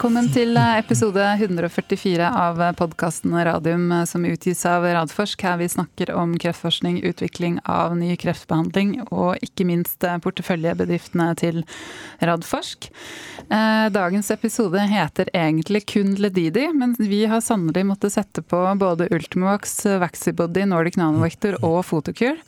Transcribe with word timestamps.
Velkommen 0.00 0.30
til 0.32 0.56
eh, 0.56 0.78
episode 0.80 1.20
144 1.20 2.24
av 2.24 2.62
podkasten 2.78 3.34
Radium 3.44 3.82
eh, 3.92 4.06
som 4.08 4.24
utgis 4.24 4.62
av 4.64 4.86
Radforsk, 4.88 5.44
her 5.44 5.58
vi 5.60 5.68
snakker 5.68 6.14
om 6.16 6.32
kreftforskning, 6.40 7.02
utvikling 7.04 7.58
av 7.68 7.92
ny 8.00 8.14
kreftbehandling 8.16 8.94
og 9.10 9.44
ikke 9.44 9.68
minst 9.68 10.00
eh, 10.08 10.16
porteføljebedriftene 10.24 11.28
til 11.36 11.60
Radforsk. 12.24 12.88
Dagens 13.92 14.32
episode 14.32 14.88
heter 14.88 15.28
egentlig 15.36 15.84
kun 15.92 16.16
Ledidi, 16.16 16.70
men 16.72 16.96
vi 16.96 17.26
har 17.28 17.44
sannelig 17.44 17.84
måttet 17.92 18.16
sette 18.16 18.40
på 18.40 18.64
både 18.80 19.12
Ultimovax, 19.12 19.82
Vaxibody, 20.00 20.64
Nordic 20.72 20.96
Nanovector 20.96 21.60
og 21.60 21.82
Photocure. 21.92 22.40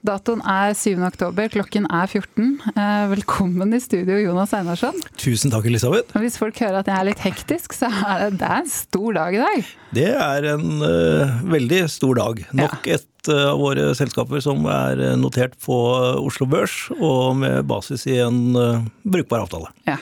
Datoen 0.00 0.40
er 0.48 0.72
7. 0.72 0.94
oktober, 1.04 1.50
klokken 1.52 1.84
er 1.92 2.08
14. 2.08 2.54
Eh, 2.72 3.02
velkommen 3.10 3.74
i 3.76 3.80
studio, 3.84 4.16
Jonas 4.16 4.54
Einarsson. 4.56 4.96
Tusen 5.20 5.52
takk, 5.52 5.66
Elisabeth. 5.68 6.16
Hvis 6.22 6.38
folk 6.40 6.56
hører 6.62 6.78
at 6.80 6.88
jeg 6.88 6.96
er 6.96 7.08
litt 7.10 7.20
hektisk, 7.20 7.76
så 7.76 7.90
er 7.92 8.22
det, 8.22 8.38
det 8.40 8.48
er 8.48 8.62
en 8.62 8.70
stor 8.72 9.18
dag 9.18 9.36
i 9.36 9.42
dag. 9.42 9.68
Det 9.98 10.06
er 10.14 10.46
en 10.54 10.80
uh, 10.80 11.34
veldig 11.52 11.82
stor 11.92 12.16
dag. 12.16 12.40
Nok 12.62 12.88
ja. 12.88 12.96
et 12.96 13.28
uh, 13.28 13.50
av 13.50 13.60
våre 13.60 13.90
selskaper 13.98 14.40
som 14.44 14.64
er 14.72 15.04
notert 15.20 15.58
på 15.60 15.76
Oslo 16.22 16.48
Børs, 16.48 16.78
og 16.96 17.36
med 17.42 17.68
basis 17.68 18.08
i 18.08 18.16
en 18.24 18.56
uh, 18.56 18.80
brukbar 19.04 19.44
avtale. 19.44 19.68
Ja. 19.84 20.00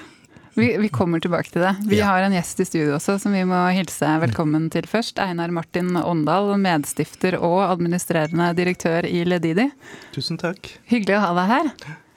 Vi, 0.58 0.76
vi, 0.76 0.88
kommer 0.90 1.20
tilbake 1.22 1.52
til 1.54 1.62
det. 1.62 1.70
Vi 1.86 2.00
ja. 2.00 2.08
har 2.10 2.24
en 2.26 2.32
gjest 2.34 2.58
i 2.58 2.64
studio 2.66 2.96
også 2.96 3.14
som 3.22 3.34
vi 3.36 3.44
må 3.46 3.60
hilse 3.76 4.08
velkommen 4.24 4.64
til 4.74 4.88
først. 4.90 5.20
Einar 5.22 5.52
Martin 5.54 5.92
Åndal, 6.00 6.50
medstifter 6.58 7.36
og 7.38 7.60
administrerende 7.68 8.48
direktør 8.58 9.06
i 9.06 9.20
Ledidi. 9.22 9.68
Tusen 10.16 10.40
takk. 10.40 10.66
Hyggelig 10.90 11.14
å 11.14 11.20
ha 11.22 11.28
deg 11.36 11.52
her. 11.52 11.68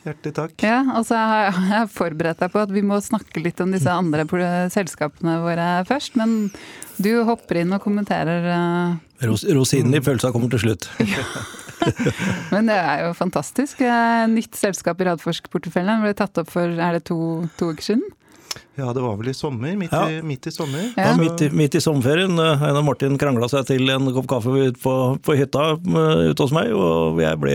Hjertelig 0.07 0.33
takk. 0.33 0.55
Ja, 0.65 0.79
og 0.97 1.05
så 1.05 1.19
har 1.21 1.67
jeg 1.69 1.91
forberedt 1.93 2.41
deg 2.41 2.49
på 2.49 2.63
at 2.63 2.73
vi 2.73 2.81
må 2.81 2.97
snakke 3.05 3.43
litt 3.45 3.61
om 3.61 3.75
disse 3.75 3.93
andre 3.93 4.25
selskapene 4.73 5.35
våre 5.43 5.67
først. 5.85 6.17
Men 6.17 6.49
du 6.97 7.11
hopper 7.27 7.59
inn 7.61 7.75
og 7.77 7.83
kommenterer. 7.83 8.47
Uh... 8.49 9.27
Ros 9.29 9.45
rosinen 9.53 9.93
i 9.93 10.01
pølsa 10.01 10.31
kommer 10.33 10.49
til 10.49 10.63
slutt. 10.63 10.89
Men 12.53 12.73
det 12.73 12.79
er 12.79 13.05
jo 13.05 13.13
fantastisk. 13.17 13.85
Nytt 14.33 14.57
selskap 14.57 14.97
i 14.97 15.07
Radforsk-porteføljen 15.11 16.01
ble 16.07 16.15
tatt 16.17 16.41
opp 16.41 16.49
for 16.49 16.73
er 16.73 16.97
det 16.97 17.03
to, 17.11 17.19
to 17.61 17.69
uker 17.75 17.91
siden? 17.91 18.09
Ja, 18.75 18.93
det 18.93 19.01
var 19.03 19.17
vel 19.19 19.29
i 19.29 19.33
sommer. 19.33 19.75
Midt, 19.75 19.91
ja. 19.91 20.09
i, 20.09 20.21
midt 20.21 20.47
i, 20.47 20.51
sommer. 20.51 20.93
Ja. 20.95 21.17
Midt, 21.17 21.41
i, 21.41 21.49
midt, 21.49 21.75
i, 21.75 21.81
sommerferien. 21.81 22.39
Eh, 22.39 22.63
Einar 22.67 22.85
Martin 22.87 23.17
krangla 23.19 23.49
seg 23.51 23.67
til 23.69 23.89
en 23.93 24.09
kopp 24.15 24.29
kaffe 24.31 24.55
ut 24.55 24.79
på, 24.81 24.95
på 25.23 25.35
hytta 25.37 25.73
uh, 25.75 26.23
ute 26.31 26.47
hos 26.47 26.55
meg, 26.55 26.71
og 26.75 27.19
jeg 27.21 27.39
ble 27.41 27.53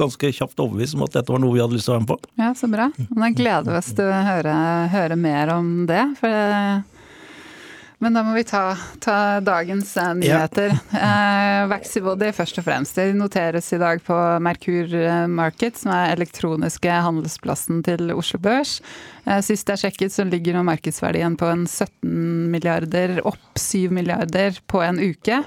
ganske 0.00 0.32
kjapt 0.36 0.60
overbevist 0.62 0.98
om 0.98 1.04
at 1.08 1.16
dette 1.18 1.32
var 1.32 1.42
noe 1.42 1.56
vi 1.56 1.64
hadde 1.64 1.76
lyst 1.76 1.88
til 1.88 1.96
å 1.96 1.98
være 1.98 2.06
med 2.06 2.12
på. 2.12 2.32
Ja, 2.40 2.52
så 2.56 2.70
bra. 2.70 2.90
Og 3.08 3.20
da 3.24 3.32
gleder 3.40 3.72
vi 3.72 3.80
oss 3.80 3.92
til 3.96 4.12
å 4.12 4.22
høre, 4.30 4.54
høre 4.94 5.20
mer 5.20 5.54
om 5.56 5.74
det. 5.90 6.06
for 6.20 6.99
men 8.00 8.16
da 8.16 8.22
må 8.24 8.32
vi 8.32 8.44
ta, 8.48 8.72
ta 9.04 9.16
dagens 9.44 9.90
eh, 10.00 10.14
nyheter. 10.16 10.72
Ja. 10.92 11.00
Eh, 11.00 11.66
Vaxibody 11.68 12.30
først 12.32 12.60
og 12.62 12.64
fremst. 12.64 12.96
Det 12.96 13.12
noteres 13.16 13.68
i 13.76 13.80
dag 13.80 14.00
på 14.06 14.16
Merkur 14.40 14.94
eh, 14.96 15.26
Market, 15.28 15.76
som 15.82 15.92
er 15.92 16.14
elektroniske 16.14 16.96
handelsplassen 17.04 17.82
til 17.84 18.14
Oslo 18.16 18.40
Børs. 18.40 18.78
Sist 19.44 19.68
jeg 19.68 19.82
sjekket, 19.82 20.14
så 20.14 20.24
ligger 20.24 20.56
nå 20.56 20.64
markedsverdien 20.66 21.36
på 21.38 21.46
en 21.52 21.66
17 21.68 22.48
milliarder, 22.50 23.20
opp 23.28 23.60
7 23.60 23.92
milliarder 23.92 24.56
på 24.66 24.80
en 24.82 24.98
uke. 24.98 25.42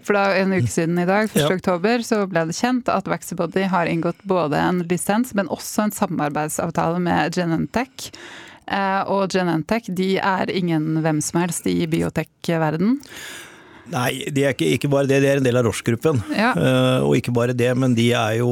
For 0.00 0.16
da 0.16 0.40
En 0.40 0.56
uke 0.56 0.70
siden 0.72 0.98
i 0.98 1.04
dag, 1.06 1.28
1. 1.28 1.36
Ja. 1.36 1.50
oktober, 1.52 2.00
så 2.02 2.24
ble 2.26 2.46
det 2.48 2.56
kjent 2.56 2.88
at 2.88 3.08
Vaxibody 3.12 3.68
har 3.68 3.86
inngått 3.92 4.24
både 4.24 4.56
en 4.56 4.80
lisens, 4.88 5.34
men 5.36 5.52
også 5.52 5.84
en 5.84 5.94
samarbeidsavtale 5.94 7.02
med 7.04 7.36
Genentech 7.36 8.08
og 8.70 9.32
Genentech 9.34 9.88
de 9.98 10.12
er 10.22 10.50
ingen 10.54 11.00
hvem 11.02 11.18
som 11.24 11.40
helst 11.42 11.66
i 11.66 11.82
biotek-verden. 11.90 12.98
Nei, 13.90 14.10
de 14.30 14.44
er 14.44 14.54
ikke, 14.54 14.68
ikke, 14.76 14.90
bare 14.90 15.08
det, 15.10 15.18
de 15.24 15.28
er 15.30 15.40
en 15.40 15.46
del 15.46 15.58
av 15.58 15.66
Roche-gruppen. 15.66 16.20
Ja. 16.36 16.52
Uh, 16.54 17.08
og 17.08 17.16
ikke 17.18 17.34
bare 17.34 17.56
det, 17.56 17.70
men 17.78 17.96
de 17.98 18.10
er 18.16 18.36
jo 18.38 18.50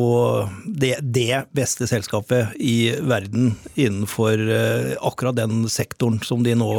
det, 0.67 0.97
det 1.15 1.45
beste 1.55 1.87
selskapet 1.91 2.57
i 2.59 2.91
verden 3.07 3.53
innenfor 3.79 4.43
uh, 4.49 4.95
akkurat 5.07 5.39
den 5.39 5.67
sektoren 5.71 6.19
som 6.27 6.43
de 6.47 6.57
nå 6.59 6.71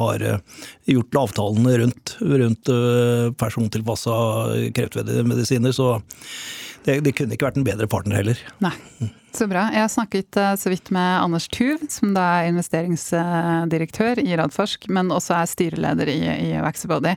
har 0.00 0.24
uh, 0.24 0.64
gjort 0.90 1.20
avtalene 1.22 1.76
rundt. 1.84 2.16
Rundt 2.18 2.70
persontilpassa 3.38 4.14
kreftmedisiner. 4.74 5.74
Så 5.74 5.98
det, 6.86 7.00
det, 7.06 7.14
kunne 7.16 7.36
ikke 7.36 7.48
vært 7.50 7.60
en 7.60 7.66
bedre 7.66 7.88
partner 7.90 8.22
heller. 8.22 8.42
Nei. 8.64 8.74
Så 9.32 9.46
bra. 9.46 9.66
Jeg 9.72 9.84
har 9.84 9.90
snakket 9.92 10.36
eh, 10.40 10.54
så 10.58 10.70
vidt 10.72 10.90
med 10.94 11.22
Anders 11.22 11.48
Tuv, 11.52 11.84
som 11.92 12.14
da 12.16 12.24
er 12.38 12.50
investeringsdirektør 12.52 14.22
i 14.22 14.36
Radforsk, 14.40 14.88
men 14.94 15.12
også 15.14 15.36
er 15.38 15.50
styreleder 15.50 16.10
i, 16.12 16.20
i 16.48 16.52
Vaxibody, 16.64 17.14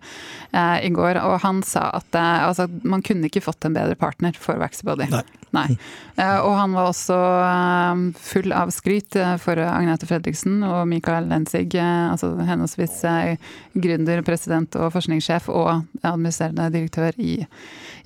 eh, 0.51 0.77
i 0.85 0.91
går. 0.93 1.21
Og 1.23 1.39
han 1.45 1.63
sa 1.65 1.87
at 2.01 2.17
eh, 2.17 2.47
altså, 2.47 2.67
man 2.83 3.05
kunne 3.05 3.31
ikke 3.31 3.43
fått 3.45 3.65
en 3.65 3.77
bedre 3.77 3.97
partner 3.99 4.37
for 4.37 4.59
Vaxibody. 4.61 5.09
Nei. 5.11 5.23
Nei. 5.51 5.75
Eh, 6.15 6.39
og 6.39 6.53
han 6.55 6.75
var 6.75 6.89
også 6.89 7.15
eh, 7.43 8.03
full 8.23 8.53
av 8.55 8.71
skryt 8.71 9.17
eh, 9.19 9.33
for 9.41 9.59
Agnete 9.59 10.07
Fredriksen 10.07 10.61
og 10.63 10.85
Mikael 10.87 11.27
Lenzig, 11.27 11.73
altså 11.75 12.33
henholdsvis 12.47 13.01
gründer, 13.75 14.23
president 14.27 14.75
og 14.79 14.91
forskningssjef 14.95 15.49
og 15.51 15.83
administrerende 16.01 16.69
direktør 16.73 17.17
i, 17.19 17.41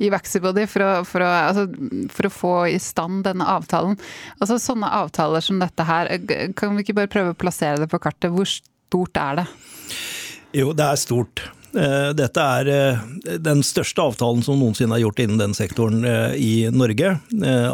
i 0.01 0.09
Vaxibody, 0.13 0.65
for 0.69 1.05
for, 1.05 1.23
altså, 1.25 1.67
for 2.13 2.27
å 2.27 2.33
få 2.33 2.55
i 2.73 2.79
stand 2.81 3.23
denne 3.27 3.45
avtalen. 3.49 3.94
Altså 4.39 4.59
Sånne 4.61 4.89
avtaler 5.01 5.43
som 5.43 5.59
dette 5.61 5.87
her, 5.87 6.11
kan 6.57 6.75
vi 6.75 6.85
ikke 6.85 6.97
bare 7.01 7.11
prøve 7.11 7.35
å 7.35 7.39
plassere 7.45 7.83
det 7.83 7.89
på 7.91 8.01
kartet? 8.03 8.33
Hvor 8.33 8.49
stort 8.49 9.19
er 9.19 9.41
det? 9.41 9.47
Jo, 10.55 10.71
det 10.75 10.87
er 10.87 10.99
stort. 10.99 11.43
Eh, 11.75 12.09
dette 12.15 12.39
er 12.39 12.69
eh, 12.71 12.99
den 13.43 13.61
største 13.65 14.03
avtalen 14.03 14.43
som 14.45 14.59
noensinne 14.61 14.95
er 14.95 15.03
gjort 15.03 15.19
innen 15.19 15.41
den 15.41 15.55
sektoren 15.57 16.05
eh, 16.07 16.35
i 16.39 16.51
Norge. 16.71 17.17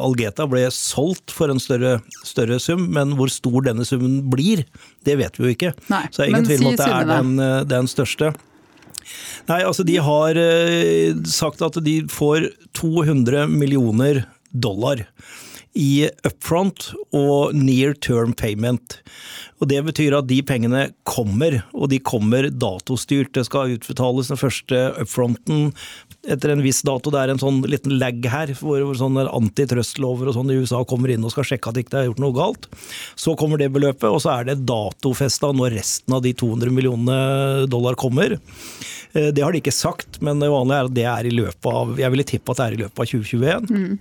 Algeta 0.01 0.47
ble 0.49 0.65
solgt 0.73 1.33
for 1.35 1.53
en 1.53 1.61
større, 1.61 1.99
større 2.25 2.57
sum, 2.63 2.87
men 2.95 3.13
hvor 3.19 3.29
stor 3.33 3.67
denne 3.67 3.85
summen 3.87 4.23
blir, 4.33 4.65
det 5.05 5.19
vet 5.21 5.37
vi 5.37 5.45
jo 5.45 5.57
ikke. 5.57 5.73
Nei, 5.91 6.05
Så 6.09 6.23
det 6.23 6.25
er 6.25 6.33
ingen 6.33 6.49
tvil 6.49 6.65
om 6.65 6.71
at 6.71 6.81
det 6.81 6.89
er 6.95 7.11
den, 7.11 7.35
den 7.69 7.91
største. 7.91 8.33
Nei, 9.49 9.61
altså 9.65 9.83
de 9.85 9.97
har 10.01 10.37
sagt 11.29 11.63
at 11.65 11.77
de 11.83 11.95
får 12.09 12.51
200 12.77 13.49
millioner 13.51 14.23
dollar 14.51 15.03
i 15.77 16.09
upfront 16.27 16.91
og 17.15 17.55
near 17.55 17.93
term 18.03 18.33
payment. 18.37 18.99
Og 19.61 19.69
Det 19.69 19.81
betyr 19.85 20.17
at 20.17 20.27
de 20.27 20.41
pengene 20.41 20.87
kommer, 21.05 21.61
og 21.73 21.91
de 21.91 21.99
kommer 22.01 22.49
datostyrt. 22.49 23.33
Det 23.33 23.45
skal 23.45 23.77
utbetales 23.77 24.31
den 24.31 24.39
første 24.41 24.79
upfronten 25.03 25.69
etter 26.27 26.53
en 26.53 26.63
viss 26.65 26.81
dato. 26.85 27.13
Det 27.13 27.21
er 27.21 27.33
en 27.33 27.41
sånn 27.41 27.61
liten 27.69 27.95
lag 28.01 28.25
her, 28.33 28.53
hvor 28.57 28.83
sånne 28.97 29.27
antitrust-lover 29.29 30.29
og 30.29 30.37
sånn 30.37 30.51
i 30.53 30.59
USA 30.61 30.81
kommer 30.87 31.13
inn 31.13 31.25
og 31.25 31.33
skal 31.33 31.47
sjekke 31.47 31.69
at 31.69 31.77
det 31.77 31.85
ikke 31.85 32.01
er 32.01 32.09
gjort 32.09 32.23
noe 32.25 32.37
galt. 32.37 32.67
Så 33.19 33.37
kommer 33.39 33.61
det 33.61 33.71
beløpet, 33.73 34.09
og 34.09 34.21
så 34.23 34.35
er 34.39 34.49
det 34.49 34.61
datofesta 34.69 35.53
når 35.55 35.77
resten 35.79 36.17
av 36.17 36.25
de 36.25 36.33
200 36.37 36.73
millionene 36.73 37.69
dollar 37.71 37.97
kommer. 38.01 38.37
Eh, 39.13 39.29
det 39.33 39.45
har 39.45 39.53
de 39.53 39.61
ikke 39.61 39.73
sagt, 39.75 40.21
men 40.25 40.41
det 40.41 40.51
vanlige 40.51 40.77
er 40.77 40.89
at 40.89 40.97
det 40.97 41.09
er 41.09 41.27
i 41.27 41.35
løpet 41.35 41.69
av 41.71 41.99
Jeg 42.01 42.13
ville 42.13 42.27
tippe 42.27 42.53
at 42.53 42.61
det 42.61 42.65
er 42.65 42.77
i 42.77 42.81
løpet 42.85 43.03
av 43.03 43.13
2021. 43.13 43.69
Mm. 43.71 43.99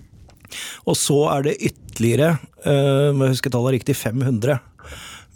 Og 0.85 0.97
så 0.99 1.19
er 1.35 1.47
det 1.47 1.59
ytterligere, 1.71 2.35
eh, 2.65 3.09
om 3.11 3.23
jeg 3.23 3.35
husker 3.35 3.53
tallet 3.53 3.79
riktig, 3.79 3.97
500 3.99 4.59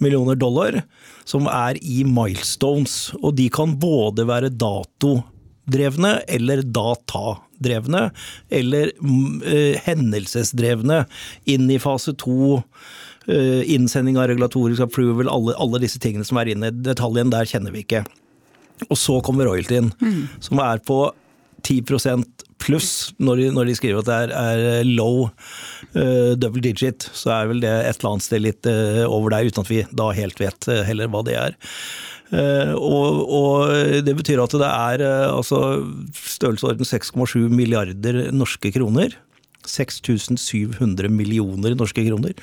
millioner 0.03 0.35
dollar 0.35 0.81
som 1.27 1.49
er 1.49 1.79
i 1.81 2.03
milestones. 2.07 3.09
Og 3.21 3.35
de 3.39 3.49
kan 3.53 3.75
både 3.81 4.27
være 4.29 4.53
datodrevne 4.53 6.19
eller 6.31 6.63
datadrevne, 6.75 8.09
eller 8.53 8.93
uh, 9.01 9.73
hendelsesdrevne 9.87 11.03
inn 11.51 11.67
i 11.71 11.81
fase 11.81 12.15
to. 12.21 12.61
Uh, 13.25 13.63
innsending 13.73 14.19
av 14.21 14.27
regulatorisk 14.29 14.83
approval, 14.85 15.31
alle, 15.33 15.55
alle, 15.57 15.79
disse 15.81 15.97
tingene 15.97 16.27
som 16.27 16.37
er 16.37 16.51
inne. 16.53 16.69
Detaljen 16.85 17.33
der 17.33 17.49
kjenner 17.49 17.73
vi 17.73 17.81
ikke. 17.81 18.03
Og 18.85 18.99
så 19.01 19.17
kommer 19.25 19.49
royaltyen, 19.49 19.89
mm. 19.97 20.43
som 20.45 20.61
er 20.61 20.83
på 20.85 20.99
10 21.65 21.79
pluss 22.65 22.91
når 23.21 23.41
de, 23.41 23.49
når 23.55 23.69
de, 23.69 23.75
skriver 23.77 24.01
at 24.01 24.09
det 24.09 24.17
er, 24.25 24.33
er 24.81 24.89
low 24.89 25.27
uh, 25.27 26.33
double 26.39 26.63
digit, 26.65 27.07
så 27.13 27.35
er 27.37 27.51
vel 27.51 27.63
det 27.63 27.71
et 27.71 27.99
eller 27.99 28.15
annet 28.15 28.27
sted 28.27 28.43
litt 28.43 28.69
uh, 28.69 29.05
over 29.05 29.35
der, 29.35 29.49
uten 29.49 29.65
at 29.65 29.71
vi 29.71 29.83
da 29.93 30.09
helt 30.17 30.41
vet 30.41 30.69
uh, 30.71 30.81
heller 30.87 31.11
hva 31.11 31.23
det 31.27 31.39
er. 31.39 31.57
Og, 32.35 33.19
og, 33.29 33.69
Det 34.03 34.15
betyr 34.17 34.39
at 34.41 34.55
det 34.57 34.65
er 34.67 35.03
altså 35.29 35.59
størrelsesorden 36.17 36.87
6,7 36.89 37.53
milliarder 37.53 38.17
norske 38.33 38.71
kroner. 38.73 39.13
6700 39.69 41.09
millioner 41.09 41.75
norske 41.77 42.03
kroner, 42.07 42.33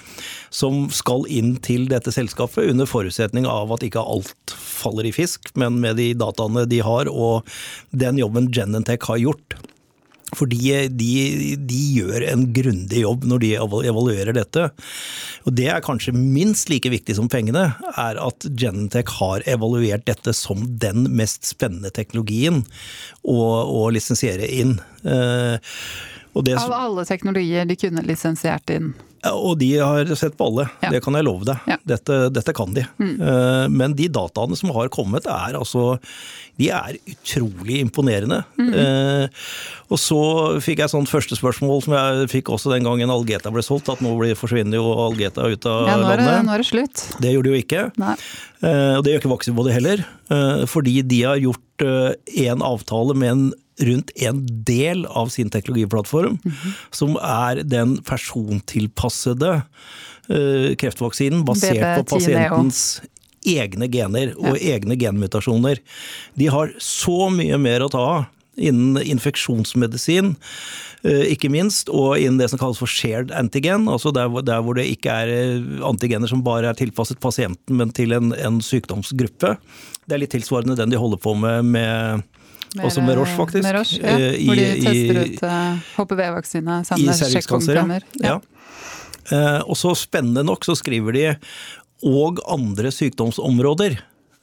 som 0.50 0.86
skal 0.94 1.26
inn 1.30 1.54
til 1.62 1.88
dette 1.90 2.12
selskapet, 2.14 2.70
under 2.70 2.88
forutsetning 2.88 3.46
av 3.48 3.72
at 3.75 3.84
ikke 3.86 4.02
alt 4.02 4.54
faller 4.54 5.08
i 5.08 5.14
fisk, 5.14 5.52
men 5.58 5.80
med 5.82 5.98
de 6.00 6.12
dataene 6.18 6.66
de 6.70 6.82
har 6.84 7.10
og 7.10 7.48
den 7.90 8.20
jobben 8.22 8.50
Genentech 8.54 9.06
har 9.10 9.22
gjort 9.22 9.60
Fordi 10.37 10.88
de, 10.88 11.11
de, 11.61 11.81
gjør 11.99 12.25
en 12.31 12.46
grundig 12.56 13.02
jobb 13.02 13.26
når 13.29 13.43
de 13.43 13.50
evaluerer 13.58 14.32
dette. 14.37 14.69
Og 15.44 15.56
det 15.58 15.69
er 15.69 15.84
kanskje 15.84 16.14
minst 16.17 16.73
like 16.73 16.88
viktig 16.93 17.19
som 17.19 17.29
pengene, 17.32 17.67
er 18.00 18.20
at 18.23 18.49
Genentech 18.49 19.12
har 19.19 19.44
evaluert 19.50 20.06
dette 20.08 20.32
som 20.37 20.64
den 20.81 21.05
mest 21.19 21.44
spennende 21.50 21.93
teknologien 21.93 22.62
å, 23.23 23.37
å 23.37 23.87
lisensiere 23.93 24.49
inn. 24.49 24.79
Eh, 25.05 25.73
det, 26.32 26.56
Av 26.56 26.73
alle 26.73 27.05
teknologier 27.05 27.69
de 27.69 27.76
kunne 27.76 28.05
lisensiert 28.08 28.73
inn? 28.73 28.94
Og 29.30 29.54
de 29.60 29.69
har 29.78 30.08
sett 30.19 30.34
på 30.38 30.48
alle, 30.50 30.64
ja. 30.82 30.90
det 30.90 31.00
kan 31.04 31.14
jeg 31.14 31.26
love 31.26 31.46
deg. 31.46 31.66
Ja. 31.70 31.76
Dette, 31.86 32.16
dette, 32.34 32.54
kan 32.56 32.74
de. 32.74 32.82
Mm. 32.98 33.12
Eh, 33.22 33.66
men 33.70 33.94
de 33.98 34.08
dataene 34.10 34.58
som 34.58 34.72
har 34.74 34.90
kommet, 34.92 35.28
er 35.30 35.54
altså 35.58 35.96
De 36.58 36.69
er 36.74 36.98
utrolig 37.06 37.78
imponerende. 37.84 38.40
Mm. 38.58 38.72
Eh, 38.74 39.46
og 39.94 40.00
så 40.00 40.20
fikk 40.64 40.82
jeg 40.82 40.92
sånn 40.92 41.06
første 41.06 41.38
spørsmål 41.38 41.84
som 41.86 41.94
jeg 41.94 42.28
fikk 42.34 42.50
også 42.52 42.74
den 42.74 42.88
gangen 42.88 43.14
Algeta 43.14 43.52
ble 43.54 43.62
solgt, 43.64 43.92
at 43.92 44.02
nå 44.02 44.16
forsvinner 44.38 44.80
jo 44.80 44.90
Algeta 45.06 45.46
ut 45.46 45.70
av 45.70 45.86
ja, 45.86 45.96
nå 46.00 46.10
er 46.10 46.18
det, 46.18 46.26
landet. 46.26 46.48
Nå 46.48 46.56
er 46.56 46.64
det 46.64 46.70
slutt. 46.72 47.06
Det 47.22 47.34
gjorde 47.36 47.50
de 47.50 47.54
jo 47.54 47.62
ikke. 47.62 47.86
Eh, 48.02 48.94
og 48.98 49.06
det 49.06 49.14
gjør 49.14 49.22
ikke 49.22 49.34
Vaxibody 49.36 49.76
heller. 49.78 50.06
Fordi 50.70 51.02
de 51.04 51.18
har 51.28 51.40
gjort 51.42 51.82
en 51.84 52.62
avtale 52.64 53.14
med 53.18 53.30
en 53.30 53.42
rundt 53.87 54.12
en 54.23 54.43
del 54.67 55.06
av 55.06 55.29
sin 55.34 55.50
teknologiplattform, 55.50 56.38
mm 56.44 56.52
-hmm. 56.52 56.75
som 56.90 57.17
er 57.17 57.62
den 57.62 57.96
persontilpassede 58.02 59.62
uh, 60.31 60.75
kreftvaksinen 60.75 61.44
basert 61.44 61.99
på 61.99 62.17
pasientens 62.17 63.02
egne 63.46 63.88
gener 63.90 64.34
og 64.38 64.58
ja. 64.58 64.76
egne 64.76 64.96
genmutasjoner. 64.96 65.79
De 66.34 66.46
har 66.46 66.73
så 66.79 67.31
mye 67.31 67.58
mer 67.58 67.82
å 67.82 67.90
ta 67.93 67.99
av 67.99 68.25
innen 68.56 69.00
infeksjonsmedisin, 69.02 70.35
uh, 71.06 71.25
ikke 71.32 71.49
minst, 71.52 71.88
og 71.88 72.19
innen 72.20 72.38
det 72.38 72.50
som 72.52 72.61
kalles 72.61 72.78
for 72.78 72.90
shared 72.90 73.32
antigen, 73.32 73.88
altså 73.88 74.12
der, 74.12 74.28
der, 74.44 74.61
hvor 74.61 74.75
det 74.75 74.90
ikke 74.93 75.14
er 75.25 75.28
eh, 75.28 75.62
antigener 75.88 76.28
som 76.28 76.44
bare 76.44 76.69
er 76.69 76.75
tilpasset 76.78 77.20
pasienten, 77.20 77.76
men 77.76 77.90
til 77.90 78.12
en, 78.12 78.35
en 78.37 78.61
sykdomsgruppe. 78.61 79.56
Det 80.05 80.14
er 80.14 80.20
litt 80.20 80.35
tilsvarende 80.35 80.76
den 80.76 80.93
de 80.93 81.00
holder 81.00 81.20
på 81.23 81.35
med 81.35 81.64
med 81.64 82.23
også 82.80 83.04
med 83.04 83.19
Roche, 83.19 83.36
faktisk. 83.36 83.66
Med 83.66 83.76
Roche, 83.76 84.00
ja. 84.00 84.30
I, 84.32 84.46
hvor 84.48 84.56
de 84.56 84.69
tester 84.86 85.20
ut 85.20 85.44
HPV-vaksine 85.98 86.78
eh, 86.78 86.86
sammen 86.88 87.10
med 87.10 87.34
sjekkomkremmer. 87.34 88.06
Ja. 88.22 88.38
ja. 88.38 88.40
Eh, 89.32 89.60
og 89.66 89.76
så 89.78 89.92
spennende 89.98 90.44
nok 90.46 90.64
så 90.66 90.76
skriver 90.78 91.16
de 91.16 91.26
og 92.02 92.40
andre 92.50 92.90
sykdomsområder. 92.90 94.00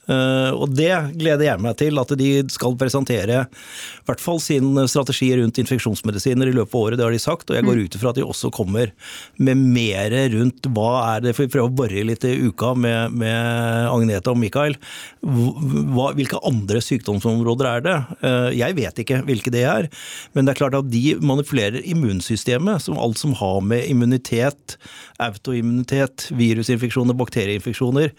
Eh, 0.10 0.52
og 0.56 0.74
det 0.74 0.92
gleder 1.20 1.46
jeg 1.46 1.62
meg 1.62 1.78
til, 1.80 2.00
at 2.02 2.14
de 2.18 2.30
skal 2.50 2.78
presentere 2.80 3.44
i 3.46 4.08
hvert 4.10 4.24
fall 4.24 4.40
sin 4.42 4.74
strategi 4.90 5.30
rundt 5.38 5.60
infeksjonsmedisiner 5.62 6.50
i 6.50 6.56
løpet 6.56 6.74
av 6.74 6.82
året. 6.82 7.00
Det 7.00 7.06
har 7.06 7.16
de 7.16 7.22
sagt, 7.22 7.50
og 7.50 7.60
jeg 7.60 7.68
går 7.68 7.78
mm. 7.78 7.84
ut 7.86 7.98
ifra 8.00 8.14
at 8.14 8.20
de 8.20 8.26
også 8.26 8.52
kommer 8.54 8.94
med 9.38 9.62
mer 9.62 10.16
rundt 10.34 10.70
hva 10.74 10.90
er 11.14 11.24
det 11.24 11.36
For 11.38 11.46
vi 11.46 11.54
prøver 11.54 11.70
å 11.70 11.78
bore 11.82 12.06
litt 12.08 12.26
i 12.28 12.36
uka 12.50 12.74
med, 12.78 13.16
med 13.22 13.90
Agnete 13.92 14.34
og 14.34 14.40
Mikael. 14.42 14.78
Hva, 15.22 16.10
hvilke 16.18 16.42
andre 16.48 16.82
sykdomsområder 16.84 17.70
er 17.70 17.86
det? 17.86 17.98
Eh, 18.26 18.50
jeg 18.60 18.78
vet 18.80 19.04
ikke 19.04 19.22
hvilke 19.28 19.54
det 19.54 19.66
er, 19.70 19.90
men 20.34 20.48
det 20.48 20.56
er 20.56 20.62
klart 20.64 20.78
at 20.80 20.90
de 20.90 21.04
manipulerer 21.22 21.86
immunsystemet, 21.86 22.86
som 22.86 22.98
alt 23.02 23.20
som 23.22 23.36
har 23.38 23.62
med 23.66 23.86
immunitet, 23.90 24.78
autoimmunitet, 25.22 26.30
virusinfeksjoner, 26.40 27.18
bakterieinfeksjoner 27.20 28.14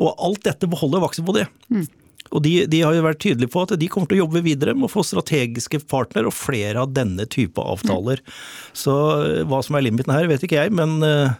og 0.00 0.16
alt 0.26 0.42
dette 0.46 0.68
beholder 0.70 1.02
Vaxibody. 1.04 1.44
Mm. 1.72 1.86
Og 2.34 2.42
de, 2.42 2.54
de, 2.70 2.80
har 2.82 2.94
jo 2.96 3.04
vært 3.04 3.20
tydelige 3.22 3.52
på 3.52 3.62
at 3.62 3.74
de 3.78 3.88
kommer 3.90 4.10
til 4.10 4.18
å 4.18 4.24
jobbe 4.24 4.42
videre 4.46 4.74
med 4.74 4.88
å 4.88 4.92
få 4.92 5.04
strategiske 5.06 5.82
partner 5.90 6.26
og 6.26 6.34
flere 6.34 6.82
av 6.82 6.94
denne 6.96 7.26
type 7.30 7.62
avtaler. 7.62 8.22
Mm. 8.24 8.36
Så 8.84 8.94
eh, 9.22 9.40
hva 9.48 9.60
som 9.64 9.76
er 9.78 9.84
limiten 9.86 10.14
her, 10.14 10.26
vet 10.30 10.46
ikke 10.46 10.62
jeg, 10.62 10.72
men, 10.74 10.96
eh, 11.06 11.36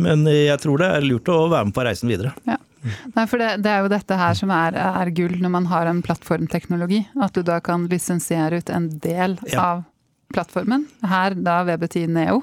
men, 0.00 0.24
jeg 0.30 0.60
tror 0.62 0.80
det 0.80 0.92
er 0.96 1.08
lurt 1.08 1.32
å 1.32 1.40
være 1.52 1.68
med 1.68 1.76
på 1.76 1.86
reisen 1.88 2.12
videre. 2.12 2.34
Ja. 2.48 2.58
Nei, 2.82 3.26
for 3.30 3.38
det, 3.38 3.60
det, 3.62 3.70
er 3.70 3.84
jo 3.84 3.90
dette 3.92 4.16
her 4.18 4.34
som 4.34 4.50
er, 4.54 4.74
er, 4.74 5.10
gull 5.14 5.36
når 5.38 5.52
man 5.54 5.68
har 5.70 5.86
en 5.86 6.00
plattformteknologi. 6.02 7.04
At 7.22 7.36
du 7.36 7.44
da 7.46 7.60
kan 7.62 7.84
lisensiere 7.90 8.58
ut 8.58 8.72
en 8.74 8.88
del 9.04 9.36
ja. 9.52 9.62
av 9.62 9.84
plattformen. 10.34 10.88
Her 11.06 11.36
da 11.38 11.60
VBT 11.68 12.08
Neo. 12.10 12.40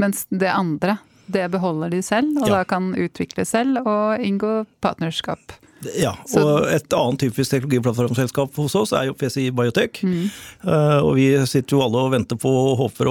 Mens 0.00 0.24
det 0.30 0.48
andre 0.50 0.96
det 1.26 1.48
beholder 1.54 1.92
de 1.94 2.02
selv, 2.04 2.36
og 2.40 2.48
ja. 2.48 2.60
da 2.60 2.64
kan 2.68 2.92
utvikle 2.98 3.46
selv 3.48 3.82
og 3.84 4.24
inngå 4.24 4.62
partnerskap. 4.84 5.58
Ja, 5.98 6.12
og 6.38 6.66
et 6.72 6.94
annet 6.96 7.20
typisk 7.20 7.52
teknologiplattformselskap 7.52 8.54
hos 8.56 8.76
oss 8.78 8.92
er 8.96 9.08
jo 9.08 9.16
PCI 9.18 9.50
Biotech. 9.54 10.00
Mm. 10.06 10.30
Uh, 10.64 11.00
og 11.04 11.10
vi 11.18 11.26
sitter 11.50 11.76
jo 11.76 11.82
alle 11.84 12.04
og 12.06 12.14
venter 12.14 12.38
på 12.40 12.48
og 12.48 12.78
håper 12.80 13.10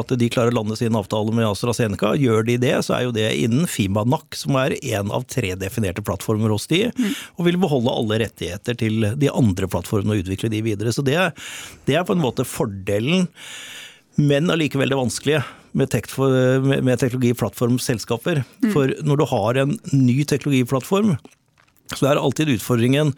at 0.00 0.14
de 0.20 0.30
klarer 0.32 0.54
å 0.54 0.58
lande 0.60 0.78
sin 0.80 0.96
avtale 0.98 1.34
med 1.36 1.48
AstraZeneca. 1.50 2.14
Gjør 2.20 2.46
de 2.48 2.56
det, 2.62 2.74
så 2.86 2.96
er 2.98 3.06
jo 3.06 3.14
det 3.16 3.28
innen 3.42 3.68
Fimanak, 3.70 4.38
som 4.38 4.58
er 4.60 4.78
én 4.80 5.12
av 5.14 5.26
tre 5.30 5.54
definerte 5.60 6.04
plattformer 6.06 6.54
hos 6.54 6.68
de, 6.70 6.86
mm. 6.96 7.14
og 7.36 7.48
vil 7.48 7.60
beholde 7.60 7.92
alle 7.92 8.22
rettigheter 8.24 8.80
til 8.80 9.10
de 9.20 9.32
andre 9.32 9.70
plattformene 9.70 10.16
og 10.16 10.24
utvikle 10.24 10.52
de 10.52 10.64
videre. 10.64 10.94
Så 10.94 11.04
det, 11.06 11.18
det 11.88 11.98
er 11.98 12.08
på 12.08 12.16
en 12.16 12.24
måte 12.24 12.48
fordelen 12.48 13.28
men 14.20 14.50
allikevel 14.52 14.92
det 14.92 14.98
vanskelige 14.98 15.42
med, 15.74 15.96
med 16.86 17.00
teknologiplattformselskaper. 17.00 18.44
Mm. 18.62 18.70
For 18.74 18.94
når 19.06 19.20
du 19.20 19.24
har 19.30 19.60
en 19.64 19.74
ny 19.92 20.22
teknologiplattform, 20.28 21.16
så 21.94 22.08
er 22.08 22.20
alltid 22.20 22.54
utfordringen 22.56 23.12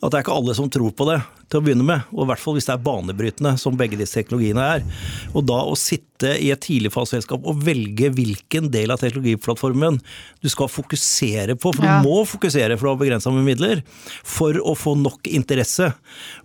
at 0.00 0.12
det 0.12 0.16
er 0.16 0.24
ikke 0.24 0.36
alle 0.38 0.56
som 0.56 0.70
tror 0.72 0.94
på 0.96 1.06
det 1.10 1.18
til 1.50 1.60
å 1.60 1.64
begynne 1.66 1.86
med. 1.86 2.06
Og 2.14 2.24
i 2.24 2.30
hvert 2.30 2.42
fall 2.42 2.56
hvis 2.56 2.68
det 2.68 2.76
er 2.76 2.84
banebrytende, 2.86 3.56
som 3.60 3.78
begge 3.78 3.98
disse 4.00 4.18
teknologiene 4.18 4.66
er. 4.76 4.86
Og 5.34 5.44
da 5.48 5.60
å 5.66 5.76
sitte 5.78 6.34
i 6.36 6.50
et 6.52 6.60
tidligfaseselskap 6.60 7.46
og 7.48 7.62
velge 7.64 8.10
hvilken 8.12 8.68
del 8.72 8.92
av 8.92 9.00
teknologiplattformen 9.00 9.96
du 10.44 10.48
skal 10.52 10.68
fokusere 10.68 11.56
på, 11.56 11.72
for 11.72 11.86
ja. 11.86 11.98
du 11.98 12.08
må 12.08 12.22
fokusere 12.28 12.76
for 12.76 12.90
å 12.90 12.94
ha 12.94 13.00
begrensa 13.00 13.32
med 13.32 13.46
midler, 13.46 13.80
for 14.26 14.56
å 14.60 14.74
få 14.76 14.94
nok 15.00 15.30
interesse. 15.30 15.90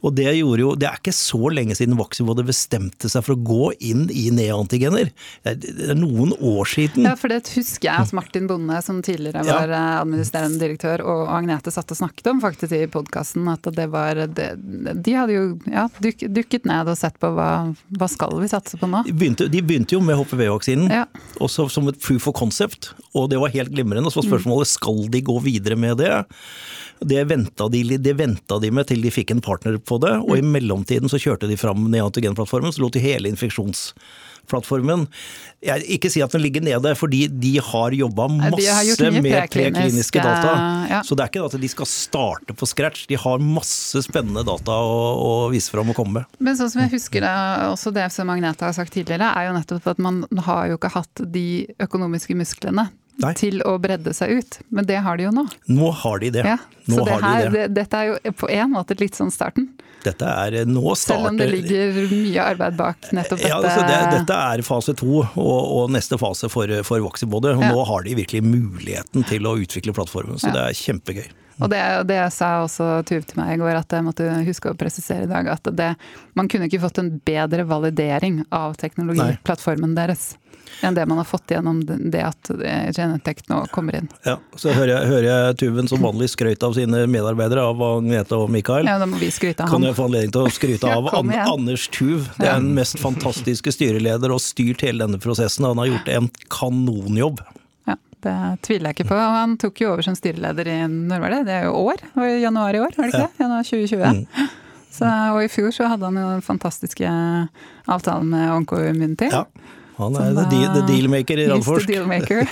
Og 0.02 0.16
det 0.16 0.30
gjorde 0.32 0.64
jo 0.64 0.74
Det 0.80 0.88
er 0.88 1.00
ikke 1.00 1.16
så 1.16 1.52
lenge 1.52 1.76
siden 1.78 1.98
Vaxivode 2.00 2.46
bestemte 2.48 3.10
seg 3.12 3.24
for 3.26 3.36
å 3.36 3.44
gå 3.46 3.70
inn 3.84 4.08
i 4.12 4.28
neantigener. 4.34 5.12
Det 5.44 5.90
er 5.92 6.00
noen 6.00 6.34
år 6.40 6.72
siden. 6.72 7.06
Ja, 7.08 7.16
for 7.20 7.32
det 7.32 7.44
husker 7.56 7.90
jeg 7.90 8.08
at 8.08 8.16
Martin 8.16 8.48
Bonde, 8.50 8.80
som 8.86 9.02
tidligere 9.06 9.44
var 9.46 9.70
ja. 9.70 9.76
Eh, 9.76 10.02
administrerende 10.02 10.62
direktør, 10.62 11.04
og 11.06 11.30
Agnete 11.36 11.74
satt 11.74 11.92
og 11.92 12.00
snakket 12.00 12.32
om 12.32 12.42
faktisk 12.44 12.76
i 12.78 12.86
podkasten, 12.92 13.48
at 13.52 13.68
det 13.76 13.88
var 13.94 14.24
det, 14.32 14.50
de 14.96 15.14
hadde 15.16 15.36
jo 15.36 15.44
ja, 15.68 15.86
duk, 16.02 16.24
dukket 16.38 16.68
ned 16.70 16.90
og 16.92 16.98
sett 17.00 17.18
på 17.22 17.30
hva, 17.36 17.50
hva 18.00 18.08
skal 18.12 18.36
vi 18.42 18.50
satse 18.52 18.80
på 18.80 18.90
nå. 18.90 19.04
De 19.08 19.16
begynte, 19.16 19.48
de 19.52 19.62
begynte 19.66 19.98
jo 19.98 20.02
med 20.04 20.18
HPV-vaksinen, 20.20 20.92
ja. 20.94 21.06
også 21.44 21.68
som 21.72 21.90
et 21.92 22.00
proof 22.02 22.30
of 22.32 22.38
concept. 22.38 22.94
Og 23.14 23.30
det 23.32 23.40
var 23.42 23.54
helt 23.54 23.74
glimrende. 23.76 24.12
Så 24.12 24.24
var 24.24 24.30
spørsmålet 24.32 24.72
skal 24.72 25.06
de 25.12 25.24
gå 25.26 25.38
videre 25.44 25.78
med 25.80 26.00
det. 26.02 26.12
Det 27.06 27.26
venta 27.28 27.68
de, 27.72 27.82
de, 27.98 28.14
de, 28.16 28.72
med 28.72 28.88
til 28.88 29.04
de 29.04 29.12
fikk 29.12 29.36
en 29.36 29.44
partner 29.44 29.76
på 29.78 30.00
det, 30.04 30.14
og 30.24 30.38
i 30.38 30.44
mm. 30.44 30.54
mellomtiden 30.56 31.12
så 31.12 31.20
kjørte 31.20 31.50
de 31.52 31.60
fram 31.60 31.90
neantigenplattformen, 31.92 32.72
så 32.72 32.86
lot 32.86 32.96
de 32.96 33.04
hele 33.04 33.32
infeksjons 33.32 33.90
plattformen. 34.50 35.06
Jeg 35.66 35.86
ikke 35.98 36.12
si 36.14 36.22
at 36.22 36.34
den 36.36 36.44
ligger 36.44 36.64
nede, 36.66 36.94
fordi 36.98 37.26
de 37.32 37.56
har 37.64 37.96
jobba 37.96 38.28
masse 38.32 38.76
har 38.78 39.16
med 39.16 39.50
prekliniske 39.54 40.22
data. 40.22 40.52
Ja. 40.92 41.02
Så 41.06 41.18
det 41.18 41.26
er 41.26 41.34
ikke 41.34 41.46
at 41.48 41.58
de 41.62 41.72
skal 41.72 41.90
starte 41.90 42.58
på 42.58 42.70
scratch. 42.70 43.08
De 43.10 43.18
har 43.20 43.42
masse 43.42 44.04
spennende 44.06 44.46
data 44.48 44.78
å, 44.82 45.00
å 45.16 45.32
vise 45.54 45.74
fram 45.74 45.90
og 45.94 45.98
komme 45.98 46.22
med. 46.22 46.38
Men 46.44 46.60
sånn 46.60 46.72
som 46.74 46.84
jeg 46.86 46.94
husker 46.98 47.26
det, 47.26 47.34
også 47.72 47.94
det 47.96 48.10
som 48.14 48.30
Magneta 48.30 48.70
har 48.70 48.78
sagt 48.78 48.94
tidligere, 48.96 49.32
er 49.34 49.50
jo 49.50 49.58
nettopp 49.58 49.90
at 49.96 50.04
man 50.04 50.24
har 50.46 50.70
jo 50.72 50.80
ikke 50.80 50.94
hatt 50.98 51.26
de 51.34 51.48
økonomiske 51.82 52.38
musklene 52.38 52.90
Nei. 53.24 53.32
til 53.38 53.62
å 53.64 53.78
bredde 53.82 54.14
seg 54.16 54.40
ut. 54.40 54.60
Men 54.76 54.88
det 54.90 55.00
har 55.06 55.18
de 55.18 55.28
jo 55.28 55.34
nå. 55.36 55.46
Nå 55.72 55.92
har 56.04 56.20
de 56.20 56.32
det. 56.36 56.46
Ja, 56.48 56.58
så 56.88 57.06
det 57.08 57.20
her, 57.24 57.46
de 57.46 57.46
det. 57.46 57.52
Det, 57.56 57.68
dette 57.80 58.02
er 58.02 58.12
jo 58.12 58.36
på 58.42 58.50
en 58.52 58.74
måte 58.76 58.98
litt 59.00 59.18
sånn 59.18 59.32
starten. 59.34 59.70
Dette 60.06 60.28
er 60.30 60.60
eh, 60.62 60.68
nå 60.70 60.84
starter 60.94 61.24
Selv 61.24 61.32
om 61.32 61.40
det 61.40 61.48
ligger 61.50 61.96
mye 62.12 62.50
arbeid 62.52 62.76
bak 62.78 63.08
nettopp 63.16 63.40
dette? 63.40 63.50
Ja, 63.50 63.62
altså 63.62 63.88
det, 63.88 64.20
dette 64.20 64.42
er 64.52 64.66
fase 64.68 64.94
to 64.98 65.24
og, 65.24 65.32
og, 65.40 65.88
neste 65.96 66.20
fase 66.22 66.52
for, 66.52 66.76
for 66.86 67.02
Voxybody. 67.08 67.56
Ja. 67.56 67.72
Nå 67.74 67.88
har 67.90 68.06
de 68.06 68.20
virkelig 68.22 68.44
muligheten 68.46 69.26
til 69.30 69.50
å 69.50 69.56
utvikle 69.64 69.96
plattformen, 69.96 70.38
så 70.42 70.52
ja. 70.52 70.60
det 70.60 70.68
er 70.68 70.80
kjempegøy. 70.84 71.26
Og 71.64 71.70
det, 71.72 71.82
det 72.10 72.20
sa 72.36 72.50
også 72.66 72.86
Tuv 73.08 73.24
til 73.24 73.40
meg 73.40 73.54
i 73.54 73.60
går, 73.62 73.78
at 73.80 73.94
jeg 73.96 74.04
måtte 74.04 74.28
huske 74.44 74.74
å 74.74 74.78
presisere 74.78 75.24
i 75.24 75.32
dag 75.32 75.48
at 75.54 75.70
det, 75.72 75.94
man 76.36 76.50
kunne 76.52 76.68
ikke 76.68 76.82
fått 76.84 77.00
en 77.00 77.14
bedre 77.24 77.64
validering 77.70 78.42
av 78.56 78.76
teknologiplattformen 78.82 79.96
deres 79.96 80.34
enn 80.86 80.96
det 80.98 81.06
man 81.10 81.20
har 81.22 81.28
fått 81.28 81.52
gjennom 81.54 81.82
det 81.86 82.22
at 82.26 82.52
Genetec 82.96 83.44
nå 83.52 83.62
kommer 83.74 84.00
inn. 84.00 84.10
Ja, 84.26 84.38
Så 84.60 84.74
hører 84.76 84.94
jeg, 84.96 85.10
hører 85.12 85.28
jeg 85.30 85.58
Tuven 85.62 85.90
som 85.92 86.04
vanlig 86.04 86.30
skrøyte 86.34 86.68
av 86.68 86.76
sine 86.78 87.06
medarbeidere, 87.12 87.64
av 87.64 87.82
Agnete 87.88 88.40
og 88.40 88.50
Mikael. 88.54 88.88
Ja, 88.90 88.98
da 89.02 89.08
må 89.10 89.20
vi 89.22 89.32
skryte 89.34 89.64
av 89.64 89.70
ham. 89.70 89.78
Kan 89.80 89.90
jeg 89.90 89.98
få 89.98 90.08
anledning 90.10 90.34
til 90.36 90.48
å 90.48 90.54
skryte 90.54 90.92
av 90.92 91.12
An 91.16 91.34
Anders 91.46 91.88
Tuv. 91.94 92.28
Det 92.40 92.48
er 92.50 92.60
den 92.60 92.74
mest 92.78 93.00
fantastiske 93.02 93.74
styreleder 93.76 94.34
og 94.34 94.42
styrt 94.44 94.84
hele 94.86 95.06
denne 95.06 95.22
prosessen. 95.22 95.68
Han 95.68 95.82
har 95.82 95.92
gjort 95.94 96.12
en 96.16 96.30
kanonjobb. 96.54 97.42
Ja, 97.90 97.96
Det 98.26 98.36
tviler 98.66 98.90
jeg 98.92 99.00
ikke 99.00 99.10
på. 99.14 99.22
Han 99.22 99.58
tok 99.62 99.82
jo 99.84 99.94
over 99.94 100.06
som 100.06 100.18
styreleder 100.18 100.70
i 100.72 100.78
når 100.90 101.24
var 101.24 101.36
det? 101.38 101.42
Det 101.50 101.58
er 101.60 101.68
jo 101.70 101.76
år? 101.86 102.02
Det 102.04 102.22
var 102.22 102.36
Januar 102.42 102.78
i 102.78 102.84
år, 102.84 102.96
var 102.98 103.04
det 103.06 103.14
ikke 103.14 103.26
det? 103.28 103.44
Januar 103.44 103.68
2020. 103.70 104.06
Mm. 104.06 104.54
Så, 104.96 105.08
og 105.36 105.42
i 105.44 105.50
fjor 105.52 105.74
så 105.76 105.90
hadde 105.92 106.08
han 106.08 106.18
jo 106.20 106.28
den 106.38 106.46
fantastiske 106.46 107.10
avtalen 107.92 108.30
med 108.32 108.52
Onko 108.54 108.80
Immunity. 108.80 109.28
Ja. 109.34 109.44
Han 109.98 110.18
er 110.20 110.34
the, 110.36 110.46
deal, 110.52 110.74
the 110.76 110.84
dealmaker 110.90 111.40
i 111.40 111.48
Randforsk. 111.50 111.88
Dealmaker. 111.88 112.44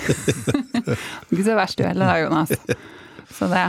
Ikke 1.30 1.44
så 1.44 1.58
verst 1.58 1.80
du 1.80 1.84
heller 1.84 2.08
da, 2.08 2.16
Jonas. 2.22 2.54
Så 3.34 3.48
det. 3.52 3.66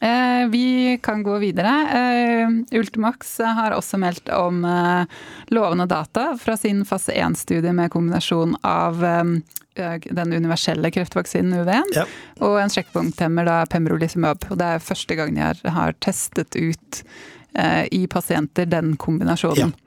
Eh, 0.00 0.48
vi 0.52 0.98
kan 1.02 1.22
gå 1.22 1.38
videre. 1.38 1.72
Eh, 1.98 2.78
Ultimax 2.78 3.38
har 3.38 3.74
også 3.74 3.98
meldt 3.98 4.28
om 4.28 4.64
eh, 4.64 5.04
lovende 5.48 5.86
data 5.90 6.34
fra 6.40 6.56
sin 6.56 6.84
fase 6.84 7.16
1-studie 7.16 7.72
med 7.72 7.90
kombinasjon 7.90 8.56
av 8.62 9.04
eh, 9.04 9.24
den 10.04 10.32
universelle 10.32 10.90
kreftvaksinen 10.90 11.62
UV1 11.62 11.96
ja. 11.96 12.04
og 12.44 12.60
en 12.60 12.72
sjekkpunkthemmer, 12.72 13.48
da 13.48 13.56
pembrolizumab. 13.72 14.46
Og 14.50 14.60
det 14.60 14.68
er 14.76 14.84
første 14.84 15.18
gang 15.18 15.34
de 15.36 15.44
har, 15.48 15.64
har 15.78 15.96
testet 16.04 16.56
ut 16.56 17.02
eh, 17.56 17.84
i 17.90 18.04
pasienter 18.06 18.68
den 18.68 18.94
kombinasjonen. 19.00 19.72
Ja. 19.74 19.85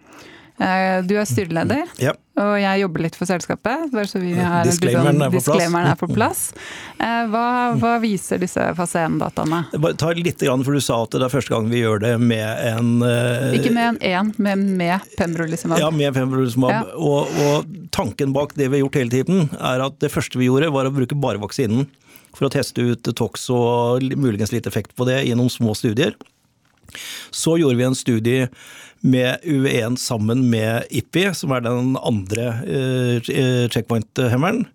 Eh, 0.60 1.06
du 1.08 1.14
er 1.16 1.24
styreleder, 1.24 1.88
ja. 2.04 2.12
og 2.36 2.58
jeg 2.60 2.82
jobber 2.82 3.04
litt 3.06 3.16
for 3.16 3.30
selskapet. 3.30 3.86
bare 3.94 4.10
så 4.12 4.20
vi 4.20 4.34
har 4.36 4.68
Disclaimeren 4.68 5.22
er, 5.24 5.32
disclaimeren 5.32 5.88
er 5.94 6.00
på 6.00 6.10
plass. 6.12 6.50
Eh, 7.00 7.30
hva, 7.32 7.44
hva 7.80 7.94
viser 8.04 8.42
disse 8.42 8.66
fase 8.76 9.06
1-dataene? 9.08 9.62
Ta 9.96 10.12
litt, 10.18 10.44
for 10.44 10.76
Du 10.76 10.82
sa 10.84 10.98
at 11.06 11.16
det 11.16 11.24
er 11.30 11.32
første 11.32 11.54
gang 11.54 11.70
vi 11.72 11.80
gjør 11.80 12.04
det 12.04 12.12
med 12.20 12.44
en 12.74 12.90
uh, 13.06 13.56
Ikke 13.56 13.72
med 13.72 13.94
en 13.94 14.02
én, 14.04 14.34
men 14.36 14.66
med 14.82 15.08
pembrolizumab. 15.16 15.80
Ja, 15.80 15.94
med 15.96 16.12
pembrolizumab. 16.18 16.76
Ja. 16.76 16.84
Og, 17.00 17.32
og, 17.46 17.72
tanken 17.96 18.36
bak 18.36 18.52
det 18.60 18.68
vi 18.68 18.78
har 18.78 18.84
gjort 18.84 19.00
hele 19.00 19.16
tiden, 19.16 19.48
er 19.56 19.86
at 19.88 19.96
det 20.04 20.12
første 20.12 20.42
vi 20.42 20.50
gjorde, 20.50 20.74
var 20.76 20.90
å 20.90 20.94
bruke 20.94 21.16
bare 21.16 21.40
vaksinen. 21.40 21.88
For 22.36 22.50
å 22.50 22.52
teste 22.52 22.84
ut 22.84 23.08
tox 23.18 23.48
og 23.54 24.04
muligens 24.20 24.52
litt 24.52 24.68
effekt 24.70 24.92
på 25.00 25.08
det 25.08 25.24
noen 25.40 25.50
små 25.50 25.72
studier. 25.78 26.20
Så 27.32 27.56
gjorde 27.62 27.80
vi 27.80 27.88
en 27.88 27.98
studie 27.98 28.48
med 29.02 29.46
UV1 29.46 29.98
sammen 30.02 30.44
med 30.52 30.90
IPI, 30.92 31.30
som 31.38 31.54
er 31.56 31.64
den 31.66 31.96
andre 32.02 32.50
eh, 32.68 33.30
checkpoint-hemmeren. 33.72 34.66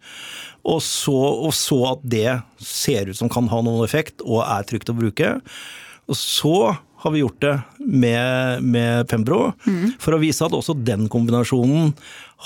Og 0.64 0.80
så, 0.80 1.14
og 1.14 1.52
så, 1.56 1.78
at 1.92 2.04
det 2.08 2.38
ser 2.64 3.10
ut 3.10 3.18
som 3.18 3.30
kan 3.32 3.50
ha 3.52 3.60
noen 3.64 3.84
effekt 3.84 4.24
og 4.24 4.40
er 4.46 4.64
trygt 4.68 4.88
å 4.88 4.96
bruke. 4.96 5.36
Og 6.08 6.16
så 6.16 6.56
har 7.04 7.12
vi 7.12 7.20
gjort 7.20 7.42
det 7.44 7.54
med, 7.84 8.64
med 8.64 9.04
Pembro, 9.10 9.50
mm. 9.66 9.98
for 10.00 10.16
å 10.16 10.22
vise 10.22 10.44
at 10.46 10.56
også 10.56 10.76
den 10.80 11.04
kombinasjonen 11.12 11.92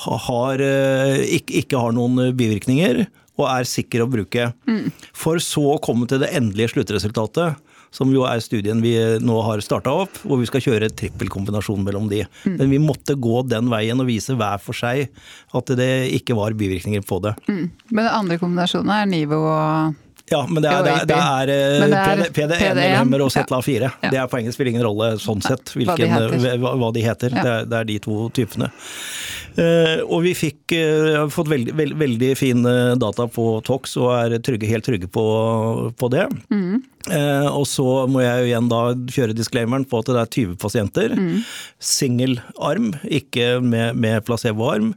har, 0.03 0.63
eh, 0.63 1.21
ikke, 1.39 1.61
ikke, 1.63 1.79
har 1.79 1.95
noen 1.95 2.35
bivirkninger 2.39 3.05
og 3.39 3.47
er 3.47 3.69
sikker 3.71 4.03
å 4.03 4.11
bruke. 4.11 4.51
Mm. 4.67 4.91
For 5.15 5.39
så 5.43 5.63
å 5.77 5.83
komme 5.83 6.11
til 6.11 6.25
det 6.25 6.33
endelige 6.35 6.73
sluttresultatet 6.75 7.63
som 7.95 8.11
jo 8.13 8.25
er 8.29 8.43
studien 8.45 8.83
vi 8.85 8.95
nå 9.25 9.37
har 9.47 9.63
starta 9.65 9.93
opp, 10.05 10.21
hvor 10.25 10.41
vi 10.41 10.49
skal 10.49 10.65
kjøre 10.65 10.91
trippelkombinasjon 10.93 11.85
mellom 11.87 12.09
de. 12.11 12.25
Mm. 12.45 12.59
Men 12.61 12.75
vi 12.75 12.83
måtte 12.83 13.17
gå 13.19 13.43
den 13.49 13.71
veien 13.73 14.01
og 14.01 14.11
vise 14.11 14.37
hver 14.39 14.61
for 14.63 14.77
seg 14.77 15.09
at 15.57 15.73
det 15.79 15.93
ikke 16.19 16.37
var 16.39 16.57
bivirkninger 16.59 17.05
på 17.09 17.23
det. 17.25 17.35
Mm. 17.49 17.65
Men 17.91 18.05
den 18.05 18.13
andre 18.13 18.39
kombinasjonen 18.41 18.95
er 18.95 19.09
Nivo 19.09 19.41
og 19.47 19.97
ja, 20.31 20.43
men 20.49 20.63
det 20.63 20.69
er, 20.69 20.83
det 20.85 20.93
er, 20.93 21.07
det 21.09 21.17
er, 21.17 21.51
det 21.89 21.99
er 21.99 22.33
PD1-medlemmer 22.37 23.23
og 23.25 23.31
ZLA4. 23.33 23.79
Ja. 23.81 24.11
Det 24.13 24.19
er 24.21 24.27
på 24.29 24.37
engelsk 24.41 24.59
spiller 24.59 24.75
ingen 24.75 24.85
rolle 24.85 25.15
sånn 25.23 25.41
sett 25.45 25.73
hvilken, 25.73 26.13
hva, 26.13 26.27
de 26.29 26.53
hva, 26.61 26.73
hva, 26.83 26.91
de 26.93 27.05
heter. 27.05 27.33
Ja. 27.33 27.45
Det, 27.65 27.79
er, 27.79 27.89
de 27.89 27.97
to 28.05 28.27
typene. 28.37 28.69
Uh, 29.59 30.05
og 30.07 30.23
vi 30.27 30.35
fikk 30.39 30.75
har 30.77 31.31
fått 31.35 31.51
veldig, 31.51 31.73
veld, 31.75 31.97
veldig 31.99 32.31
fine 32.39 32.75
data 33.01 33.27
på 33.33 33.47
Tox 33.67 33.97
og 33.99 34.13
er 34.15 34.37
trygge, 34.45 34.69
helt 34.71 34.87
trygge 34.87 35.09
på, 35.11 35.25
på 35.99 36.11
det. 36.13 36.29
Mm. 36.53 36.85
Og 37.57 37.65
så 37.65 37.85
må 38.11 38.21
jeg 38.21 38.43
jo 38.43 38.49
igjen 38.51 38.69
da 38.69 38.81
kjøre 39.15 39.37
disclaimeren 39.37 39.87
på 39.89 40.03
at 40.03 40.11
det 40.11 40.21
er 40.21 40.33
20 40.35 40.59
pasienter. 40.61 41.15
Mm. 41.17 41.39
Singel 41.81 42.37
arm, 42.61 42.91
ikke 43.09 43.55
med, 43.65 43.97
med 43.97 44.27
placeboarm. 44.29 44.93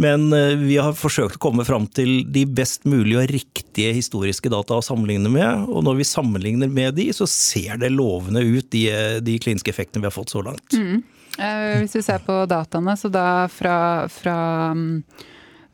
Men 0.00 0.32
eh, 0.32 0.56
vi 0.56 0.78
har 0.80 0.96
forsøkt 0.96 1.36
å 1.36 1.42
komme 1.42 1.66
fram 1.68 1.86
til 1.92 2.22
de 2.32 2.46
best 2.48 2.86
mulige 2.88 3.20
og 3.20 3.32
riktige 3.34 3.92
historiske 3.96 4.52
data 4.52 4.78
å 4.78 4.84
sammenligne 4.84 5.32
med. 5.32 5.66
Og 5.68 5.84
når 5.86 6.00
vi 6.00 6.08
sammenligner 6.08 6.70
med 6.72 6.96
de, 6.96 7.10
så 7.16 7.28
ser 7.28 7.80
det 7.82 7.92
lovende 7.92 8.42
ut, 8.46 8.70
de, 8.72 8.86
de 9.24 9.38
kliniske 9.42 9.72
effektene 9.72 10.04
vi 10.04 10.08
har 10.08 10.16
fått 10.16 10.32
så 10.32 10.44
langt. 10.46 10.76
Mm. 10.76 11.02
Eh, 11.38 11.78
hvis 11.80 11.96
vi 11.96 12.02
ser 12.02 12.24
på 12.26 12.42
dataene, 12.50 12.96
så 12.96 13.08
da 13.12 13.48
fra, 13.52 14.08
fra, 14.10 14.36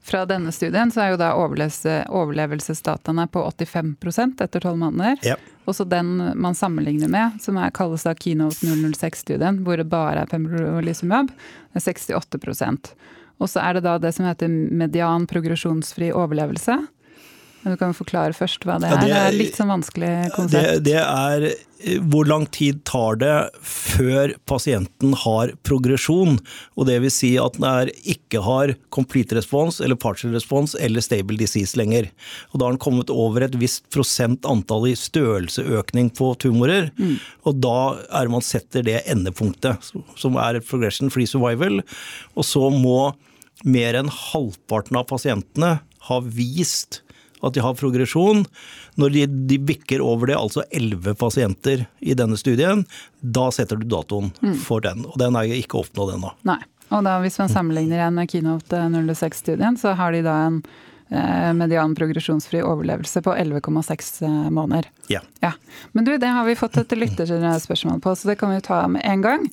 fra 0.04 0.25
denne 0.28 0.52
studien 0.54 0.92
så 0.92 1.04
er 1.04 1.12
jo 1.14 1.20
da 1.20 1.32
overlevelsesdataene 1.38 3.26
på 3.32 3.44
85 3.48 4.40
etter 4.44 4.60
tolv 4.60 4.80
måneder. 4.82 5.20
Ja. 5.26 5.36
Også 5.66 5.84
den 5.88 6.16
man 6.38 6.54
sammenligner 6.54 7.10
med, 7.10 7.40
som 7.42 7.58
er, 7.58 7.75
kalles 7.75 8.06
da 8.06 8.14
Keynote 8.14 8.66
006-studien, 8.66 9.64
hvor 9.66 9.80
det 9.80 9.88
bare 9.90 10.22
er 10.22 10.30
pembrolizumab, 10.30 11.32
er 11.75 11.82
68% 11.82 12.94
og 13.36 13.50
så 13.52 13.60
er 13.60 13.76
det 13.76 13.84
da 13.84 13.96
det 14.00 14.12
som 14.16 14.26
heter 14.28 14.48
median 14.48 15.26
progresjonsfri 15.28 16.08
overlevelse. 16.16 16.78
Men 17.66 17.75
du 17.75 17.80
kan 17.80 17.90
jo 17.90 17.96
forklare 17.99 18.30
først 18.30 18.62
hva 18.62 18.76
det 18.78 18.87
er. 18.87 18.92
Ja, 18.94 18.99
det, 19.02 19.14
er, 19.18 19.32
litt 19.35 19.56
sånn 19.58 19.73
vanskelig 19.73 20.11
konsept. 20.37 20.68
Det, 20.76 20.82
det, 20.87 21.00
er 21.02 21.46
eh, 21.50 21.96
hvor 22.12 22.28
lang 22.30 22.44
tid 22.54 22.85
tar 22.87 23.16
det 23.18 23.32
før 23.66 24.37
pasienten 24.46 25.16
har 25.25 25.50
progresjon. 25.66 26.37
Og 26.78 26.87
det 26.87 27.00
vil 27.02 27.11
si 27.11 27.32
at 27.42 27.56
den 27.58 27.66
er, 27.66 27.90
ikke 28.06 28.44
har 28.46 28.70
complete 28.94 29.35
response 29.35 29.82
eller 29.82 29.99
partial 29.99 30.30
response 30.37 30.78
eller 30.78 31.02
stable 31.02 31.40
disease 31.40 31.75
lenger. 31.75 32.06
Og 32.52 32.61
da 32.62 32.68
har 32.68 32.76
den 32.76 32.85
kommet 32.87 33.11
over 33.11 33.42
et 33.49 33.56
visst 33.58 33.82
prosent 33.90 34.46
antall 34.46 34.87
i 34.87 34.94
størrelseøkning 34.94 36.12
på 36.14 36.37
tumorer. 36.46 36.92
Mm. 37.02 37.16
Og 37.50 37.58
da 37.66 37.80
er 38.20 38.30
man 38.30 38.46
setter 38.46 38.87
det 38.87 39.00
endepunktet, 39.11 39.90
som 40.14 40.38
er 40.38 40.62
progression 40.62 41.11
free 41.11 41.26
survival. 41.26 41.82
Og 42.38 42.46
så 42.46 42.70
må 42.70 43.11
mer 43.66 43.99
enn 43.99 44.12
halvparten 44.12 45.02
av 45.02 45.11
pasientene 45.11 45.80
ha 46.06 46.20
vist 46.23 47.00
at 47.49 47.57
de 47.57 47.65
har 47.65 47.76
progresjon. 47.79 48.45
Når 49.00 49.15
de, 49.15 49.26
de, 49.50 49.59
bikker 49.73 50.05
over 50.05 50.31
det, 50.31 50.38
altså 50.38 50.65
elleve 50.71 51.17
pasienter 51.19 51.87
i 52.00 52.17
denne 52.19 52.38
studien, 52.41 52.85
da 53.21 53.49
setter 53.55 53.81
du 53.81 53.87
datoen 53.91 54.33
mm. 54.41 54.57
for 54.65 54.85
den. 54.85 55.05
Og 55.09 55.19
den 55.21 55.38
er 55.38 55.53
ikke 55.57 55.83
oppnådd 55.83 56.17
ennå. 56.17 56.33
Nei. 56.49 56.61
Og 56.95 57.03
da, 57.03 57.17
hvis 57.23 57.38
man 57.41 57.50
sammenligner 57.50 57.99
igjen 57.99 58.15
med 58.15 58.31
Keynote 58.31 58.83
06-studien, 58.95 59.79
så 59.81 59.97
har 59.99 60.15
de 60.15 60.21
da 60.23 60.37
en 60.47 60.61
eh, 61.11 61.53
median 61.59 61.97
progresjonsfri 61.99 62.61
overlevelse 62.62 63.23
på 63.26 63.35
11,6 63.35 64.23
eh, 64.23 64.37
måneder. 64.55 64.91
Ja. 65.11 65.25
ja. 65.43 65.53
Men 65.93 66.07
du, 66.07 66.15
det 66.23 66.31
har 66.31 66.47
vi 66.47 66.55
fått 66.59 66.79
et 66.79 66.95
lytterspørsmål 66.95 67.99
på, 68.05 68.15
så 68.15 68.31
det 68.31 68.38
kan 68.38 68.55
vi 68.55 68.62
ta 68.62 68.85
med 68.88 69.03
en 69.05 69.25
gang. 69.26 69.49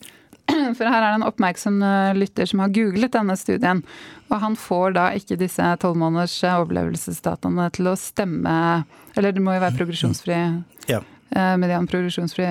For 0.78 0.88
her 0.88 1.00
er 1.00 1.08
det 1.12 1.20
en 1.20 1.28
oppmerksom 1.28 1.80
eh, 1.86 2.16
lytter 2.18 2.50
som 2.50 2.64
har 2.64 2.74
googlet 2.76 3.14
denne 3.16 3.36
studien. 3.40 3.84
Og 4.30 4.42
han 4.42 4.58
får 4.60 4.98
da 4.98 5.08
ikke 5.18 5.40
disse 5.40 5.70
tolv 5.82 6.00
måneders 6.02 6.36
eh, 6.44 6.58
overlevelsesdataene 6.64 7.70
til 7.76 7.92
å 7.92 7.98
stemme 8.00 8.56
Eller 9.16 9.36
det 9.36 9.44
må 9.44 9.56
jo 9.56 9.64
være 9.64 9.78
progresjonsfri 9.78 10.40
ja. 10.90 11.02
Eh, 11.34 11.56
median 11.62 11.88
progresjonsfri 11.90 12.48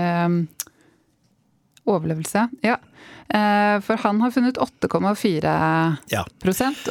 overlevelse. 1.83 2.47
Ja. 2.63 2.77
For 3.83 3.99
han 4.03 4.21
har 4.21 4.31
funnet 4.31 4.59
8,4 4.61 5.53
ja. 6.13 6.21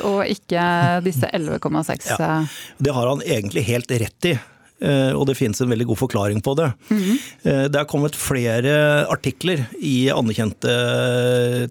og 0.02 0.22
ikke 0.26 0.64
disse 1.06 1.30
11,6. 1.38 2.10
Ja. 2.10 2.40
Det 2.82 2.96
har 2.96 3.08
han 3.08 3.22
egentlig 3.24 3.64
helt 3.70 3.94
rett 4.02 4.28
i. 4.28 4.34
Eh, 4.82 5.12
og 5.14 5.28
det 5.30 5.38
finnes 5.38 5.62
en 5.62 5.70
veldig 5.70 5.88
god 5.92 6.00
forklaring 6.00 6.42
på 6.44 6.56
det. 6.58 6.72
Mm. 6.90 7.12
Det 7.44 7.78
er 7.78 7.90
kommet 7.90 8.18
flere 8.18 8.74
artikler 9.12 9.64
i 9.78 10.10
anerkjente 10.14 10.74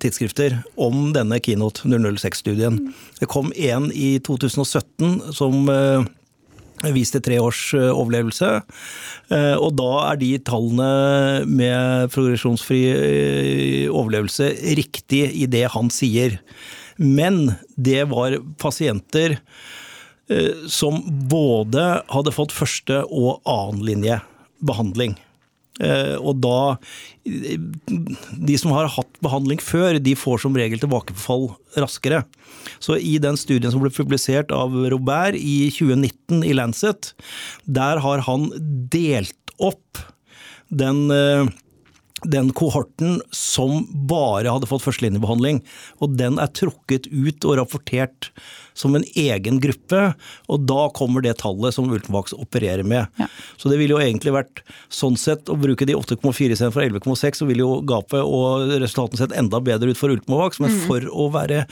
tidsskrifter 0.03 0.61
om 0.81 1.11
denne 1.17 1.41
Keynote 1.43 1.91
006-studien. 1.91 2.79
Mm. 2.79 2.95
Det 3.21 3.29
kom 3.31 3.53
en 3.57 3.91
i 3.93 4.15
2017 4.27 5.35
som 5.37 5.71
eh, 5.73 6.07
viste 6.95 7.21
tre 7.23 7.37
års 7.43 7.75
overlevelse. 7.77 8.49
Og 9.61 9.75
da 9.77 9.91
er 10.09 10.17
de 10.19 10.31
tallene 10.43 11.45
med 11.45 12.09
progresjonsfri 12.11 12.81
overlevelse 13.93 14.49
riktig 14.81 15.27
i 15.43 15.45
det 15.53 15.67
han 15.75 15.93
sier. 15.93 16.39
Men 16.97 17.53
det 17.77 18.07
var 18.11 18.39
pasienter 18.61 19.37
som 20.71 21.01
både 21.31 21.83
hadde 22.07 22.33
fått 22.35 22.55
første 22.55 23.01
og 23.09 23.41
annen 23.51 23.81
linje 23.89 24.21
behandling. 24.63 25.17
Eh, 25.81 26.17
og 26.19 26.41
da 26.45 26.77
De 27.25 28.57
som 28.59 28.73
har 28.75 28.91
hatt 28.93 29.21
behandling 29.25 29.61
før, 29.63 29.99
de 30.03 30.15
får 30.19 30.43
som 30.45 30.57
regel 30.57 30.81
tilbakefall 30.83 31.51
raskere. 31.81 32.25
Så 32.83 32.99
i 32.99 33.17
den 33.23 33.39
studien 33.41 33.73
som 33.73 33.83
ble 33.83 33.93
publisert 33.95 34.53
av 34.55 34.75
Robert 34.93 35.39
i 35.39 35.71
2019 35.73 36.45
i 36.45 36.55
Lancet, 36.57 37.13
der 37.65 38.03
har 38.05 38.25
han 38.29 38.51
delt 38.93 39.55
opp 39.61 40.01
den 40.71 41.09
eh, 41.15 41.49
den 42.25 42.51
kohorten 42.57 43.21
som 43.35 43.85
bare 44.09 44.51
hadde 44.53 44.69
fått 44.69 44.85
førstelinjebehandling. 44.85 45.63
Og 46.05 46.17
den 46.19 46.41
er 46.43 46.53
trukket 46.53 47.09
ut 47.11 47.47
og 47.49 47.57
rapportert 47.61 48.31
som 48.77 48.95
en 48.97 49.05
egen 49.19 49.61
gruppe, 49.61 50.03
og 50.49 50.67
da 50.69 50.87
kommer 50.97 51.25
det 51.25 51.37
tallet 51.43 51.75
som 51.77 51.91
Ultimax 51.93 52.35
opererer 52.37 52.87
med. 52.87 53.11
Ja. 53.21 53.29
Så 53.61 53.73
det 53.73 53.81
ville 53.81 53.97
jo 53.97 54.03
egentlig 54.03 54.35
vært 54.35 54.63
sånn 54.93 55.19
sett 55.21 55.51
å 55.53 55.59
bruke 55.61 55.89
de 55.89 55.97
8,4 55.99 56.55
istedenfor 56.55 56.87
11,6, 56.87 57.43
så 57.43 57.49
ville 57.49 57.65
jo 57.65 57.81
gapet 57.87 58.23
og 58.23 58.71
resultatene 58.77 59.21
sett 59.21 59.37
enda 59.37 59.61
bedre 59.65 59.93
ut 59.93 60.01
for 60.01 60.15
Ultimax, 60.15 60.63
men 60.63 60.73
mm. 60.77 60.87
for 60.87 61.11
å 61.11 61.29
være 61.35 61.67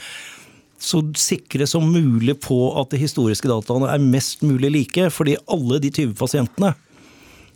så 0.79 1.01
sikre 1.19 1.67
som 1.67 1.89
mulig 1.91 2.37
på 2.39 2.57
at 2.79 2.93
de 2.93 3.01
historiske 3.01 3.49
dataene 3.51 3.89
er 3.91 4.03
mest 4.03 4.45
mulig 4.45 4.71
like, 4.71 5.09
fordi 5.11 5.35
alle 5.51 5.81
de 5.83 5.91
20 5.91 6.15
pasientene 6.19 6.71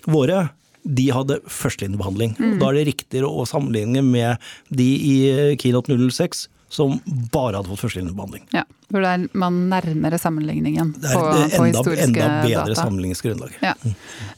våre 0.09 0.49
de 0.83 1.07
hadde 1.15 1.39
førstelinjebehandling. 1.47 2.35
Mm. 2.39 2.57
Da 2.61 2.69
er 2.69 2.79
det 2.79 2.87
riktigere 2.91 3.29
å 3.29 3.45
sammenligne 3.47 4.03
med 4.05 4.51
de 4.69 4.89
i 5.07 5.15
Keynote 5.61 5.95
006 5.95 6.47
som 6.73 6.95
bare 7.31 7.59
hadde 7.59 7.69
fått 7.69 7.83
førstelinjebehandling. 7.83 8.47
Ja, 8.55 8.63
for 8.89 9.05
det 9.05 9.11
er 9.13 9.27
man 9.37 9.59
nærmere 9.69 10.17
sammenligningen 10.17 10.95
på, 10.97 11.21
enda, 11.21 11.45
på 11.53 11.67
historiske 11.69 12.07
enda 12.07 12.29
bedre 12.41 12.65
data. 12.71 12.81
sammenligningsgrunnlag. 12.81 13.59
Ja. 13.61 13.75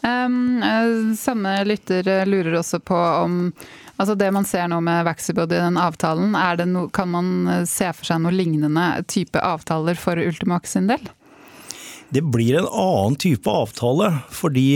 Um, 0.04 1.16
samme 1.20 1.56
lytter 1.64 2.26
lurer 2.28 2.60
også 2.62 2.82
på 2.84 3.00
om 3.00 3.42
Altså 3.96 4.12
Det 4.20 4.28
man 4.36 4.44
ser 4.44 4.66
nå 4.68 4.82
med 4.84 5.06
Vaxibody, 5.08 5.56
den 5.56 5.78
avtalen, 5.80 6.34
no, 6.68 6.90
kan 6.92 7.08
man 7.08 7.28
se 7.64 7.88
for 7.96 8.04
seg 8.10 8.20
noe 8.20 8.36
lignende 8.36 8.90
type 9.08 9.40
avtaler 9.40 9.96
for 9.96 10.20
Ultimax 10.20 10.76
sin 10.76 10.90
del? 10.92 11.06
Det 12.14 12.22
blir 12.22 12.60
en 12.60 12.70
annen 12.70 13.18
type 13.20 13.50
avtale. 13.50 14.12
fordi 14.32 14.68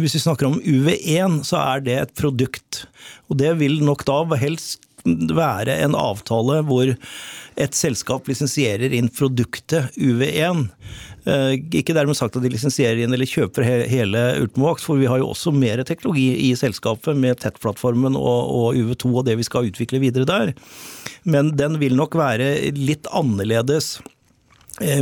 Hvis 0.00 0.14
vi 0.14 0.22
snakker 0.22 0.50
om 0.50 0.60
UV1, 0.60 1.42
så 1.44 1.60
er 1.62 1.80
det 1.86 1.98
et 1.98 2.14
produkt. 2.14 2.84
Og 3.28 3.38
det 3.40 3.56
vil 3.58 3.80
nok 3.84 4.04
da 4.08 4.22
helst 4.36 4.86
være 5.04 5.78
en 5.80 5.94
avtale 5.96 6.60
hvor 6.68 6.90
et 7.60 7.76
selskap 7.76 8.28
lisensierer 8.28 8.92
inn 8.92 9.08
produktet 9.08 9.96
UV1. 9.96 10.66
Eh, 11.28 11.54
ikke 11.80 11.96
dermed 11.96 12.16
sagt 12.16 12.36
at 12.36 12.44
de 12.44 12.52
lisensierer 12.52 13.02
inn 13.02 13.12
eller 13.12 13.28
kjøper 13.28 13.64
hele 13.88 14.22
Ultimovax, 14.40 14.84
for 14.84 15.00
vi 15.00 15.08
har 15.10 15.20
jo 15.20 15.30
også 15.32 15.52
mer 15.56 15.82
teknologi 15.88 16.28
i 16.50 16.52
selskapet 16.56 17.16
med 17.16 17.40
TET-plattformen 17.40 18.16
og, 18.16 18.76
UV2 18.76 19.12
og 19.12 19.26
det 19.28 19.36
vi 19.40 19.48
skal 19.48 19.68
utvikle 19.68 20.00
videre 20.04 20.28
der. 20.28 20.54
Men 21.24 21.54
den 21.56 21.80
vil 21.80 21.96
nok 21.96 22.16
være 22.20 22.54
litt 22.76 23.08
annerledes 23.12 23.98
Eh, 24.00 24.19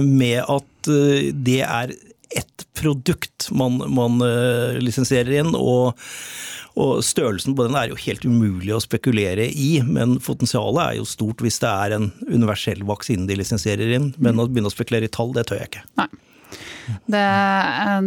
med 0.02 0.42
at 0.44 0.90
eh, 0.92 1.30
det 1.34 1.62
er 1.64 1.94
ett 2.36 2.66
produkt 2.78 3.48
man, 3.50 3.80
man 3.94 4.20
eh, 4.24 4.78
lisensierer 4.82 5.42
inn. 5.42 5.54
og 5.56 5.98
og 6.78 7.00
Størrelsen 7.02 7.56
på 7.58 7.64
den 7.66 7.74
er 7.74 7.88
jo 7.90 7.96
helt 7.98 8.22
umulig 8.22 8.70
å 8.70 8.78
spekulere 8.78 9.48
i, 9.50 9.80
men 9.82 10.12
potensialet 10.22 10.78
er 10.84 10.92
jo 11.00 11.08
stort 11.10 11.42
hvis 11.42 11.58
det 11.58 11.72
er 11.72 11.94
en 11.96 12.04
universell 12.28 12.84
vaksine 12.86 13.26
de 13.26 13.34
lisensierer 13.40 13.96
inn. 13.96 14.12
Men 14.22 14.38
å 14.38 14.46
begynne 14.46 14.70
å 14.70 14.74
spekulere 14.76 15.08
i 15.08 15.10
tall, 15.10 15.32
det 15.34 15.48
tør 15.48 15.58
jeg 15.58 15.72
ikke. 15.72 15.82
Nei, 15.98 16.06
det, 17.10 17.24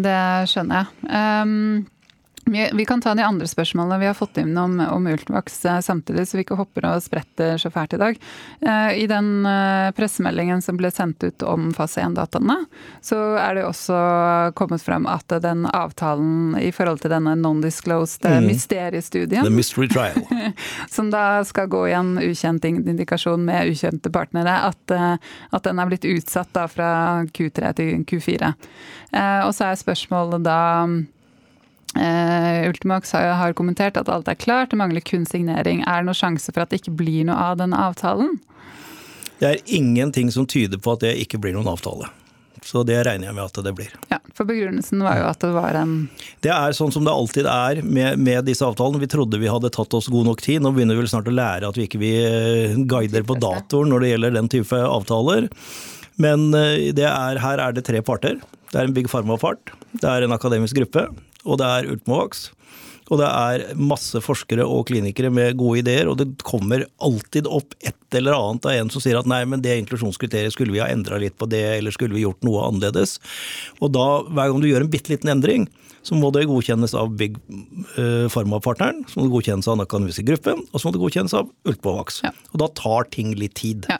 det 0.07 0.21
skjønner 0.53 0.85
jeg. 0.85 1.09
Um 1.11 1.83
vi 2.51 2.85
kan 2.85 3.01
ta 3.01 3.13
de 3.15 3.23
andre 3.23 3.47
spørsmålene 3.47 3.99
vi 3.99 4.07
har 4.09 4.15
fått 4.17 4.37
inn 4.41 4.57
om, 4.57 4.79
om 4.79 5.07
Ultimax 5.07 5.65
eh, 5.65 5.79
samtidig, 5.79 6.27
så 6.27 6.37
vi 6.37 6.43
ikke 6.43 6.57
hopper 6.59 6.87
og 6.89 7.03
spretter 7.03 7.57
så 7.61 7.71
fælt 7.71 7.95
i 7.95 7.99
dag. 8.01 8.17
Eh, 8.61 9.03
I 9.03 9.05
den 9.07 9.45
eh, 9.47 9.91
pressemeldingen 9.95 10.61
som 10.61 10.79
ble 10.79 10.91
sendt 10.91 11.23
ut 11.23 11.45
om 11.47 11.69
fase 11.75 12.03
1-dataene, 12.03 12.57
så 13.01 13.19
er 13.39 13.55
det 13.55 13.65
også 13.67 13.99
kommet 14.59 14.83
frem 14.83 15.07
at 15.07 15.31
den 15.43 15.63
avtalen 15.69 16.57
i 16.59 16.73
forhold 16.75 17.03
til 17.03 17.13
denne 17.13 17.37
non-disclosed 17.39 18.27
mm. 18.27 18.49
mysteriestudien 18.49 19.47
The 19.47 19.53
mystery 19.53 19.87
trial. 19.91 20.19
som 20.95 21.11
da 21.13 21.45
skal 21.47 21.71
gå 21.71 21.85
i 21.87 21.95
en 21.95 22.17
ukjent 22.19 22.67
indikasjon 22.67 23.47
med 23.47 23.71
ukjente 23.71 24.11
partnere, 24.11 24.57
at, 24.71 25.17
at 25.55 25.63
den 25.65 25.79
er 25.79 25.89
blitt 25.89 26.09
utsatt 26.09 26.51
da 26.55 26.67
fra 26.71 26.91
Q3 27.31 27.73
til 27.77 28.05
Q4. 28.09 28.51
Og 29.45 29.55
så 29.55 29.69
er 29.69 29.79
spørsmålet 29.79 30.43
da 30.45 30.59
Uh, 31.91 32.69
Ultimax 32.69 33.11
har, 33.11 33.33
har, 33.35 33.53
kommentert 33.57 33.97
at 33.99 34.09
alt 34.09 34.29
er 34.31 34.39
klart, 34.39 34.71
det 34.71 34.79
mangler 34.79 35.03
kun 35.03 35.25
signering. 35.27 35.83
Er 35.83 36.01
det 36.01 36.07
noen 36.07 36.17
sjanse 36.17 36.53
for 36.53 36.63
at 36.63 36.71
det 36.71 36.81
ikke 36.81 36.95
blir 37.01 37.27
noe 37.27 37.35
av 37.35 37.59
denne 37.59 37.79
avtalen? 37.79 38.37
Det 39.41 39.49
er 39.49 39.61
ingenting 39.73 40.29
som 40.31 40.45
tyder 40.47 40.79
på 40.79 40.93
at 40.95 41.03
det 41.03 41.17
ikke 41.23 41.41
blir 41.41 41.55
noen 41.57 41.67
avtale. 41.71 42.07
Så 42.61 42.83
det 42.85 42.99
regner 43.07 43.31
jeg 43.31 43.35
med 43.35 43.47
at 43.47 43.57
det 43.65 43.71
blir. 43.73 43.93
Ja, 44.11 44.19
For 44.37 44.45
begrunnelsen 44.45 45.01
var 45.01 45.17
jo 45.17 45.25
at 45.25 45.41
det 45.41 45.49
var 45.55 45.77
en 45.79 45.95
Det 46.45 46.51
er 46.53 46.75
sånn 46.77 46.93
som 46.93 47.07
det 47.07 47.13
alltid 47.13 47.49
er 47.49 47.81
med, 47.81 48.21
med 48.21 48.45
disse 48.45 48.65
avtalene. 48.67 49.01
Vi 49.01 49.09
trodde 49.09 49.39
vi 49.41 49.49
hadde 49.49 49.71
tatt 49.73 49.95
oss 49.97 50.11
god 50.13 50.29
nok 50.29 50.43
tid. 50.45 50.61
Nå 50.61 50.71
begynner 50.75 50.95
vi 50.95 51.03
vel 51.03 51.09
snart 51.09 51.31
å 51.31 51.33
lære 51.33 51.71
at 51.71 51.79
vi 51.79 51.87
ikke 51.89 52.01
vi 52.03 52.13
eh, 52.21 52.77
guider 52.77 53.25
på 53.25 53.39
datoren 53.41 53.89
når 53.91 54.05
det 54.05 54.13
gjelder 54.13 54.37
den 54.37 54.51
type 54.53 54.77
avtaler. 54.77 55.49
Men 56.21 56.51
eh, 56.53 56.91
er, 56.93 57.41
her 57.41 57.65
er 57.65 57.73
det 57.73 57.87
tre 57.89 58.03
parter. 58.05 58.37
Det 58.71 58.77
er 58.77 58.87
en 58.87 58.95
Big 58.95 59.09
Pharma-part, 59.11 59.73
det 59.99 60.07
er 60.07 60.23
en 60.23 60.31
akademisk 60.31 60.77
gruppe, 60.77 61.09
og 61.45 61.61
det 61.61 61.69
er 61.69 61.93
Ultimovax. 61.93 62.49
Og 63.11 63.19
det 63.19 63.27
er 63.27 63.63
masse 63.75 64.21
forskere 64.23 64.63
og 64.63 64.85
klinikere 64.87 65.27
med 65.33 65.57
gode 65.59 65.81
ideer, 65.81 66.07
og 66.07 66.15
det 66.21 66.29
kommer 66.47 66.85
alltid 67.03 67.49
opp 67.49 67.75
et 67.83 68.15
eller 68.15 68.37
annet 68.37 68.67
av 68.69 68.77
en 68.77 68.91
som 68.93 69.03
sier 69.03 69.19
at 69.19 69.27
nei, 69.27 69.41
men 69.43 69.63
det 69.63 69.75
inklusjonskriteriet 69.81 70.55
skulle 70.55 70.71
vi 70.71 70.79
ha 70.79 70.87
endra 70.87 71.19
litt 71.19 71.35
på 71.39 71.49
det, 71.51 71.65
eller 71.81 71.91
skulle 71.91 72.15
vi 72.15 72.23
gjort 72.23 72.39
noe 72.47 72.63
annerledes. 72.69 73.17
Og 73.83 73.91
da, 73.97 74.05
hver 74.31 74.53
gang 74.53 74.63
du 74.63 74.69
gjør 74.69 74.85
en 74.85 74.93
bitte 74.93 75.11
liten 75.11 75.33
endring, 75.33 75.67
så 76.07 76.15
må 76.17 76.31
det 76.33 76.47
godkjennes 76.49 76.95
av 76.97 77.11
Big 77.19 77.35
uh, 77.97 78.31
Pharma-partneren, 78.31 79.03
så 79.11 79.19
må 79.19 79.27
det 79.27 79.35
godkjennes 79.35 79.67
av 79.67 79.75
den 79.75 79.85
akademiske 79.85 80.25
gruppen, 80.31 80.63
og 80.71 80.79
så 80.79 80.87
må 80.87 80.95
det 80.95 81.03
godkjennes 81.03 81.35
av 81.37 81.51
Ultbovax. 81.67 82.23
Ja. 82.23 82.31
Og 82.53 82.63
da 82.63 82.71
tar 82.79 83.11
ting 83.13 83.35
litt 83.37 83.59
tid. 83.59 83.91
Ja. 83.91 83.99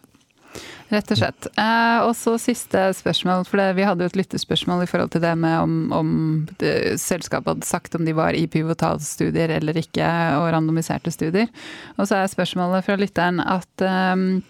Rett 0.92 1.12
og 1.14 1.20
slett. 1.22 1.48
Eh, 1.56 2.00
og 2.04 2.12
så 2.20 2.34
siste 2.42 2.84
spørsmål, 2.98 3.46
for 3.48 3.62
det, 3.62 3.70
vi 3.78 3.86
hadde 3.88 4.04
jo 4.04 4.12
et 4.12 4.18
lyttespørsmål 4.20 4.84
i 4.84 4.90
forhold 4.92 5.14
til 5.14 5.24
det 5.24 5.32
med 5.40 5.56
om, 5.62 5.76
om 5.96 6.10
det, 6.60 7.00
selskapet 7.00 7.54
hadde 7.54 7.70
sagt 7.70 7.96
om 7.96 8.04
de 8.08 8.16
var 8.18 8.36
i 8.36 8.44
pivotalstudier 8.52 9.54
eller 9.56 9.80
ikke, 9.80 10.08
og 10.36 10.50
randomiserte 10.52 11.14
studier. 11.16 11.48
Og 11.96 12.10
så 12.10 12.20
er 12.20 12.34
spørsmålet 12.34 12.84
fra 12.88 13.00
lytteren 13.00 13.40
at 13.40 13.86
um, 13.88 14.42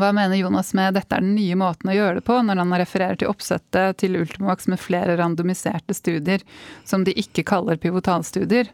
hva 0.00 0.12
mener 0.16 0.38
Jonas 0.38 0.72
med 0.78 0.96
dette 0.96 1.16
er 1.16 1.24
den 1.24 1.34
nye 1.36 1.56
måten 1.58 1.90
å 1.90 1.96
gjøre 1.96 2.20
det 2.20 2.26
på, 2.28 2.38
når 2.44 2.62
han 2.62 2.78
refererer 2.80 3.18
til 3.20 3.30
oppsettet 3.30 3.98
til 4.02 4.16
Ultimovax 4.20 4.70
med 4.72 4.80
flere 4.80 5.18
randomiserte 5.20 5.96
studier 5.96 6.44
som 6.88 7.04
de 7.06 7.14
ikke 7.18 7.46
kaller 7.48 7.80
pivotalstudier? 7.82 8.72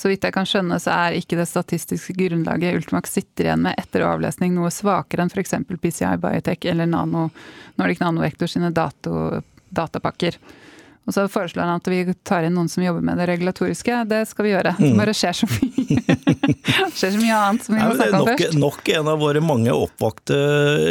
Så 0.00 0.08
vidt 0.08 0.24
jeg 0.24 0.32
kan 0.32 0.46
skjønne, 0.48 0.78
så 0.80 0.94
er 0.94 1.18
ikke 1.18 1.36
det 1.36 1.48
statistiske 1.50 2.14
grunnlaget 2.16 2.78
Ultimax 2.78 3.12
sitter 3.18 3.50
igjen 3.50 3.66
med 3.66 3.76
etter 3.80 4.06
avlesning 4.06 4.54
noe 4.56 4.70
svakere 4.72 5.26
enn 5.26 5.32
f.eks. 5.34 5.58
PCI 5.68 6.14
Biotech 6.22 6.64
eller 6.70 6.88
Nano, 6.88 7.28
Nordic 7.76 8.00
Nanovector 8.00 8.48
sine 8.48 8.70
dato, 8.72 9.42
datapakker. 9.68 10.38
Og 11.08 11.14
så 11.16 11.24
foreslår 11.32 11.64
han 11.64 11.80
at 11.80 11.88
vi 11.90 12.02
tar 12.28 12.44
inn 12.46 12.54
noen 12.54 12.68
som 12.70 12.84
jobber 12.84 13.02
med 13.02 13.18
det 13.18 13.26
regulatoriske. 13.32 14.02
Det 14.10 14.20
skal 14.30 14.46
vi 14.46 14.52
gjøre. 14.52 14.74
Det 14.78 14.90
mm. 14.92 14.98
bare 15.00 15.14
skjer 15.16 15.38
så 15.40 15.48
mye, 15.50 16.16
skjer 16.98 17.14
så 17.16 17.22
mye 17.22 17.38
annet 17.38 17.66
som 17.66 17.74
vi 17.74 17.80
må 17.80 17.94
snakke 17.96 18.10
om 18.10 18.20
nok, 18.20 18.30
først. 18.30 18.58
Nok 18.60 18.90
en 18.94 19.10
av 19.14 19.24
våre 19.24 19.42
mange 19.42 19.74
oppvakte 19.74 20.38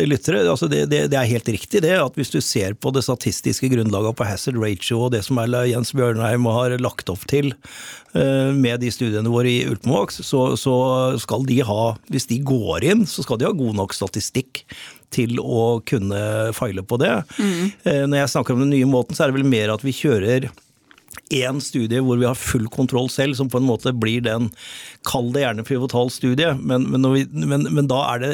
lyttere. 0.10 0.42
Altså 0.50 0.68
det, 0.72 0.82
det, 0.92 1.06
det, 1.14 1.20
er 1.22 1.30
helt 1.30 1.54
riktig 1.54 1.84
det, 1.86 1.94
at 2.02 2.20
hvis 2.20 2.34
du 2.34 2.40
ser 2.44 2.76
på 2.76 2.92
det 2.96 3.06
statistiske 3.06 3.70
grunnlaget 3.72 4.18
på 4.20 4.28
hazard 4.28 4.60
ratio 4.60 5.06
og 5.06 5.14
det 5.16 5.24
som 5.28 5.40
Jens 5.70 5.94
Bjørnheim 5.96 6.50
har 6.52 6.76
lagt 6.82 7.14
opp 7.14 7.24
til 7.30 7.54
eh, 7.54 8.50
med 8.52 8.82
de 8.84 8.92
studiene 8.92 9.32
våre 9.32 9.54
i 9.54 9.66
Ultimovax, 9.70 10.24
så, 10.26 10.50
så 10.60 10.76
skal 11.22 11.48
de 11.48 11.62
ha, 11.70 11.84
hvis 12.12 12.28
de 12.34 12.42
går 12.44 12.90
inn, 12.92 13.08
så 13.08 13.24
skal 13.24 13.40
de 13.40 13.48
ha 13.48 13.56
god 13.56 13.78
nok 13.78 13.96
statistikk 13.96 14.66
til 15.14 15.40
å 15.42 15.80
kunne 15.90 16.20
feile 16.58 16.84
på 16.86 17.00
det. 17.02 17.16
Mm. 17.40 18.10
Når 18.12 18.18
jeg 18.20 18.32
snakker 18.36 18.56
om 18.56 18.66
den 18.66 18.74
nye 18.76 18.90
måten, 18.90 19.18
så 19.18 19.26
er 19.26 19.32
det 19.32 19.40
vel 19.40 19.50
mer 19.50 19.74
at 19.74 19.86
vi 19.86 19.96
kjører 19.96 20.50
én 21.30 21.62
studie 21.62 22.02
hvor 22.04 22.20
vi 22.20 22.28
har 22.28 22.38
full 22.38 22.68
kontroll 22.74 23.10
selv, 23.12 23.38
som 23.38 23.50
på 23.50 23.62
en 23.62 23.68
måte 23.70 23.94
blir 23.96 24.24
den, 24.26 24.50
kall 25.08 25.32
det 25.34 25.44
gjerne 25.46 25.66
pivotal 25.68 26.12
studie, 26.14 26.54
men, 26.58 26.88
men, 26.90 27.10
vi, 27.14 27.26
men, 27.32 27.68
men 27.70 27.90
da 27.90 28.04
er 28.14 28.24
det 28.24 28.34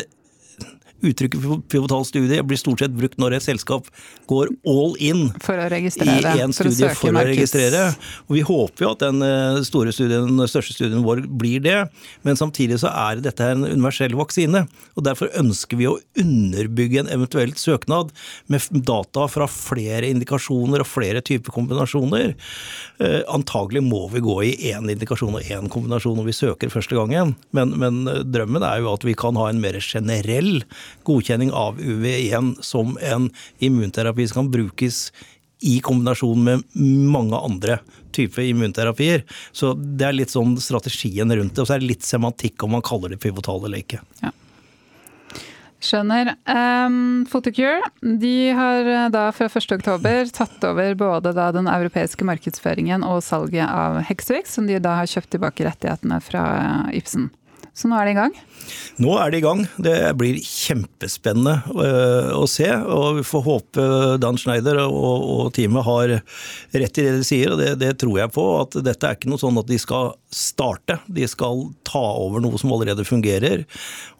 Uttrykket 1.05 1.69
pivotal 1.71 2.05
studie 2.07 2.41
blir 2.45 2.59
stort 2.59 2.81
sett 2.83 2.95
brukt 2.95 3.19
når 3.21 3.37
et 3.37 3.45
selskap 3.45 3.89
går 4.29 4.51
all 4.67 4.95
in 5.03 5.27
for 5.43 5.59
å 5.59 5.67
registrere, 5.71 6.33
i 6.35 6.43
en 6.43 6.53
studie 6.55 6.89
for 6.89 6.95
å, 6.95 6.99
for 7.01 7.19
å 7.21 7.25
registrere. 7.27 7.83
Og 8.27 8.37
Vi 8.37 8.43
håper 8.45 8.85
jo 8.85 8.91
at 8.95 9.03
den 9.03 9.21
eh, 9.25 9.61
store 9.67 9.93
studien, 9.95 10.29
den 10.31 10.51
største 10.51 10.75
studien 10.75 11.05
vår 11.05 11.25
blir 11.29 11.63
det, 11.65 11.77
men 12.25 12.39
samtidig 12.39 12.79
så 12.81 12.91
er 12.91 13.21
dette 13.23 13.51
en 13.53 13.65
universell 13.67 14.15
vaksine. 14.17 14.65
og 14.95 15.05
Derfor 15.07 15.31
ønsker 15.37 15.79
vi 15.79 15.89
å 15.89 15.97
underbygge 16.21 17.03
en 17.03 17.11
eventuelt 17.13 17.61
søknad 17.61 18.13
med 18.51 18.83
data 18.85 19.27
fra 19.31 19.47
flere 19.51 20.09
indikasjoner 20.09 20.83
og 20.83 20.89
flere 20.89 21.21
typer 21.25 21.53
kombinasjoner. 21.55 22.33
Eh, 22.99 23.21
antagelig 23.31 23.83
må 23.85 24.05
vi 24.13 24.23
gå 24.25 24.37
i 24.47 24.53
én 24.71 24.89
indikasjon 24.91 25.37
og 25.37 25.51
én 25.51 25.69
kombinasjon 25.71 26.17
når 26.19 26.29
vi 26.29 26.37
søker 26.37 26.73
første 26.73 26.97
gangen, 26.97 27.35
men, 27.55 27.75
men 27.81 28.03
eh, 28.11 28.23
drømmen 28.25 28.65
er 28.65 28.81
jo 28.81 28.93
at 28.93 29.05
vi 29.07 29.15
kan 29.17 29.37
ha 29.39 29.49
en 29.51 29.61
mer 29.63 29.77
generell 29.83 30.63
godkjenning 31.03 31.51
av 31.51 31.79
UV1 31.79 32.55
som 32.63 32.97
en 33.01 33.29
immunterapi 33.59 34.27
som 34.27 34.43
kan 34.43 34.51
brukes 34.51 35.11
i 35.65 35.79
kombinasjon 35.79 36.43
med 36.43 36.63
mange 37.11 37.37
andre 37.37 37.79
typer 38.11 38.41
immunterapier. 38.41 39.23
Så 39.51 39.73
det 39.73 40.07
er 40.07 40.15
litt 40.15 40.33
sånn 40.33 40.55
strategien 40.61 41.31
rundt 41.31 41.55
det. 41.55 41.63
Og 41.63 41.69
så 41.69 41.77
er 41.77 41.83
det 41.83 41.93
litt 41.95 42.07
semantikk 42.07 42.63
om 42.63 42.75
man 42.77 42.85
kaller 42.85 43.15
det 43.15 43.21
pivotal 43.23 43.65
eller 43.65 43.81
ikke. 43.83 44.01
Ja. 44.21 44.31
Skjønner. 45.85 46.31
Um, 46.49 47.25
Photocure 47.29 47.83
de 48.01 48.51
har 48.57 48.87
eh, 48.89 49.07
da 49.13 49.27
fra 49.35 49.47
1.10 49.47 50.31
tatt 50.33 50.63
over 50.65 50.95
både 50.97 51.33
den 51.35 51.69
europeiske 51.69 52.25
markedsføringen 52.25 53.05
og 53.05 53.21
salget 53.25 53.67
av 53.69 53.99
Hexvix, 54.07 54.55
som 54.55 54.69
de 54.69 54.79
da 54.81 54.95
har 55.01 55.11
kjøpt 55.11 55.35
tilbake 55.35 55.67
rettighetene 55.67 56.21
fra 56.25 56.45
Ibsen. 56.95 57.29
Så 57.75 57.89
nå 57.91 57.97
er 57.99 58.07
det 58.07 58.13
i 58.13 58.19
gang? 58.21 58.35
Nå 59.03 59.15
er 59.19 59.31
det 59.31 59.41
i 59.41 59.43
gang. 59.43 59.65
Det 59.83 59.95
blir 60.15 60.37
kjempespennende 60.39 61.57
eh, 61.83 62.29
å 62.31 62.45
se. 62.47 62.69
og 62.71 63.19
Vi 63.19 63.25
får 63.27 63.43
håpe 63.49 63.87
Dan 64.23 64.39
Schneider 64.39 64.79
og, 64.85 65.25
og 65.35 65.49
teamet 65.57 65.83
har 65.83 66.13
rett 66.15 67.01
i 67.01 67.03
det 67.03 67.17
de 67.19 67.27
sier, 67.27 67.51
og 67.51 67.59
det, 67.59 67.73
det, 67.81 67.97
tror 67.99 68.21
jeg 68.21 68.31
på. 68.31 68.45
At 68.61 68.79
dette 68.85 69.09
er 69.09 69.19
ikke 69.19 69.31
noe 69.33 69.41
sånn 69.41 69.59
at 69.59 69.67
de 69.67 69.79
skal 69.81 70.13
starte, 70.31 71.01
de 71.11 71.27
skal 71.27 71.67
ta 71.87 72.03
over 72.23 72.43
noe 72.43 72.59
som 72.59 72.71
allerede 72.75 73.03
fungerer. 73.07 73.65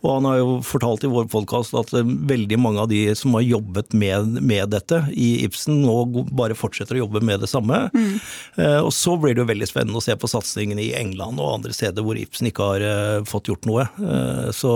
Og 0.04 0.12
han 0.18 0.28
har 0.30 0.38
jo 0.42 0.52
fortalt 0.68 1.08
i 1.08 1.12
vår 1.12 1.30
podkast 1.32 1.74
at 1.80 1.96
veldig 1.96 2.60
mange 2.62 2.84
av 2.84 2.92
de 2.92 3.02
som 3.18 3.34
har 3.40 3.46
jobbet 3.48 3.96
med, 3.98 4.38
med, 4.44 4.68
dette 4.76 5.02
i 5.16 5.46
Ibsen, 5.48 5.80
nå 5.86 6.28
bare 6.36 6.58
fortsetter 6.58 7.00
å 7.00 7.06
jobbe 7.06 7.24
med 7.26 7.42
det 7.44 7.50
samme. 7.52 7.86
Mm. 7.96 8.20
Eh, 8.60 8.80
og 8.84 8.92
så 8.96 9.16
blir 9.20 9.36
det 9.36 9.44
jo 9.46 9.50
veldig 9.50 9.72
spennende 9.72 10.00
å 10.00 10.06
se 10.06 10.16
på 10.20 10.30
satsingen 10.30 10.80
i 10.82 10.92
England 11.00 11.40
og 11.40 11.56
andre 11.58 11.76
steder 11.76 12.06
hvor 12.06 12.20
Ibsen 12.20 12.52
ikke 12.52 12.70
har 12.74 12.86
eh, 12.86 13.26
fått 13.46 13.54
gjort 13.54 13.70
noe. 13.70 13.86
Så, 14.54 14.74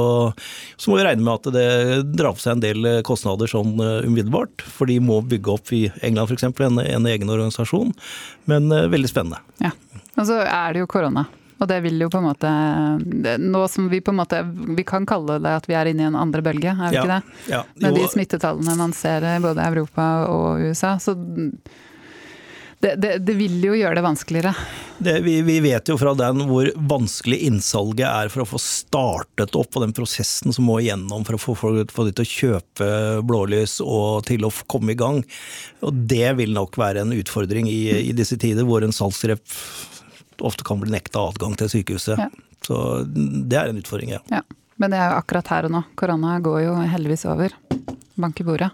så, 0.78 0.92
må 0.92 0.98
vi 0.98 1.06
regne 1.08 1.26
med 1.26 1.40
at 1.40 1.52
det 1.54 2.04
drar 2.14 2.36
på 2.36 2.44
seg 2.44 2.58
en 2.58 2.64
del 2.64 2.90
kostnader 3.08 3.50
sånn 3.50 3.80
eh, 3.80 4.06
umiddelbart. 4.08 4.62
For 4.62 4.90
de 4.90 5.00
må 5.02 5.22
bygge 5.22 5.56
opp 5.56 5.74
i 5.76 5.88
England 6.02 6.30
f.eks. 6.30 6.48
En, 6.50 6.80
en 6.84 7.10
egen 7.10 7.30
organisasjon. 7.30 7.94
Men 8.50 8.70
veldig 8.70 9.10
spennende. 9.10 9.42
Ja, 9.64 9.74
Og 10.18 10.26
så 10.30 10.42
er 10.44 10.74
det 10.74 10.84
jo 10.84 10.90
korona. 10.90 11.28
Og 11.60 11.68
det 11.68 11.82
vil 11.84 12.00
jo 12.00 12.08
på 12.08 12.22
en 12.22 12.28
måte 12.30 12.50
Nå 13.44 13.66
som 13.68 13.90
vi 13.92 13.98
på 14.00 14.14
en 14.14 14.20
måte 14.22 14.38
Vi 14.78 14.86
kan 14.88 15.04
kalle 15.04 15.42
det 15.44 15.52
at 15.58 15.66
vi 15.68 15.76
er 15.76 15.90
inne 15.92 16.06
i 16.06 16.08
en 16.08 16.16
andre 16.16 16.40
bølge, 16.46 16.72
er 16.72 16.94
vi 16.94 16.96
ja, 16.96 17.04
ikke 17.04 17.18
det? 17.18 17.52
Ja, 17.52 17.62
Med 17.84 18.00
de 18.00 18.06
smittetallene 18.14 18.78
man 18.80 18.96
ser 18.96 19.28
i 19.28 19.36
både 19.44 19.66
Europa 19.68 20.08
og 20.32 20.64
USA. 20.70 20.96
Så 21.04 21.18
det, 22.80 22.96
det, 22.96 23.18
det, 23.18 23.34
vil 23.36 23.58
jo 23.64 23.74
gjøre 23.76 23.98
det 23.98 24.04
vanskeligere. 24.06 24.54
Det, 24.98 25.18
vi, 25.26 25.42
vi, 25.44 25.58
vet 25.60 25.90
jo 25.92 25.98
fra 26.00 26.14
den 26.16 26.46
hvor 26.48 26.70
vanskelig 26.76 27.42
innsalget 27.50 28.06
er 28.08 28.32
for 28.32 28.46
å 28.46 28.48
få 28.54 28.62
startet 28.64 29.56
opp, 29.60 29.76
og 29.76 29.84
den 29.84 29.96
prosessen 29.96 30.56
som 30.56 30.68
må 30.68 30.78
igjennom 30.80 31.26
for 31.28 31.36
å 31.36 31.42
få, 31.44 31.58
folk 31.60 31.92
til 31.92 32.24
å 32.24 32.30
kjøpe 32.30 32.90
blålys 33.28 33.80
og 33.84 34.24
til 34.30 34.48
å 34.48 34.54
komme 34.72 34.96
i 34.96 35.00
gang. 35.00 35.20
Og 35.84 36.06
det 36.08 36.32
vil 36.40 36.56
nok 36.56 36.80
være 36.80 37.04
en 37.04 37.16
utfordring 37.18 37.68
i, 37.68 37.82
i 38.00 38.16
disse 38.16 38.40
tider, 38.40 38.64
hvor 38.68 38.86
en 38.86 38.96
salgsrep 38.96 39.44
ofte 40.40 40.64
kan 40.64 40.80
bli 40.80 40.96
nekta 40.96 41.28
adgang 41.34 41.60
til 41.60 41.72
sykehuset. 41.76 42.16
Ja. 42.16 42.30
Så 42.64 43.04
det 43.04 43.60
er 43.60 43.74
en 43.74 43.84
utfordring, 43.84 44.16
ja. 44.16 44.24
ja. 44.32 44.44
Men 44.80 44.94
det 44.94 45.00
er 45.04 45.12
jo 45.12 45.20
akkurat 45.20 45.52
her 45.52 45.68
og 45.68 45.76
nå. 45.76 45.84
Korona 46.00 46.38
går 46.44 46.62
jo 46.64 46.76
heldigvis 46.88 47.28
over. 47.28 47.56
Bank 48.16 48.40
i 48.40 48.48
bordet. 48.48 48.72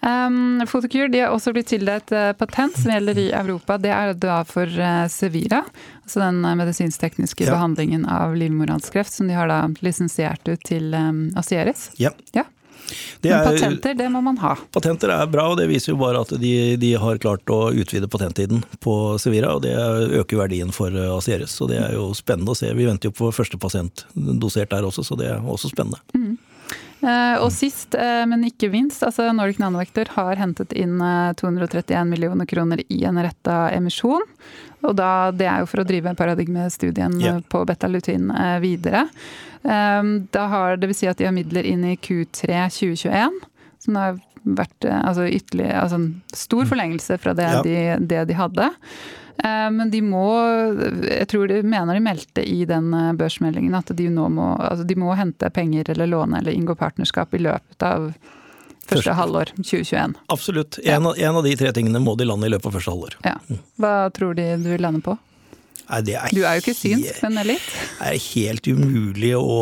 Um, 0.00 0.62
Photocure 0.66 1.08
de 1.08 1.20
har 1.20 1.34
også 1.34 1.52
blitt 1.52 1.68
tildelt 1.68 2.12
uh, 2.16 2.32
patent 2.32 2.76
som 2.78 2.92
gjelder 2.94 3.18
i 3.20 3.26
Europa. 3.36 3.76
Det 3.78 3.90
er 3.92 4.14
da 4.16 4.38
for 4.48 4.64
uh, 4.64 5.04
Sevira, 5.12 5.60
altså 6.06 6.22
den 6.22 6.40
uh, 6.46 6.54
medisinsk-tekniske 6.56 7.44
ja. 7.44 7.52
behandlingen 7.52 8.06
av 8.08 8.32
livmorhalskreft 8.40 9.12
som 9.12 9.28
de 9.28 9.36
har 9.36 9.50
da 9.52 9.66
lisensiert 9.84 10.48
ut 10.48 10.64
til 10.64 10.96
um, 10.96 11.28
Asieris. 11.36 11.90
Ja. 12.00 12.14
ja. 12.32 12.46
Er, 13.20 13.28
Men 13.28 13.44
patenter, 13.44 13.94
det 13.94 14.08
må 14.10 14.22
man 14.24 14.40
ha. 14.40 14.56
Patenter 14.72 15.12
er 15.12 15.28
bra, 15.30 15.50
og 15.52 15.60
det 15.60 15.68
viser 15.70 15.92
jo 15.92 16.00
bare 16.00 16.24
at 16.24 16.32
de, 16.40 16.54
de 16.80 16.94
har 16.98 17.20
klart 17.22 17.52
å 17.52 17.68
utvide 17.70 18.08
patenttiden 18.10 18.64
på 18.82 18.94
Sevira. 19.20 19.52
Og 19.54 19.62
det 19.68 19.76
øker 20.16 20.40
verdien 20.40 20.72
for 20.74 20.96
Asieris, 21.20 21.52
så 21.60 21.68
det 21.70 21.78
er 21.84 21.94
jo 21.94 22.08
spennende 22.16 22.56
å 22.56 22.58
se. 22.58 22.72
Vi 22.74 22.88
venter 22.88 23.12
jo 23.12 23.18
på 23.20 23.30
første 23.36 23.60
pasient 23.60 24.06
dosert 24.16 24.72
der 24.72 24.88
også, 24.88 25.04
så 25.06 25.20
det 25.20 25.28
er 25.28 25.44
også 25.44 25.70
spennende. 25.70 26.00
Mm. 26.16 26.38
Eh, 27.00 27.36
og 27.40 27.48
sist, 27.52 27.94
eh, 27.94 28.24
men 28.28 28.44
ikke 28.44 28.68
minst, 28.72 29.02
altså 29.06 29.30
Nordic 29.32 29.60
Nanovector 29.60 30.10
har 30.18 30.36
hentet 30.40 30.74
inn 30.76 30.98
231 31.40 31.94
eh, 31.96 32.08
millioner 32.08 32.48
kroner 32.48 32.82
i 32.92 33.02
en 33.08 33.20
retta 33.24 33.70
emisjon. 33.72 34.24
Og 34.84 34.96
da, 34.96 35.30
det 35.32 35.48
er 35.48 35.62
jo 35.62 35.68
for 35.70 35.82
å 35.82 35.86
drive 35.88 36.12
paradigmestudien 36.16 37.16
yeah. 37.20 37.40
på 37.52 37.62
betalutin 37.68 38.30
videre. 38.62 39.04
Da 39.60 40.44
har, 40.48 40.78
det 40.80 40.88
vil 40.88 40.96
si 40.96 41.08
at 41.10 41.18
de 41.20 41.26
har 41.28 41.34
midler 41.36 41.66
inn 41.68 41.82
i 41.84 41.98
Q3 42.00 42.62
2021, 42.72 43.36
som 43.84 43.98
har 44.00 44.16
vært 44.40 44.86
altså 44.88 45.26
ytterligere 45.28 45.82
altså 45.82 45.98
en 46.00 46.08
stor 46.32 46.64
mm. 46.64 46.70
forlengelse 46.70 47.18
fra 47.20 47.34
det, 47.36 47.50
ja. 47.52 47.60
de, 47.66 47.76
det 48.08 48.22
de 48.32 48.38
hadde. 48.38 48.70
Eh, 49.44 49.70
men 49.70 49.90
de 49.90 50.02
må 50.04 50.24
Jeg 51.08 51.28
tror 51.30 51.48
de 51.48 51.62
mener 51.62 51.96
de 51.96 52.02
meldte 52.04 52.44
i 52.44 52.64
den 52.68 52.92
eh, 52.96 53.12
børsmeldingen 53.16 53.76
at 53.78 53.92
de 53.96 54.08
nå 54.12 54.28
må, 54.32 54.52
altså 54.60 54.84
de 54.84 54.98
må 55.00 55.14
hente 55.16 55.48
penger 55.54 55.92
eller 55.94 56.10
låne 56.10 56.42
eller 56.42 56.56
inngå 56.56 56.76
partnerskap 56.80 57.34
i 57.34 57.42
løpet 57.46 57.86
av 57.86 58.10
første, 58.10 58.96
første. 58.96 59.16
halvår 59.16 59.54
2021. 59.56 60.18
Absolutt. 60.34 60.80
En, 60.84 61.08
ja. 61.14 61.14
en, 61.30 61.40
av 61.40 61.46
de 61.46 61.56
tre 61.56 61.72
tingene 61.76 62.02
må 62.02 62.16
de 62.20 62.28
lande 62.28 62.50
i 62.50 62.52
løpet 62.52 62.68
av 62.68 62.78
første 62.78 62.94
halvår. 62.94 63.18
Ja. 63.24 63.36
Hva 63.80 63.94
tror 64.16 64.36
de 64.36 64.52
du 64.60 64.72
lander 64.76 65.04
på? 65.04 65.16
Nei, 65.90 66.14
er 66.14 66.30
du 66.30 66.44
er 66.46 66.58
jo 66.58 66.62
ikke 66.62 66.76
synsk, 66.76 67.18
men 67.24 67.40
litt? 67.48 67.66
Det 67.98 68.10
er 68.12 68.20
helt 68.22 68.68
umulig 68.70 69.32
å, 69.34 69.56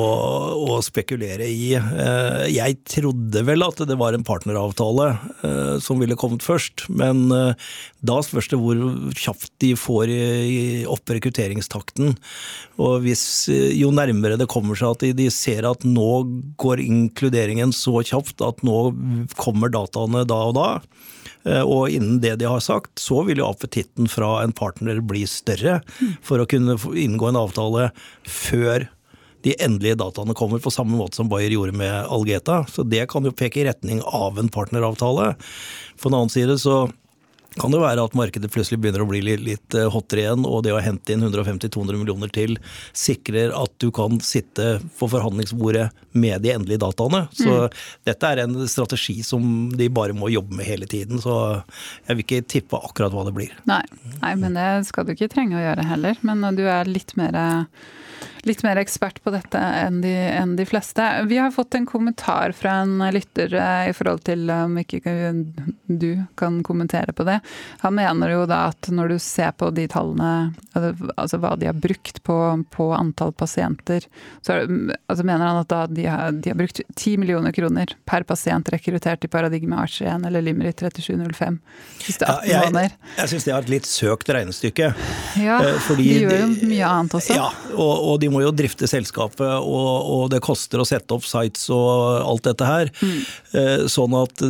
å, 0.68 0.76
spekulere 0.84 1.46
i. 1.48 1.70
Eh, 1.78 2.44
jeg 2.52 2.76
trodde 2.88 3.42
vel 3.48 3.64
at 3.64 3.80
det 3.88 3.96
var 4.00 4.16
en 4.16 4.26
partneravtale 4.26 5.08
eh, 5.46 5.74
som 5.84 6.02
ville 6.02 6.18
kommet 6.20 6.44
først, 6.44 6.84
men 6.92 7.32
eh, 7.32 7.70
da 8.04 8.18
spørs 8.24 8.50
det 8.52 8.60
hvor 8.60 8.84
kjapt 9.16 9.54
de 9.64 9.72
får 9.78 10.12
opp 10.92 11.16
rekrutteringstakten. 11.16 12.12
Og 12.78 13.00
hvis, 13.06 13.24
jo 13.48 13.90
nærmere 13.94 14.38
det 14.38 14.50
kommer 14.52 14.78
seg 14.78 14.94
at 14.98 15.18
de 15.18 15.30
ser 15.32 15.66
at 15.68 15.86
nå 15.88 16.10
går 16.60 16.84
inkluderingen 16.84 17.72
så 17.74 18.02
kjapt 18.04 18.44
at 18.44 18.60
nå 18.66 18.78
kommer 19.40 19.72
dataene 19.72 20.26
da 20.28 20.42
og 20.50 20.58
da, 20.60 20.68
og 21.64 21.94
innen 21.94 22.20
det 22.24 22.36
de 22.40 22.48
har 22.50 22.62
sagt, 22.64 22.98
så 23.00 23.22
vil 23.28 23.42
jo 23.42 23.48
appetitten 23.48 24.08
fra 24.10 24.38
en 24.42 24.54
partner 24.56 25.00
bli 25.04 25.24
større 25.28 25.78
for 26.24 26.42
å 26.42 26.48
kunne 26.48 26.76
inngå 26.76 27.30
en 27.30 27.40
avtale 27.40 27.90
før 28.28 28.88
de 29.46 29.54
endelige 29.62 29.98
dataene 30.00 30.34
kommer, 30.34 30.58
på 30.58 30.72
samme 30.74 30.96
måte 30.98 31.20
som 31.20 31.28
Bayer 31.30 31.54
gjorde 31.54 31.76
med 31.78 31.94
Algeta. 32.10 32.64
Så 32.70 32.82
det 32.82 33.06
kan 33.10 33.26
jo 33.26 33.34
peke 33.34 33.62
i 33.62 33.68
retning 33.68 34.02
av 34.04 34.38
en 34.40 34.50
partneravtale. 34.52 35.34
På 36.00 36.10
den 36.10 36.18
annen 36.18 36.32
side 36.32 36.58
så 36.62 36.88
kan 37.56 37.72
det 37.72 37.80
være 37.80 38.04
at 38.04 38.14
markedet 38.18 38.50
plutselig 38.52 38.78
begynner 38.82 39.02
å 39.02 39.08
bli 39.08 39.20
litt, 39.24 39.42
litt 39.44 39.76
eh, 39.76 39.88
hottere 39.90 40.24
igjen, 40.24 40.44
og 40.46 40.62
det 40.66 40.74
å 40.76 40.82
hente 40.82 41.14
inn 41.14 41.24
150-200 41.26 41.98
millioner 41.98 42.32
til 42.34 42.58
sikrer 42.96 43.54
at 43.56 43.72
du 43.82 43.88
kan 43.94 44.20
sitte 44.24 44.76
på 44.98 45.08
forhandlingsbordet 45.10 45.88
med 46.18 46.44
de 46.44 46.52
endelige 46.54 46.82
dataene. 46.84 47.24
Så 47.34 47.48
mm. 47.48 47.78
dette 48.08 48.32
er 48.32 48.44
en 48.44 48.56
strategi 48.70 49.20
som 49.26 49.70
de 49.74 49.90
bare 49.92 50.16
må 50.16 50.30
jobbe 50.32 50.58
med 50.60 50.68
hele 50.68 50.88
tiden. 50.90 51.22
Så 51.22 51.34
jeg 52.06 52.18
vil 52.18 52.26
ikke 52.26 52.42
tippe 52.56 52.82
akkurat 52.90 53.14
hva 53.14 53.26
det 53.28 53.36
blir. 53.36 53.54
Nei, 53.70 53.82
Nei 54.20 54.34
men 54.40 54.58
det 54.58 54.68
skal 54.90 55.08
du 55.08 55.14
ikke 55.14 55.30
trenge 55.32 55.58
å 55.58 55.64
gjøre 55.64 55.86
heller. 55.88 56.20
Men 56.26 56.44
du 56.58 56.66
er 56.68 56.90
litt 56.90 57.16
mer 57.18 57.38
litt 58.46 58.62
mer 58.62 58.78
ekspert 58.80 59.22
på 59.24 59.32
dette 59.34 59.58
enn 59.58 60.00
de, 60.04 60.12
enn 60.12 60.56
de, 60.58 60.66
fleste. 60.68 61.04
Vi 61.30 61.38
har 61.40 61.50
fått 61.54 61.74
en 61.74 61.86
kommentar 61.88 62.52
fra 62.56 62.80
en 62.82 63.02
lytter 63.14 63.54
eh, 63.54 63.88
i 63.90 63.94
forhold 63.96 64.24
til 64.28 64.50
om 64.52 64.78
ikke 64.80 65.02
du 65.86 66.10
kan 66.38 66.60
kommentere 66.66 67.12
på 67.16 67.26
det. 67.28 67.38
Han 67.84 67.96
mener 67.98 68.34
jo 68.34 68.44
da 68.48 68.66
at 68.72 68.90
når 68.92 69.14
du 69.14 69.18
ser 69.22 69.54
på 69.58 69.70
de 69.74 69.86
tallene, 69.90 70.52
altså 71.16 71.40
hva 71.42 71.54
de 71.58 71.70
har 71.70 71.78
brukt 71.78 72.22
på, 72.26 72.38
på 72.74 72.90
antall 72.94 73.32
pasienter, 73.32 74.06
så 74.42 74.60
altså 74.62 75.24
mener 75.24 75.44
han 75.46 75.62
at 75.62 75.70
da 75.72 75.84
de 75.90 76.06
har, 76.08 76.32
de 76.32 76.52
har 76.52 76.58
brukt 76.58 76.80
10 76.94 77.16
millioner 77.22 77.54
kroner 77.56 77.94
per 78.08 78.26
pasient 78.28 78.68
rekruttert 78.72 79.24
i 79.24 79.32
Paradigme 79.32 79.78
Arch1 79.82 80.26
eller 80.26 80.44
Limerick 80.44 80.78
3705 80.78 81.58
siste 82.02 82.28
18 82.28 82.48
ja, 82.50 82.62
jeg, 82.68 82.92
Jeg 83.18 83.32
syns 83.32 83.46
det 83.46 83.52
er 83.52 83.58
et 83.58 83.72
litt 83.72 83.88
søkt 83.88 84.30
regnestykke. 84.32 84.90
Ja, 85.40 85.58
eh, 85.64 85.78
fordi 85.86 86.06
de 86.08 86.22
gjør 86.24 86.36
jo 86.42 86.48
mye 86.70 86.88
annet 86.88 87.16
også. 87.18 87.36
Ja, 87.36 87.48
og, 87.74 87.94
og 88.12 88.20
de 88.22 88.27
må 88.32 88.42
jo 88.44 88.54
drifte 88.54 88.88
selskapet, 88.90 89.46
og, 89.58 89.92
og, 90.08 90.24
det 90.32 90.42
koster 90.44 90.82
å 90.82 90.88
sette 90.88 91.14
opp 91.16 91.26
sites 91.28 91.68
og 91.74 92.22
alt 92.22 92.46
dette 92.48 92.68
her. 92.68 92.92
Mm. 93.00 93.86
Sånn 93.90 94.16
at, 94.18 94.42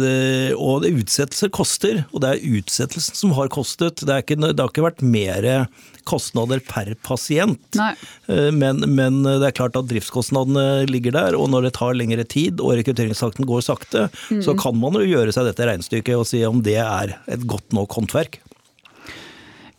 og 0.58 0.86
utsettelser 0.88 1.52
koster, 1.54 2.02
og 2.12 2.24
det 2.24 2.32
er 2.34 2.58
utsettelsen 2.58 3.18
som 3.18 3.34
har 3.38 3.50
kostet. 3.52 4.02
Det, 4.02 4.22
ikke, 4.24 4.38
det 4.42 4.58
har 4.58 4.72
ikke 4.72 4.88
vært 4.88 5.04
mer 5.04 5.46
kostnader 6.08 6.62
per 6.64 6.94
pasient. 7.04 7.78
Eh, 7.78 8.50
men, 8.54 8.82
men, 8.96 9.20
det 9.26 9.50
er 9.50 9.56
klart 9.56 9.76
at 9.78 9.88
driftskostnadene 9.90 10.88
ligger 10.90 11.16
der, 11.16 11.38
og 11.38 11.50
når 11.52 11.68
det 11.68 11.74
tar 11.78 11.96
lengre 11.98 12.24
tid 12.28 12.62
og 12.64 12.78
rekrutteringstakten 12.80 13.48
går 13.48 13.64
sakte, 13.68 14.08
mm. 14.32 14.42
så 14.46 14.56
kan 14.58 14.78
man 14.80 14.98
jo 14.98 15.06
gjøre 15.08 15.34
seg 15.34 15.50
dette 15.50 15.68
regnestykket 15.68 16.16
og 16.18 16.28
si 16.28 16.44
om 16.48 16.62
det 16.64 16.78
er 16.84 17.18
et 17.28 17.48
godt 17.48 17.76
nok 17.76 17.98
håndverk. 18.00 18.40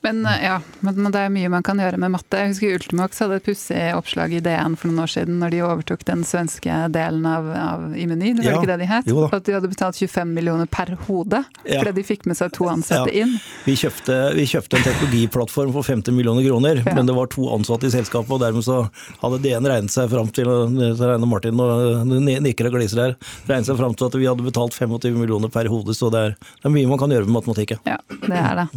Men 0.01 0.25
eh, 0.25 0.43
ja, 0.43 0.61
men 0.79 1.11
det 1.11 1.19
er 1.19 1.31
mye 1.33 1.49
man 1.51 1.63
kan 1.65 1.79
gjøre 1.81 1.99
med 1.99 2.13
matte. 2.13 2.39
Jeg 2.39 2.53
husker 2.53 2.75
Ultimox 2.77 3.19
hadde 3.19 3.39
et 3.39 3.45
pussig 3.45 3.79
oppslag 3.97 4.33
i 4.37 4.41
DN 4.43 4.77
for 4.79 4.89
noen 4.89 5.03
år 5.03 5.11
siden 5.11 5.39
når 5.41 5.53
de 5.53 5.61
overtok 5.67 6.05
den 6.07 6.23
svenske 6.27 6.77
delen 6.95 7.27
av, 7.27 7.49
av 7.51 7.83
Imeny, 7.99 8.31
det 8.37 8.45
var 8.45 8.53
ja, 8.53 8.61
ikke 8.61 8.71
det 8.71 8.79
de 8.79 8.89
het? 8.89 9.11
At 9.35 9.49
de 9.49 9.57
hadde 9.57 9.71
betalt 9.71 9.99
25 9.99 10.31
millioner 10.37 10.69
per 10.71 10.93
hode 11.07 11.43
ja. 11.65 11.81
fordi 11.81 11.95
de 11.99 12.05
fikk 12.07 12.25
med 12.29 12.39
seg 12.39 12.53
to 12.55 12.69
ansatte 12.71 13.11
ja. 13.11 13.25
inn. 13.25 13.35
Vi 13.67 13.75
kjøpte, 13.79 14.17
vi 14.37 14.47
kjøpte, 14.49 14.79
en 14.79 14.87
teknologiplattform 14.87 15.75
for 15.75 15.91
50 15.91 16.15
millioner 16.15 16.47
kroner, 16.47 16.83
men 16.87 17.09
det 17.09 17.17
var 17.17 17.31
to 17.33 17.49
ansatte 17.51 17.89
i 17.89 17.93
selskapet, 17.93 18.31
og 18.37 18.43
dermed 18.43 18.63
så 18.65 18.81
hadde 19.19 19.41
DN 19.43 19.67
regnet 19.67 19.93
seg 19.93 20.11
fram 20.13 20.31
til 20.31 20.47
regner 20.49 21.27
Martin 21.29 21.59
og 21.59 22.13
nikker 22.47 22.69
og 22.69 22.77
gliser 22.79 23.03
her, 23.03 23.15
regnet 23.49 23.67
seg 23.67 23.79
fram 23.79 23.97
til 23.97 24.07
at 24.07 24.19
vi 24.19 24.29
hadde 24.29 24.47
betalt 24.47 24.77
25 24.77 25.19
millioner 25.19 25.51
per 25.51 25.67
hode, 25.71 25.95
så 25.97 26.11
det 26.13 26.27
er, 26.29 26.37
det 26.39 26.69
er 26.69 26.77
mye 26.77 26.91
man 26.91 27.01
kan 27.01 27.11
gjøre 27.11 27.27
med 27.27 27.41
matematikken. 27.41 27.83
Ja, 27.89 27.99
det 28.23 28.37
er 28.39 28.63
det. 28.63 28.69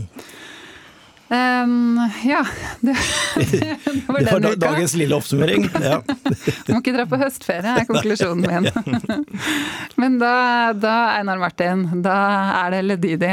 Um, 1.33 2.11
ja. 2.25 2.47
Det, 2.81 2.97
det, 3.35 3.79
var, 4.07 4.21
det 4.21 4.33
var 4.33 4.57
dagens 4.57 4.95
lille 4.95 5.17
oppsummering. 5.17 5.65
Ja. 5.81 6.03
må 6.69 6.81
ikke 6.83 6.93
dra 6.93 7.07
på 7.09 7.17
høstferie, 7.23 7.77
er 7.81 7.87
konklusjonen 7.89 8.45
min. 8.45 8.69
Men 10.01 10.19
da, 10.21 10.35
da, 10.77 10.97
Einar 11.17 11.41
Martin, 11.41 11.87
da 12.05 12.19
er 12.59 12.75
det 12.77 12.83
Ledidi. 12.85 13.33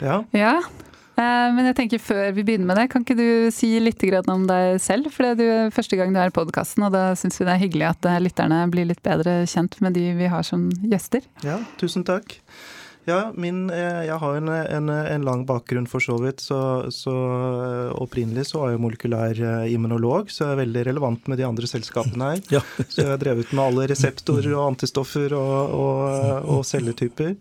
Ja. 0.00 0.22
ja. 0.32 0.54
Uh, 1.14 1.52
men 1.54 1.68
jeg 1.68 1.76
tenker 1.78 2.00
før 2.02 2.32
vi 2.34 2.42
begynner 2.42 2.66
med 2.72 2.80
det, 2.80 2.88
kan 2.90 3.04
ikke 3.04 3.14
du 3.14 3.52
si 3.54 3.68
litt 3.78 4.00
om 4.24 4.48
deg 4.48 4.80
selv? 4.82 5.12
For 5.14 5.36
det 5.36 5.46
er 5.46 5.74
første 5.76 6.00
gang 6.00 6.10
du 6.10 6.18
er 6.18 6.32
i 6.32 6.34
podkasten, 6.34 6.88
og 6.88 6.96
da 6.96 7.12
syns 7.20 7.36
vi 7.38 7.46
det 7.46 7.52
er 7.52 7.62
hyggelig 7.62 7.86
at 7.92 8.08
eh, 8.10 8.22
lytterne 8.24 8.64
blir 8.72 8.88
litt 8.88 9.04
bedre 9.04 9.44
kjent 9.46 9.76
med 9.84 9.94
de 9.94 10.08
vi 10.18 10.32
har 10.32 10.42
som 10.42 10.66
gjester. 10.82 11.22
Ja, 11.44 11.60
tusen 11.78 12.02
takk. 12.08 12.40
Ja, 13.04 13.32
min, 13.36 13.68
eh, 13.70 14.06
jeg 14.06 14.16
har 14.20 14.36
en, 14.38 14.48
en, 14.48 14.88
en, 14.88 15.24
lang 15.26 15.44
bakgrunn 15.44 15.86
for 15.88 16.00
så 16.00 16.16
vidt. 16.22 16.40
Så, 16.40 16.58
så 16.94 17.12
eh, 17.12 17.92
opprinnelig 18.00 18.48
så 18.48 18.62
var 18.62 18.72
jeg 18.72 18.80
molekylær 18.80 19.40
eh, 19.44 19.72
immunolog, 19.74 20.32
så 20.32 20.46
jeg 20.46 20.54
er 20.54 20.60
veldig 20.62 20.84
relevant 20.88 21.28
med 21.28 21.40
de 21.40 21.46
andre 21.48 21.68
selskapene 21.70 22.32
her. 22.32 22.42
Ja. 22.54 22.60
så 22.88 23.02
jeg 23.02 23.10
har 23.10 23.20
drevet 23.20 23.52
med 23.52 23.64
alle 23.64 23.88
reseptorer 23.90 24.52
og 24.54 24.66
antistoffer 24.72 25.34
og, 25.36 25.74
og, 25.76 26.50
og 26.56 26.68
celletyper. 26.68 27.34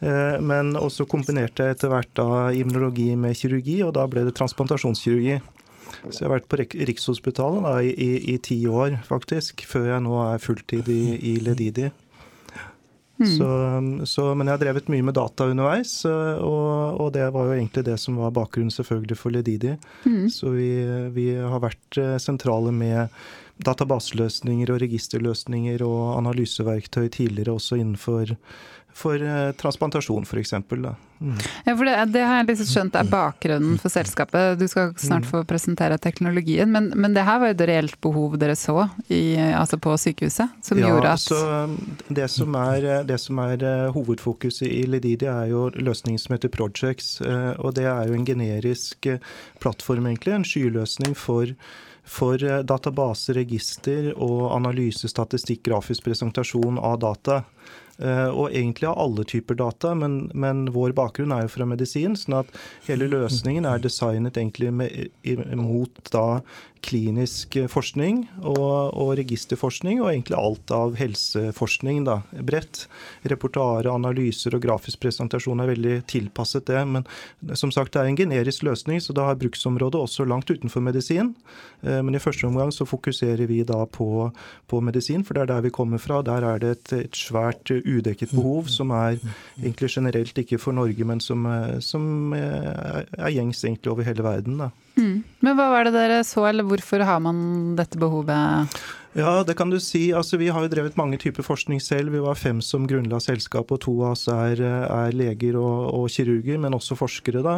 Men 0.00 0.72
også 0.80 1.04
kombinerte 1.04 1.66
jeg 1.66 1.74
etter 1.74 1.90
hvert 1.92 2.08
da 2.16 2.26
immunologi 2.56 3.10
med 3.20 3.36
kirurgi, 3.36 3.82
og 3.84 3.92
da 3.98 4.06
ble 4.08 4.22
det 4.24 4.32
transplantasjonskirurgi. 4.38 5.34
Så 6.08 6.22
jeg 6.22 6.24
har 6.24 6.32
vært 6.38 6.48
på 6.48 6.60
Rikshospitalet 6.88 7.66
da, 7.66 7.74
i, 7.84 7.90
i, 7.92 8.10
i 8.32 8.38
ti 8.40 8.56
år, 8.64 8.96
faktisk, 9.04 9.66
før 9.68 9.90
jeg 9.90 10.04
nå 10.06 10.16
er 10.24 10.40
fulltid 10.40 10.88
i, 10.88 11.02
i 11.32 11.34
Ledidi. 11.44 11.90
Mm. 13.20 13.32
Så, 13.36 13.48
så, 14.08 14.30
men 14.34 14.48
jeg 14.48 14.56
har 14.56 14.62
drevet 14.62 14.88
mye 14.88 15.04
med 15.04 15.16
data 15.18 15.44
underveis, 15.50 15.92
og, 16.08 16.96
og, 16.96 17.10
det 17.12 17.26
var 17.34 17.50
jo 17.50 17.58
egentlig 17.58 17.84
det 17.90 17.98
som 18.00 18.16
var 18.16 18.32
bakgrunnen 18.36 18.72
selvfølgelig 18.72 19.18
for 19.20 19.34
Ledidi. 19.34 19.74
Mm. 20.08 20.24
Så 20.32 20.54
vi, 20.54 20.70
vi, 21.12 21.28
har 21.36 21.60
vært 21.60 22.00
eh, 22.00 22.16
sentrale 22.22 22.72
med 22.72 23.12
databaseløsninger 23.60 24.72
og 24.72 24.80
registerløsninger 24.80 25.84
og 25.84 26.16
analyseverktøy 26.16 27.10
tidligere 27.12 27.58
også 27.58 27.76
innenfor 27.82 28.32
for 28.96 29.22
eh, 29.22 29.52
transplantasjon, 29.52 30.22
f.eks. 30.22 30.52
Mm. 31.20 31.36
Ja, 31.64 31.76
for 31.76 31.84
det, 31.84 31.94
det, 32.14 32.20
har 32.24 32.38
jeg 32.40 32.46
liksom 32.48 32.68
skjønt 32.70 32.94
er 32.96 33.08
bakgrunnen 33.10 33.76
for 33.80 33.92
selskapet. 33.92 34.56
Du 34.60 34.64
skal 34.70 34.94
snart 34.96 35.26
mm. 35.26 35.30
få 35.30 35.42
presentere 35.48 35.98
teknologien, 36.00 36.70
men, 36.72 36.90
men 36.96 37.16
det 37.16 37.26
her 37.26 37.42
var 37.42 37.52
jo 37.52 37.56
et 37.58 37.66
reelt 37.70 37.98
behov 38.00 38.38
dere 38.40 38.56
så 38.56 38.86
i, 39.08 39.36
altså 39.36 39.76
på 39.80 39.96
sykehuset? 40.00 40.56
Som 40.64 40.80
ja, 40.80 40.88
gjorde 40.88 41.12
at 41.12 41.24
så 41.24 41.42
um, 41.66 41.76
det 42.08 42.30
som, 42.32 42.56
er, 42.62 42.88
det 43.08 43.20
som 43.20 43.42
er 43.44 43.66
uh, 43.66 43.90
hovedfokuset 43.96 44.66
i 44.68 44.86
Lididi, 44.88 45.28
er 45.28 45.52
jo 45.52 45.68
løsningen 45.76 46.20
som 46.20 46.36
heter 46.36 46.52
Projects. 46.52 47.18
Uh, 47.20 47.52
og 47.60 47.76
det 47.76 47.86
er 47.90 48.08
jo 48.08 48.16
en 48.16 48.26
generisk 48.26 49.12
uh, 49.12 49.20
plattform, 49.60 50.08
egentlig. 50.08 50.34
En 50.38 50.48
skyløsning 50.48 51.16
for 51.18 51.54
for 52.10 52.42
database, 52.66 53.30
register 53.36 54.08
og 54.16 54.48
analyse, 54.50 55.06
statistikk, 55.06 55.60
grafisk 55.68 56.08
presentasjon 56.08 56.80
av 56.82 56.96
data. 57.04 57.36
Eh, 58.00 58.28
og 58.32 58.54
egentlig 58.56 58.88
av 58.88 58.98
alle 59.02 59.24
typer 59.28 59.58
data, 59.60 59.92
men, 59.94 60.30
men, 60.32 60.64
vår 60.72 60.94
bakgrunn 60.96 61.34
er 61.36 61.44
jo 61.44 61.52
fra 61.52 61.66
medisin. 61.68 62.16
sånn 62.16 62.38
at 62.40 62.54
hele 62.88 63.10
løsningen 63.12 63.68
er 63.68 63.82
designet 63.84 64.40
egentlig 64.40 64.72
med, 64.72 65.10
mot 65.60 66.00
da 66.14 66.40
klinisk 66.84 67.56
forskning 67.70 68.22
og, 68.40 68.94
og, 68.94 69.12
registerforskning, 69.18 70.00
og 70.00 70.10
egentlig 70.12 70.36
alt 70.38 70.72
av 70.74 70.96
helseforskning 70.98 72.04
da, 72.06 72.20
bredt. 72.46 72.86
Reportare, 73.30 73.92
analyser 73.92 74.56
og 74.56 74.64
grafisk 74.64 75.00
presentasjon 75.02 75.60
er 75.62 75.70
veldig 75.72 75.96
tilpasset 76.10 76.68
det. 76.70 76.82
Men 76.88 77.06
som 77.58 77.72
sagt, 77.74 77.94
det 77.94 78.02
er 78.02 78.10
en 78.10 78.18
generisk 78.18 78.64
løsning, 78.66 79.02
så 79.02 79.14
da 79.16 79.28
har 79.28 79.40
bruksområdet 79.40 80.00
også 80.00 80.26
langt 80.28 80.50
utenfor 80.50 80.84
medisin. 80.84 81.34
Eh, 81.82 82.00
men 82.04 82.16
i 82.16 82.22
første 82.22 82.48
omgang 82.48 82.72
så 82.74 82.88
fokuserer 82.88 83.46
vi 83.50 83.62
da 83.68 83.82
på, 83.86 84.30
på 84.70 84.82
medisin, 84.84 85.24
for 85.26 85.36
det 85.36 85.44
er 85.44 85.52
der 85.54 85.66
vi 85.68 85.74
kommer 85.74 86.02
fra. 86.02 86.22
Der 86.26 86.46
er 86.54 86.62
det 86.62 86.74
et, 86.76 86.96
et 87.06 87.16
svært 87.18 87.70
udekket 87.70 88.34
behov 88.34 88.70
som 88.72 88.92
er 88.96 89.18
egentlig 89.60 89.92
generelt 89.92 90.38
ikke 90.38 90.60
for 90.60 90.76
Norge, 90.76 91.04
men 91.04 91.20
som, 91.20 91.46
eh, 91.46 91.78
som 91.84 92.32
er, 92.36 93.04
er 93.18 93.34
gjengs 93.36 93.64
egentlig 93.64 93.92
over 93.92 94.06
hele 94.06 94.24
verden. 94.26 94.62
da. 94.64 94.70
Mm. 95.00 95.20
Men 95.40 95.56
hva 95.58 95.70
var 95.72 95.88
det 95.88 95.96
dere 95.96 96.22
så, 96.28 96.44
eller 96.50 96.66
hvorfor 96.68 97.02
har 97.08 97.20
man 97.24 97.38
dette 97.78 97.98
behovet? 98.00 98.80
Ja, 99.18 99.42
det 99.42 99.56
kan 99.58 99.70
du 99.70 99.80
si. 99.82 100.12
Altså, 100.14 100.38
vi 100.38 100.52
har 100.54 100.62
jo 100.62 100.70
drevet 100.70 100.94
mange 100.98 101.16
typer 101.18 101.42
forskning 101.42 101.80
selv. 101.82 102.12
Vi 102.14 102.20
var 102.22 102.38
fem 102.38 102.60
som 102.62 102.84
grunnla 102.86 103.18
selskapet, 103.18 103.72
og 103.74 103.80
to 103.82 103.94
av 104.04 104.12
oss 104.12 104.28
er, 104.30 104.60
er 104.62 105.16
leger 105.18 105.56
og, 105.58 105.88
og, 105.98 106.04
kirurger, 106.14 106.60
men 106.62 106.76
også 106.76 106.94
forskere. 106.94 107.42
da. 107.42 107.56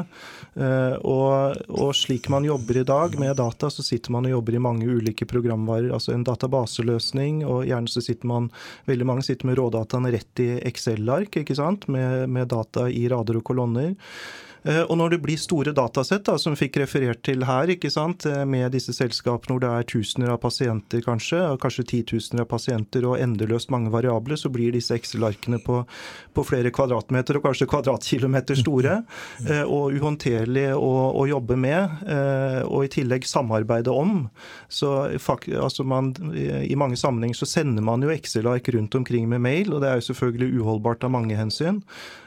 Uh, 0.57 0.96
og, 1.05 1.59
og, 1.68 1.90
slik 1.98 2.31
man 2.33 2.46
jobber 2.48 2.81
i 2.81 2.87
dag 2.88 3.18
med 3.20 3.37
data, 3.37 3.68
så 3.68 3.85
sitter 3.85 4.14
man 4.16 4.31
og 4.31 4.38
jobber 4.38 4.57
i 4.57 4.62
mange 4.64 4.88
ulike 4.88 5.28
programvarer. 5.28 5.90
Altså 5.92 6.14
en 6.16 6.24
databaseløsning, 6.24 7.42
og 7.44 7.66
gjerne 7.68 7.92
så 7.92 8.00
sitter 8.00 8.31
man 8.33 8.48
Veldig 8.88 9.07
mange 9.07 9.24
sitter 9.26 9.46
med 9.50 9.59
rådataene 9.61 10.11
rett 10.14 10.40
i 10.42 10.48
Excel-ark, 10.70 11.37
ikke 11.42 11.57
sant, 11.59 11.85
med, 11.92 12.31
med 12.33 12.48
data 12.48 12.88
i 12.88 13.05
rader 13.12 13.38
og 13.42 13.44
kolonner. 13.44 13.92
Eh, 14.64 14.83
og 14.83 14.94
når 14.98 15.16
det 15.16 15.20
blir 15.25 15.40
store 15.40 15.75
datasett, 15.75 16.25
da, 16.29 16.37
som 16.38 16.55
vi 16.55 16.62
fikk 16.64 16.79
referert 16.83 17.22
til 17.27 17.42
her, 17.48 17.70
ikke 17.75 17.90
sant, 17.90 18.27
eh, 18.31 18.44
med 18.46 18.70
disse 18.75 18.94
selskapene 18.94 19.57
hvor 19.57 19.62
det 19.64 19.70
er 19.70 19.88
tusener 19.90 20.33
av 20.35 20.38
pasienter 20.42 21.03
kanskje, 21.05 21.40
og 21.51 21.61
kanskje 21.62 21.87
titusener 21.96 22.44
av 22.44 22.51
pasienter 22.53 23.07
og 23.09 23.18
endeløst 23.22 23.72
mange 23.75 23.90
variabler, 23.92 24.38
så 24.38 24.53
blir 24.55 24.75
disse 24.77 24.94
Excel-arkene 24.94 25.59
på, 25.64 25.83
på, 26.35 26.46
flere 26.46 26.70
kvadratmeter 26.75 27.38
og 27.38 27.46
kanskje 27.48 27.68
kvadratkilometer 27.70 28.61
store. 28.62 29.01
Eh, 29.48 29.64
og 29.66 29.96
uhåndterlig 29.98 30.68
å, 30.77 30.92
å, 31.11 31.27
jobbe 31.33 31.57
med, 31.57 32.03
og 32.66 32.85
i 32.85 32.90
tillegg 32.92 33.25
samarbeide 33.27 33.92
om. 33.94 34.27
Så 34.68 34.90
altså 35.09 35.85
man, 35.87 36.11
I 36.35 36.75
mange 36.79 36.98
sammenhenger 37.01 37.38
så 37.38 37.48
sender 37.48 37.85
man 37.85 38.03
jo 38.05 38.12
Excel-ark 38.12 38.68
rundt 38.75 38.94
omkring 38.98 39.29
med 39.31 39.42
mail, 39.44 39.72
og 39.72 39.83
det 39.83 39.90
er 39.90 40.01
jo 40.01 40.09
selvfølgelig 40.11 40.61
uholdbart 40.61 41.07
av 41.07 41.14
mange 41.14 41.38
hensyn. 41.38 41.81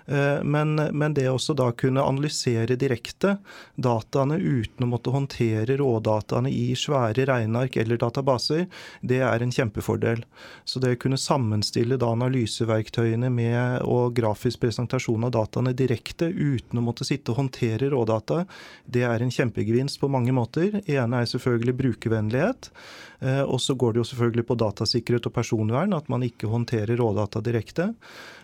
Eh, 0.05 0.43
men, 0.43 0.75
men, 0.75 1.13
det 1.13 1.27
også 1.29 1.55
da 1.57 1.71
kunne 1.73 2.03
analysere 2.05 2.77
direkte 2.77 3.37
dataene 3.75 4.37
uten 4.37 4.85
å 4.85 4.89
måtte 4.89 5.13
håndtere 5.13 5.77
rådataene 5.79 6.51
i 6.53 6.75
svære 6.77 7.25
regneark 7.29 7.77
eller 7.81 7.99
databaser, 8.01 8.65
det 9.01 9.21
er 9.25 9.41
en 9.41 9.53
kjempefordel. 9.53 10.23
Så 10.65 10.81
det 10.83 10.95
å 10.95 11.01
kunne 11.05 11.21
sammenstille 11.21 11.97
da 12.01 12.11
analyseverktøyene 12.13 13.31
med 13.33 13.85
og 13.85 14.15
grafisk 14.17 14.61
presentasjon 14.65 15.25
av 15.27 15.33
dataene 15.35 15.73
direkte 15.77 16.29
uten 16.29 16.81
å 16.81 16.85
måtte 16.85 17.07
sitte 17.07 17.33
og 17.33 17.41
håndtere 17.41 17.89
rådata, 17.93 18.43
det 18.85 19.05
er 19.07 19.23
en 19.23 19.33
kjempegevinst 19.33 19.99
på 20.01 20.11
mange 20.11 20.35
måter. 20.35 20.81
Det 20.85 20.99
ene 20.99 21.23
er 21.23 21.29
selvfølgelig 21.29 21.77
brukervennlighet. 21.81 22.71
Eh, 23.19 23.41
og 23.41 23.61
så 23.61 23.75
går 23.75 23.93
det 23.93 24.03
jo 24.03 24.07
selvfølgelig 24.11 24.45
på 24.49 24.57
datasikkerhet 24.59 25.29
og 25.29 25.35
personvern, 25.35 25.95
at 25.95 26.09
man 26.11 26.23
ikke 26.25 26.49
håndterer 26.51 26.97
rådata 26.99 27.41
direkte. 27.45 27.93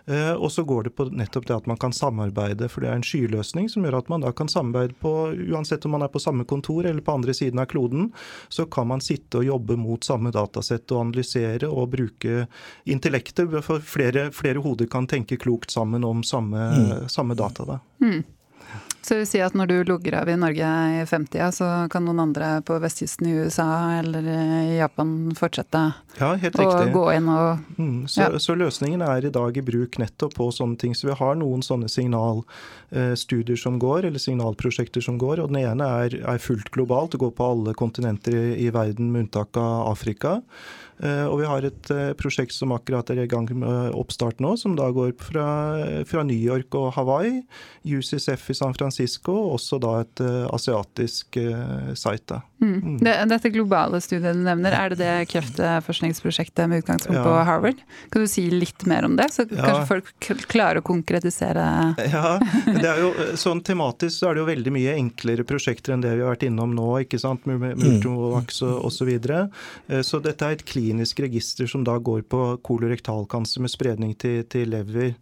Eh, 0.06 0.34
og 0.34 0.52
så 0.52 0.64
går 0.64 0.88
det 0.88 0.94
på 0.98 1.06
nettopp 1.14 1.48
det 1.48 1.56
at 1.56 1.70
man 1.70 1.80
kan 1.82 1.94
samarbeide, 1.94 2.70
for 2.72 2.84
det 2.84 2.92
er 2.92 3.00
en 3.00 3.06
skyløsning 3.06 3.70
som 3.70 3.86
gjør 3.86 4.00
at 4.00 4.12
man 4.12 4.26
da 4.26 4.32
kan 4.36 4.50
samarbeide 4.52 4.98
på 5.02 5.14
Uansett 5.52 5.86
om 5.86 5.96
man 5.96 6.06
er 6.06 6.12
på 6.12 6.22
samme 6.22 6.46
kontor 6.50 6.88
eller 6.90 7.04
på 7.06 7.16
andre 7.16 7.36
siden 7.38 7.62
av 7.62 7.70
kloden, 7.72 8.10
så 8.50 8.66
kan 8.66 8.90
man 8.90 9.04
sitte 9.04 9.42
og 9.42 9.48
jobbe 9.48 9.78
mot 9.80 10.04
samme 10.06 10.34
datasett 10.34 10.92
og 10.92 11.06
analysere 11.06 11.70
og 11.70 11.92
bruke 11.94 12.46
intellektet. 12.90 13.52
For 13.66 13.84
flere, 13.84 14.30
flere 14.36 14.64
hoder 14.64 14.90
kan 14.92 15.10
tenke 15.10 15.40
klokt 15.42 15.72
sammen 15.72 16.06
om 16.08 16.24
samme, 16.24 16.70
mm. 16.72 17.10
samme 17.12 17.38
data. 17.38 17.68
Da. 17.68 17.82
Mm. 18.04 18.22
Så 19.02 19.14
det 19.14 19.24
vil 19.24 19.30
si 19.32 19.40
at 19.42 19.56
når 19.58 19.70
du 19.70 19.76
logger 19.90 20.20
av 20.20 20.30
i 20.30 20.38
Norge 20.38 20.72
i 21.02 21.06
50 21.10 21.56
så 21.58 21.70
kan 21.90 22.06
noen 22.06 22.22
andre 22.22 22.52
på 22.66 22.78
vestkysten 22.84 23.32
i 23.32 23.34
USA 23.42 23.66
eller 23.98 24.28
i 24.30 24.78
Japan 24.78 25.32
fortsette 25.38 25.82
ja, 26.20 26.30
helt 26.42 26.60
å 26.62 26.68
gå 26.94 27.06
inn 27.16 27.32
og 27.32 27.80
mm, 27.80 27.96
så, 28.06 28.22
ja. 28.22 28.42
så, 28.44 28.56
løsningen 28.60 29.02
er 29.06 29.26
i 29.26 29.34
dag 29.34 29.58
i 29.58 29.64
bruk 29.66 29.98
nettopp 30.02 30.36
på 30.38 30.52
sånne 30.54 30.78
ting. 30.82 30.94
Så 30.98 31.10
vi 31.10 31.18
har 31.18 31.40
noen 31.40 31.66
sånne 31.66 31.90
signalstudier 31.90 33.58
som 33.58 33.80
går, 33.82 34.06
eller 34.10 34.22
signalprosjekter 34.22 35.02
som 35.02 35.18
går. 35.22 35.42
Og 35.42 35.50
den 35.54 35.64
ene 35.64 35.90
er, 36.06 36.20
er 36.22 36.44
fullt 36.44 36.70
globalt, 36.76 37.16
det 37.16 37.24
går 37.24 37.34
på 37.38 37.50
alle 37.56 37.76
kontinenter 37.78 38.38
i, 38.38 38.46
i 38.68 38.70
verden 38.76 39.10
med 39.14 39.26
unntak 39.26 39.58
av 39.58 39.90
Afrika. 39.96 40.38
Eh, 41.02 41.26
og 41.26 41.40
vi 41.42 41.48
har 41.50 41.66
et 41.66 41.92
eh, 41.94 42.12
prosjekt 42.18 42.54
som 42.54 42.74
akkurat 42.76 43.10
er 43.10 43.24
i 43.24 43.30
gang 43.30 43.48
med 43.58 43.96
oppstart 43.98 44.42
nå, 44.44 44.54
som 44.60 44.76
da 44.78 44.92
går 44.94 45.16
fra, 45.18 45.46
fra 46.08 46.26
New 46.28 46.38
York 46.38 46.78
og 46.78 46.92
Hawaii, 46.98 47.42
UCSF 47.82 48.52
i 48.54 48.58
San 48.58 48.78
Francisco 48.78 49.34
og 49.34 49.56
også 49.58 49.82
da 49.82 49.96
et 50.04 50.22
asiatisk 50.54 51.40
site. 51.98 52.38
Mm. 52.62 52.76
mm. 53.00 53.30
Dette 53.32 53.50
globale 53.50 53.98
studiet 54.04 54.38
du 54.38 54.44
nevner, 54.46 54.76
er 54.78 54.94
det 54.94 55.00
det 55.02 55.30
kreftforskningsprosjektet 55.32 56.70
med 56.70 56.84
utgangspunkt 56.84 57.18
ja. 57.18 57.24
på 57.26 57.34
Harvard? 57.48 57.82
Kan 58.14 58.26
du 58.26 58.30
si 58.30 58.46
litt 58.54 58.86
mer 58.90 59.08
om 59.08 59.16
det, 59.18 59.32
så 59.34 59.48
ja. 59.48 59.64
kanskje 59.66 59.88
folk 59.90 60.30
klarer 60.52 60.82
å 60.82 60.86
konkretisere 60.86 61.66
Ja, 62.14 62.38
det 62.68 62.86
er 62.86 63.02
jo 63.02 63.12
sånn 63.40 63.64
tematisk 63.66 64.20
så 64.20 64.30
er 64.30 64.38
det 64.38 64.44
jo 64.44 64.50
veldig 64.52 64.76
mye 64.76 64.94
enklere 65.00 65.46
prosjekter 65.48 65.96
enn 65.96 66.06
det 66.06 66.14
vi 66.14 66.26
har 66.26 66.36
vært 66.36 66.46
innom 66.46 66.76
nå, 66.78 66.90
ikke 67.08 67.20
sant, 67.22 67.48
med 67.50 67.64
mm. 67.64 67.82
Multimovax 67.82 68.62
og 68.68 68.78
osv. 68.86 69.02
Så, 69.02 69.08
videre. 69.10 69.38
så 70.06 70.20
dette 70.22 70.46
er 70.46 70.54
et 70.54 70.62
klinisk 70.92 71.20
register 71.24 71.68
som 71.68 71.84
da 71.88 71.96
går 71.98 72.22
på 72.28 72.58
kolorektalkanser 72.68 73.64
med 73.64 73.72
spredning 73.72 74.12
til, 74.20 74.44
til 74.44 74.68
lever. 74.68 75.14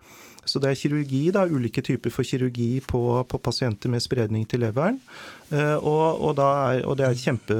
Så 0.47 0.62
det 0.62 0.71
er 0.71 0.80
kirurgi, 0.80 1.25
da, 1.36 1.43
ulike 1.45 1.82
typer 1.86 2.13
for 2.13 2.25
kirurgi 2.25 2.80
på, 2.88 3.02
på 3.28 3.39
pasienter 3.43 3.91
med 3.91 4.04
spredning 4.04 4.45
til 4.49 4.63
leveren. 4.63 4.97
Eh, 5.49 5.75
og, 5.75 6.21
og, 6.21 6.39
er, 6.39 6.84
og, 6.86 6.95
det 6.97 7.06
er 7.06 7.15
et 7.15 7.21
kjempe, 7.21 7.58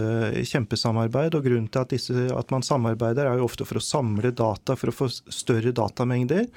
kjempesamarbeid. 0.48 1.36
og 1.36 1.46
Grunnen 1.46 1.68
til 1.72 1.82
at, 1.82 1.94
disse, 1.94 2.26
at, 2.34 2.54
man 2.54 2.66
samarbeider, 2.66 3.28
er 3.28 3.40
jo 3.40 3.48
ofte 3.50 3.68
for 3.68 3.82
å 3.82 3.84
samle 3.84 4.32
data, 4.32 4.78
for 4.80 4.92
å 4.92 4.96
få 4.96 5.10
større 5.12 5.74
datamengder. 5.76 6.48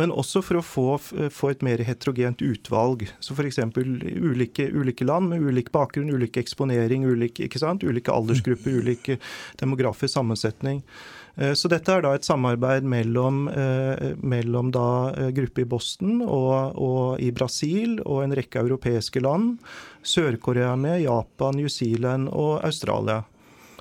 Men 0.00 0.14
også 0.14 0.42
for 0.46 0.60
å 0.60 0.64
få, 0.66 0.86
få 1.32 1.52
et 1.54 1.64
mer 1.66 1.82
heterogent 1.86 2.42
utvalg. 2.44 3.06
Så 3.22 3.36
F.eks. 3.38 3.62
Ulike, 3.80 4.68
ulike 4.70 5.06
land 5.08 5.32
med 5.32 5.46
ulik 5.46 5.72
bakgrunn, 5.74 6.12
ulik 6.12 6.38
eksponering, 6.42 7.06
ulik, 7.08 7.40
ulike 7.40 8.14
aldersgrupper, 8.14 8.82
ulik 8.82 9.14
demografisk 9.62 10.14
sammensetning. 10.18 10.84
Eh, 11.36 11.52
så 11.54 11.70
dette 11.70 11.92
er 11.92 12.04
da 12.04 12.14
et 12.16 12.26
samarbeid 12.26 12.86
mellom, 12.88 13.46
eh, 13.48 14.14
mellom 14.16 14.70
da 14.74 14.86
eh, 15.14 15.30
gruppe 15.36 15.64
i 15.64 15.68
Boston 15.68 16.20
og, 16.24 16.76
og, 16.76 17.20
i 17.22 17.30
Brasil 17.34 17.98
og 18.04 18.24
en 18.24 18.36
rekke 18.36 18.62
europeiske 18.62 19.22
land. 19.22 19.58
Sør-Korea 20.02 20.74
Japan, 21.00 21.56
New 21.56 21.68
Zealand 21.68 22.28
og 22.32 22.64
Australia. 22.64 23.22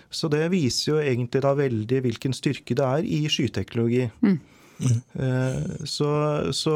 Så 0.09 0.29
det 0.29 0.47
viser 0.51 0.91
jo 0.91 1.01
egentlig 1.01 1.41
da 1.45 1.53
veldig 1.53 2.01
hvilken 2.01 2.33
styrke 2.33 2.75
det 2.75 2.85
er 2.85 3.05
i 3.05 3.27
skyteknologi. 3.29 4.09
Mm. 4.25 4.39
Mm. 4.79 5.85
Så, 5.87 6.09
så, 6.55 6.73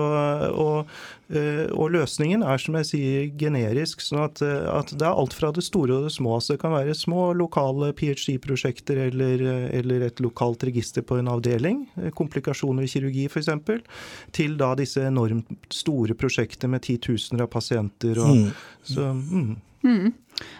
og, 0.52 0.90
eh, 1.32 1.70
og, 1.72 1.92
løsningen 1.94 2.44
er 2.44 2.60
som 2.62 2.76
jeg 2.80 2.90
sier 2.90 3.30
generisk. 3.40 4.04
sånn 4.04 4.24
at, 4.26 4.42
eh, 4.44 4.68
at, 4.72 4.92
det 4.92 5.08
er 5.08 5.16
alt 5.16 5.36
fra 5.38 5.52
det 5.56 5.64
store 5.66 5.98
og 5.98 6.08
det 6.08 6.14
små. 6.16 6.38
Så 6.44 6.56
det 6.56 6.62
kan 6.64 6.76
være 6.76 6.96
små 6.98 7.32
lokale 7.38 7.94
ph.d.-prosjekter 7.98 9.06
eller, 9.08 9.46
eller, 9.72 10.08
et 10.10 10.24
lokalt 10.24 10.66
register 10.68 11.06
på 11.06 11.20
en 11.22 11.32
avdeling. 11.32 11.86
Komplikasjoner 12.18 12.88
i 12.88 12.92
kirurgi 12.92 13.28
f.eks. 13.30 13.52
Til 14.36 14.58
da 14.60 14.74
disse 14.80 15.06
enormt 15.08 15.72
store 15.74 16.18
prosjektene 16.20 16.76
med 16.76 16.86
titusener 16.88 17.48
av 17.48 17.54
pasienter. 17.54 18.20
Og, 18.24 18.44
mm. 18.44 18.66
Så, 18.94 19.14
mm. 19.14 19.54
Mm. 19.84 20.14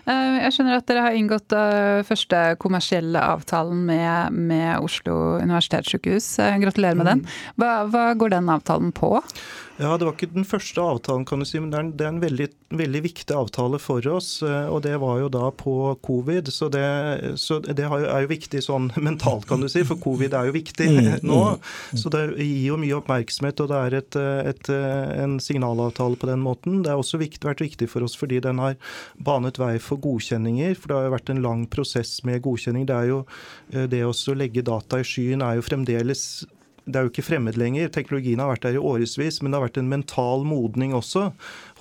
Eh, 0.04 0.38
jeg 0.44 0.56
skjønner 0.56 0.80
at 0.82 0.88
dere 0.90 1.04
har 1.06 1.16
inngått 1.16 1.54
uh, 1.56 2.04
første 2.04 2.40
kommersielle 2.60 3.22
avtalen 3.24 3.86
med, 3.88 4.36
med 4.36 4.84
Oslo 4.84 5.38
universitetssykehus. 5.40 6.28
Eh, 6.44 6.58
gratulerer 6.64 7.00
med 7.00 7.10
den. 7.12 7.22
Mm. 7.24 7.38
Hva, 7.62 7.72
hva, 7.94 8.08
går 8.20 8.36
den 8.36 8.52
avtalen 8.52 8.92
på? 8.96 9.16
Ja, 9.82 9.98
Det 9.98 10.06
var 10.06 10.14
ikke 10.14 10.30
den 10.30 10.46
første 10.46 10.82
avtalen, 10.82 11.26
kan 11.26 11.42
du 11.42 11.48
si, 11.50 11.58
men 11.58 11.72
det 11.72 11.78
er 11.80 11.84
en, 11.84 11.92
det 11.98 12.06
er 12.06 12.12
en 12.12 12.22
veldig, 12.22 12.48
veldig, 12.78 13.02
viktig 13.08 13.34
avtale 13.34 13.80
for 13.82 14.06
oss. 14.12 14.30
Og 14.44 14.84
det 14.86 14.94
var 15.02 15.18
jo 15.24 15.32
da 15.34 15.48
på 15.50 15.74
covid, 16.06 16.52
så 16.54 16.70
det, 16.70 16.84
så 17.42 17.58
det 17.64 17.88
er 17.88 18.26
jo 18.26 18.30
viktig 18.30 18.62
sånn 18.62 18.92
mentalt, 19.08 19.48
kan 19.50 19.64
du 19.64 19.70
si, 19.72 19.82
for 19.88 19.98
covid 20.04 20.38
er 20.38 20.52
jo 20.52 20.56
viktig 20.60 20.90
mm, 20.94 21.10
nå. 21.30 21.42
Mm. 21.58 22.00
Så 22.04 22.14
det 22.14 22.24
gir 22.38 22.70
jo 22.70 22.80
mye 22.84 23.00
oppmerksomhet, 23.00 23.66
og 23.66 23.74
det 23.74 23.82
er 23.82 23.98
et, 24.04 24.22
et, 24.54 24.74
en 25.26 25.38
signalavtale 25.42 26.22
på 26.22 26.30
den 26.30 26.46
måten. 26.46 26.84
Det 26.86 26.94
har 26.94 27.02
også 27.02 27.22
viktig, 27.24 27.48
vært 27.50 27.66
viktig 27.66 27.90
for 27.90 28.06
oss 28.06 28.18
fordi 28.20 28.44
den 28.46 28.62
har 28.62 28.78
banet 29.18 29.58
vei 29.62 29.76
for 29.82 30.02
godkjenninger. 30.04 30.78
For 30.78 30.92
det 30.92 31.00
har 31.00 31.10
jo 31.10 31.18
vært 31.18 31.34
en 31.34 31.46
lang 31.46 31.66
prosess 31.72 32.20
med 32.28 32.44
godkjenning. 32.46 32.86
Det 32.90 33.00
er 33.00 33.10
jo 33.10 33.24
eh, 33.74 33.88
det 33.90 34.06
å 34.06 34.14
legge 34.38 34.66
data 34.66 35.02
i 35.02 35.08
skyen 35.08 35.42
er 35.46 35.58
jo 35.58 35.66
fremdeles 35.66 36.44
det 36.86 37.00
er 37.00 37.06
jo 37.06 37.12
ikke 37.14 37.26
fremmed 37.26 37.58
lenger. 37.60 37.92
Teknologien 37.94 38.42
har 38.44 38.50
vært 38.52 38.66
der 38.66 38.78
i 38.78 38.82
årevis, 38.82 39.40
men 39.42 39.52
det 39.52 39.60
har 39.60 39.68
vært 39.68 39.80
en 39.80 39.92
mental 39.92 40.44
modning 40.48 40.96
også 40.98 41.30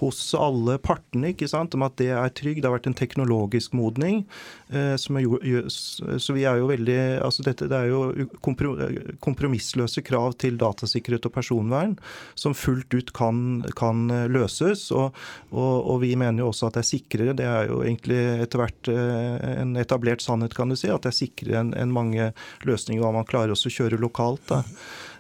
hos 0.03 0.21
alle 0.35 0.79
partene 0.83 1.33
ikke 1.33 1.49
sant, 1.51 1.77
om 1.77 1.87
at 1.87 1.97
det 2.01 2.11
er 2.15 2.35
trygg. 2.35 2.61
Det 2.61 2.69
har 2.69 2.75
vært 2.77 2.89
en 2.91 2.99
teknologisk 2.99 3.75
modning. 3.79 4.25
Eh, 4.73 4.97
jo, 5.23 5.63
så 5.71 6.37
vi 6.37 6.47
er 6.49 6.59
jo 6.61 6.71
veldig 6.71 6.99
altså 7.23 7.45
dette, 7.47 7.69
Det 7.71 7.79
er 7.79 7.91
jo 7.93 8.29
kompromissløse 9.23 10.03
krav 10.05 10.37
til 10.43 10.59
datasikkerhet 10.61 11.29
og 11.29 11.35
personvern 11.35 11.95
som 12.35 12.57
fullt 12.57 12.95
ut 12.95 13.13
kan, 13.17 13.63
kan 13.79 14.09
løses. 14.33 14.89
Og, 14.91 15.15
og, 15.51 15.75
og, 15.79 16.01
vi 16.03 16.15
mener 16.19 16.43
jo 16.43 16.51
også 16.51 16.69
at 16.69 16.79
det 16.79 16.85
er 16.85 16.91
sikrere. 16.91 17.37
Det 17.39 17.47
er 17.47 17.71
jo 17.71 17.83
egentlig 17.85 18.21
etter 18.43 18.63
hvert 18.63 18.93
eh, 18.93 19.49
en 19.63 19.77
etablert 19.81 20.25
sannhet, 20.25 20.57
kan 20.59 20.73
du 20.73 20.79
si, 20.79 20.91
at 20.91 21.05
det 21.05 21.13
er 21.13 21.21
sikrere 21.23 21.63
enn 21.63 21.73
en 21.79 21.95
mange 21.95 22.33
løsninger 22.67 23.03
hva 23.03 23.15
man 23.15 23.29
klarer 23.29 23.55
også 23.55 23.71
å 23.71 23.79
kjøre 23.81 24.03
lokalt. 24.03 24.45
da. 24.51 24.63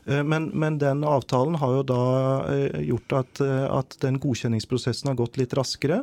Eh, 0.04 0.22
men, 0.24 0.44
men, 0.44 0.78
den 0.78 1.04
avtalen 1.04 1.54
har 1.54 1.76
jo 1.76 1.82
da 1.86 2.04
eh, 2.50 2.80
gjort 2.88 3.14
at, 3.20 3.42
eh, 3.44 3.66
at, 3.70 3.96
den 4.02 4.18
godkjenningsprosessen 4.22 5.12
har 5.12 5.18
gått 5.18 5.38
litt 5.38 5.54
raskere. 5.54 6.02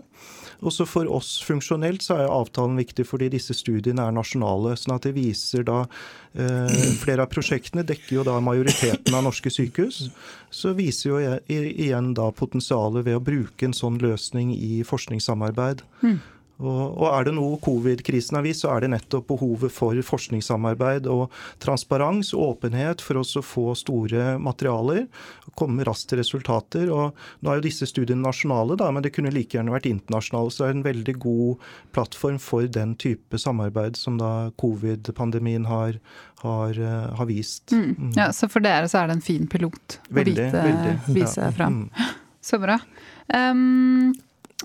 Også 0.64 0.86
for 0.88 1.10
oss 1.12 1.38
funksjonelt 1.44 2.04
så 2.04 2.20
er 2.20 2.32
avtalen 2.32 2.80
viktig 2.80 3.06
fordi 3.08 3.30
disse 3.34 3.56
studiene 3.56 4.08
er 4.08 4.16
nasjonale. 4.16 4.76
sånn 4.80 4.96
at 4.96 5.08
det 5.08 5.16
viser 5.18 5.68
da 5.68 5.86
Flere 6.30 7.24
av 7.24 7.32
prosjektene 7.32 7.82
dekker 7.90 8.20
jo 8.20 8.24
da 8.28 8.36
majoriteten 8.44 9.16
av 9.18 9.24
norske 9.26 9.50
sykehus. 9.50 10.12
Så 10.54 10.76
viser 10.78 11.10
jo 11.10 11.22
igjen 11.50 12.12
da 12.14 12.28
potensialet 12.30 13.08
ved 13.08 13.18
å 13.18 13.24
bruke 13.24 13.66
en 13.66 13.74
sånn 13.74 13.98
løsning 13.98 14.52
i 14.54 14.84
forskningssamarbeid. 14.86 15.82
Mm. 16.06 16.20
Og, 16.60 17.06
er 17.08 17.28
det 17.28 17.34
noe 17.38 17.56
covid-krisen 17.64 18.36
har 18.36 18.44
vist, 18.44 18.66
så 18.66 18.74
er 18.74 18.84
det 18.84 18.92
nettopp 18.92 19.30
behovet 19.30 19.72
for 19.72 19.96
forskningssamarbeid 20.04 21.08
og 21.08 21.30
transparens 21.64 22.34
og 22.36 22.58
åpenhet 22.58 23.04
for 23.04 23.22
oss 23.22 23.32
å 23.40 23.44
få 23.46 23.72
store 23.80 24.34
materialer 24.44 25.06
og 25.48 25.56
komme 25.60 25.88
raskt 25.88 26.12
til 26.12 26.20
resultater. 26.20 26.92
Og 26.92 27.16
nå 27.40 27.52
er 27.52 27.60
jo 27.60 27.68
disse 27.70 27.88
studiene 27.88 28.26
nasjonale, 28.26 28.76
da, 28.80 28.92
men 28.92 29.06
det 29.06 29.14
kunne 29.16 29.32
like 29.32 29.56
gjerne 29.56 29.74
vært 29.76 29.88
internasjonale. 29.88 30.52
Så 30.52 30.66
det 30.66 30.70
er 30.70 30.78
en 30.78 30.88
veldig 30.90 31.18
god 31.24 31.68
plattform 31.96 32.40
for 32.44 32.68
den 32.68 32.96
type 33.00 33.40
samarbeid 33.40 33.96
som 34.00 34.20
da 34.20 34.52
covid-pandemien 34.60 35.70
har, 35.70 36.00
har, 36.44 36.76
eh, 36.76 37.12
har, 37.16 37.30
vist. 37.30 37.72
Mm. 37.72 37.94
Mm. 37.96 38.16
Ja, 38.20 38.32
Så 38.36 38.52
for 38.52 38.64
dere 38.66 38.92
så 38.92 39.04
er 39.04 39.08
det 39.08 39.22
en 39.22 39.24
fin 39.24 39.48
pilot 39.48 40.02
å 40.12 40.24
vite 40.24 40.98
vise 41.08 41.40
ja. 41.40 41.54
fram. 41.56 41.86
Mm. 41.88 42.10
Så 42.50 42.56
bra. 42.60 42.78
Um, 43.36 44.14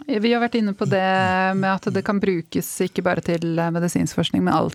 vi 0.06 0.32
har 0.32 0.42
vært 0.42 0.56
inne 0.58 0.72
på 0.74 0.86
det 0.90 1.04
med 1.54 1.68
at 1.70 1.86
det 1.94 2.02
kan 2.06 2.18
brukes 2.22 2.66
ikke 2.82 3.04
bare 3.06 3.22
til 3.22 3.58
eh, 3.62 3.70
medisinsk 3.74 4.18
forskning, 4.18 4.42
men 4.42 4.54
all 4.54 4.72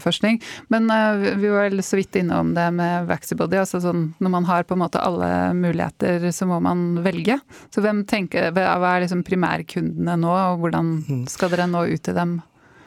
forskning. 0.00 0.40
Men 0.72 0.88
uh, 0.88 1.36
vi 1.36 1.50
var 1.52 1.68
vel 1.68 1.82
så 1.84 1.98
vidt 2.00 2.16
innom 2.22 2.54
det 2.56 2.64
med 2.74 3.06
Vaxibody. 3.10 3.58
altså 3.60 3.82
sånn, 3.84 4.08
Når 4.18 4.32
man 4.32 4.48
har 4.48 4.64
på 4.64 4.74
en 4.74 4.82
måte 4.82 5.02
alle 5.02 5.52
muligheter, 5.54 6.24
så 6.32 6.48
må 6.48 6.58
man 6.64 7.02
velge. 7.04 7.38
Så 7.74 7.84
hvem 7.84 8.04
tenker, 8.08 8.48
hva 8.56 8.94
er 8.94 9.04
liksom 9.04 9.26
primærkundene 9.28 10.16
nå, 10.24 10.32
og 10.32 10.64
hvordan 10.64 10.92
mm. 11.04 11.24
skal 11.30 11.52
dere 11.52 11.68
nå 11.70 11.84
ut 11.92 12.02
til 12.08 12.16
dem? 12.16 12.38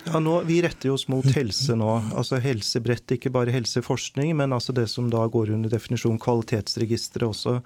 Ja, 0.09 0.19
nå, 0.19 0.41
Vi 0.45 0.61
retter 0.61 0.89
oss 0.89 1.07
mot 1.07 1.25
helse 1.35 1.75
nå. 1.77 1.89
altså 2.17 2.39
Helsebrett, 2.41 3.11
ikke 3.13 3.29
bare 3.33 3.53
helseforskning, 3.53 4.31
men 4.39 4.53
altså 4.55 4.73
det 4.73 4.87
som 4.89 5.09
da 5.11 5.21
går 5.29 5.51
under 5.53 5.69
definisjon 5.69 6.17
kvalitetsregisteret 6.21 7.27
også. 7.27 7.59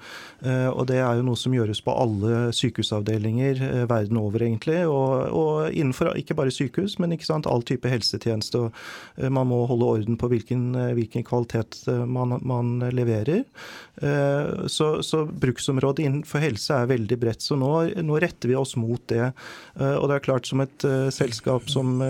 Eh, 0.43 0.67
og 0.67 0.88
Det 0.89 0.97
er 0.99 1.19
jo 1.19 1.27
noe 1.29 1.39
som 1.39 1.56
gjøres 1.56 1.79
på 1.86 1.93
alle 1.95 2.51
sykehusavdelinger 2.56 3.62
eh, 3.63 3.86
verden 3.88 4.19
over, 4.19 4.43
egentlig. 4.43 4.82
Og, 4.89 5.13
og, 5.32 5.71
innenfor 5.71 6.12
ikke 6.19 6.36
bare 6.36 6.51
sykehus, 6.51 6.97
men 6.99 7.15
ikke 7.15 7.29
sant, 7.29 7.47
all 7.47 7.63
type 7.63 7.88
helsetjeneste. 7.88 8.65
Og, 8.65 8.84
eh, 9.21 9.32
man 9.32 9.47
må 9.47 9.62
holde 9.69 9.91
orden 9.99 10.19
på 10.19 10.32
hvilken, 10.34 10.73
hvilken 10.97 11.23
kvalitet 11.27 11.79
man, 11.88 12.39
man 12.43 12.75
leverer. 12.91 13.45
Så, 14.67 14.88
så, 15.06 15.19
bruksområdet 15.27 16.03
innenfor 16.03 16.41
helse 16.43 16.75
er 16.75 16.89
veldig 16.89 17.17
bredt. 17.21 17.43
Så 17.45 17.56
nå, 17.60 17.69
nå, 18.03 18.17
retter 18.19 18.49
vi 18.49 18.58
oss 18.58 18.73
mot 18.79 19.01
det. 19.12 19.29
Og 19.77 20.08
det 20.10 20.17
er 20.17 20.25
klart 20.25 20.49
som 20.49 20.63
et 20.63 20.86
selskap 21.13 21.69
som 21.71 22.01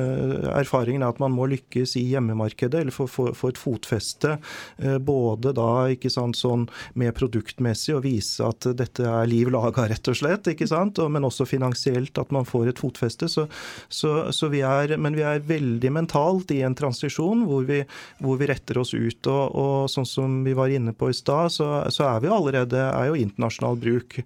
erfaringen 0.54 1.04
er 1.04 1.14
at 1.14 1.22
man 1.24 1.36
må 1.36 1.48
lykkes 1.52 1.96
i 2.00 2.06
hjemmemarkedet, 2.14 2.84
eller 2.84 2.94
få, 2.96 3.08
et 3.50 3.60
fotfeste. 3.60 4.38
Uh, 4.82 4.98
både 5.04 5.54
da 5.58 5.70
ikke 5.94 6.12
sant, 6.14 6.40
sånn 6.40 6.68
med 7.00 7.14
produktmessig 7.18 7.98
å 7.98 8.04
vise 8.04 8.46
at 8.46 8.68
dette 8.78 9.06
er 9.08 9.30
liv 9.30 9.52
laga, 9.54 9.88
rett 9.92 10.12
og 10.12 10.18
slett. 10.20 10.48
ikke 10.50 10.70
sant, 10.70 11.02
Men 11.10 11.28
også 11.28 11.48
finansielt 11.50 12.18
at 12.18 12.32
man 12.32 12.48
får 12.48 12.74
et 12.74 12.82
fotfeste. 12.82 13.30
Så, 13.32 13.48
så, 13.90 14.32
så 14.32 14.50
vi 14.54 14.64
er, 14.66 14.96
men 14.98 15.18
vi 15.18 15.26
er 15.28 15.44
veldig 15.44 15.94
mentalt 15.94 16.52
i 16.54 16.62
en 16.64 16.76
transisjon 16.76 17.46
hvor 17.50 17.68
vi, 17.68 17.84
hvor 18.24 18.40
vi 18.40 18.50
retter 18.50 18.80
oss 18.82 18.94
ut. 18.94 19.28
Og, 19.28 19.44
og 19.54 19.92
sånn 19.92 20.08
som 20.08 20.42
vi 20.46 20.56
var 20.58 20.74
inne 20.74 20.96
på 20.96 21.12
i 21.12 21.18
stad, 21.18 21.52
så 21.54 21.74
så, 21.90 22.08
er 22.08 22.24
vi 22.24 22.32
allerede 22.32 22.80
er 22.80 23.10
jo 23.10 23.20
internasjonal 23.20 23.80
bruk. 23.80 24.20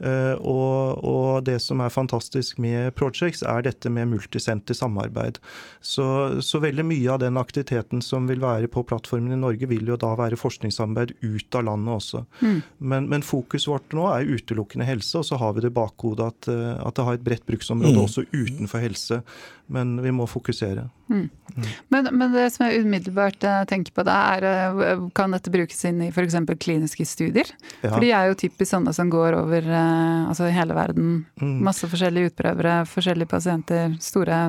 Uh, 0.00 0.34
og, 0.40 1.04
og, 1.04 1.44
det 1.46 1.60
som 1.62 1.80
er 1.84 1.92
fantastisk 1.92 2.58
med 2.62 2.94
Projects, 2.98 3.44
er 3.46 3.64
dette 3.66 3.90
med 3.92 4.10
multisenter 4.10 4.76
samarbeid. 4.76 5.33
Forskningssamarbeid. 5.34 5.38
Så, 5.80 6.42
så, 6.42 6.58
veldig 6.58 6.84
mye 6.84 7.10
av 7.12 7.18
den 7.20 7.36
aktiviteten 7.36 8.00
som 8.02 8.26
vil 8.26 8.40
være 8.40 8.68
på 8.72 8.82
plattformen 8.88 9.32
i 9.32 9.36
Norge, 9.36 9.66
vil 9.68 9.86
jo 9.86 9.96
da 9.96 10.14
være 10.16 10.36
forskningssamarbeid 10.36 11.12
ut 11.20 11.54
av 11.54 11.64
landet 11.64 11.94
også. 11.94 12.24
Mm. 12.40 12.62
Men, 12.78 13.08
men 13.08 13.22
fokuset 13.22 13.68
vårt 13.68 13.92
nå 13.92 14.06
er 14.08 14.24
utelukkende 14.24 14.86
helse, 14.88 15.18
og 15.18 15.26
så 15.28 15.36
har 15.36 15.52
vi 15.54 15.66
det 15.66 15.74
bakhodet 15.74 16.30
at, 16.30 16.48
eh, 16.48 16.78
at 16.80 16.96
det 16.96 17.04
har 17.04 17.18
et 17.18 17.24
bredt 17.26 17.44
bruksområde 17.44 17.98
mm. 17.98 18.04
også 18.06 18.24
utenfor 18.32 18.80
helse. 18.80 19.20
Men 19.66 19.96
vi 20.04 20.10
må 20.12 20.26
fokusere. 20.28 20.82
Mm. 21.08 21.28
Mm. 21.54 21.68
Men, 21.92 22.08
men, 22.12 22.32
det 22.32 22.50
som 22.52 22.66
jeg 22.66 22.84
umiddelbart 22.84 23.44
eh, 23.44 23.62
tenker 23.68 23.94
på 23.96 24.04
da, 24.04 24.16
er 24.36 24.48
eh, 24.48 25.04
kan 25.16 25.36
dette 25.36 25.52
brukes 25.52 25.84
inn 25.88 26.02
i 26.04 26.10
f.eks. 26.12 26.36
kliniske 26.60 27.04
studier? 27.08 27.48
Ja. 27.82 27.90
For 27.90 28.00
de 28.04 28.12
er 28.12 28.30
jo 28.30 28.38
typisk 28.40 28.72
sånne 28.72 28.92
som 28.96 29.12
går 29.12 29.36
over 29.36 29.68
altså 29.74 30.48
hele 30.52 30.76
verden. 30.76 31.12
Mm. 31.40 31.58
Masse 31.68 31.88
forskjellige 31.92 32.32
utprøvere, 32.32 32.78
forskjellige 32.88 33.32
pasienter, 33.36 33.98
store 34.04 34.46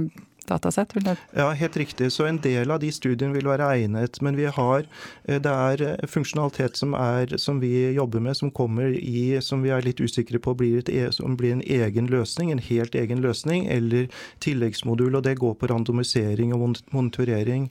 datasett? 0.47 0.93
Ja, 1.35 1.49
helt 1.51 1.77
riktig. 1.77 2.11
Så 2.11 2.25
en 2.25 2.39
del 2.43 2.71
av 2.71 2.79
de 2.79 2.91
studiene 2.93 3.33
vil 3.35 3.47
være 3.49 3.67
egnet. 3.75 4.21
Men 4.21 4.37
vi 4.37 4.45
har, 4.45 4.85
eh, 5.25 5.41
det 5.41 5.51
er 5.51 5.83
eh, 5.85 6.07
funksjonalitet 6.07 6.77
som, 6.77 6.93
er, 6.93 7.37
som 7.37 7.59
vi 7.59 7.91
jobber 7.95 8.19
med, 8.19 8.37
som 8.37 8.51
kommer 8.51 8.95
i, 8.95 9.41
som 9.41 9.63
vi 9.63 9.73
er 9.73 9.85
litt 9.85 10.01
usikre 10.01 10.39
på 10.39 10.55
blir, 10.57 10.79
et, 10.79 10.89
e, 10.89 11.11
som 11.11 11.37
blir 11.37 11.55
en 11.57 11.65
egen 11.65 12.07
løsning, 12.11 12.51
en 12.51 12.63
helt 12.63 12.95
egen 12.95 13.21
løsning, 13.21 13.67
eller 13.67 14.09
tilleggsmodul. 14.39 15.15
Og 15.15 15.23
det 15.23 15.37
går 15.41 15.55
på 15.59 15.71
randomisering 15.71 16.53
og 16.53 16.75
monitorering. 16.91 17.69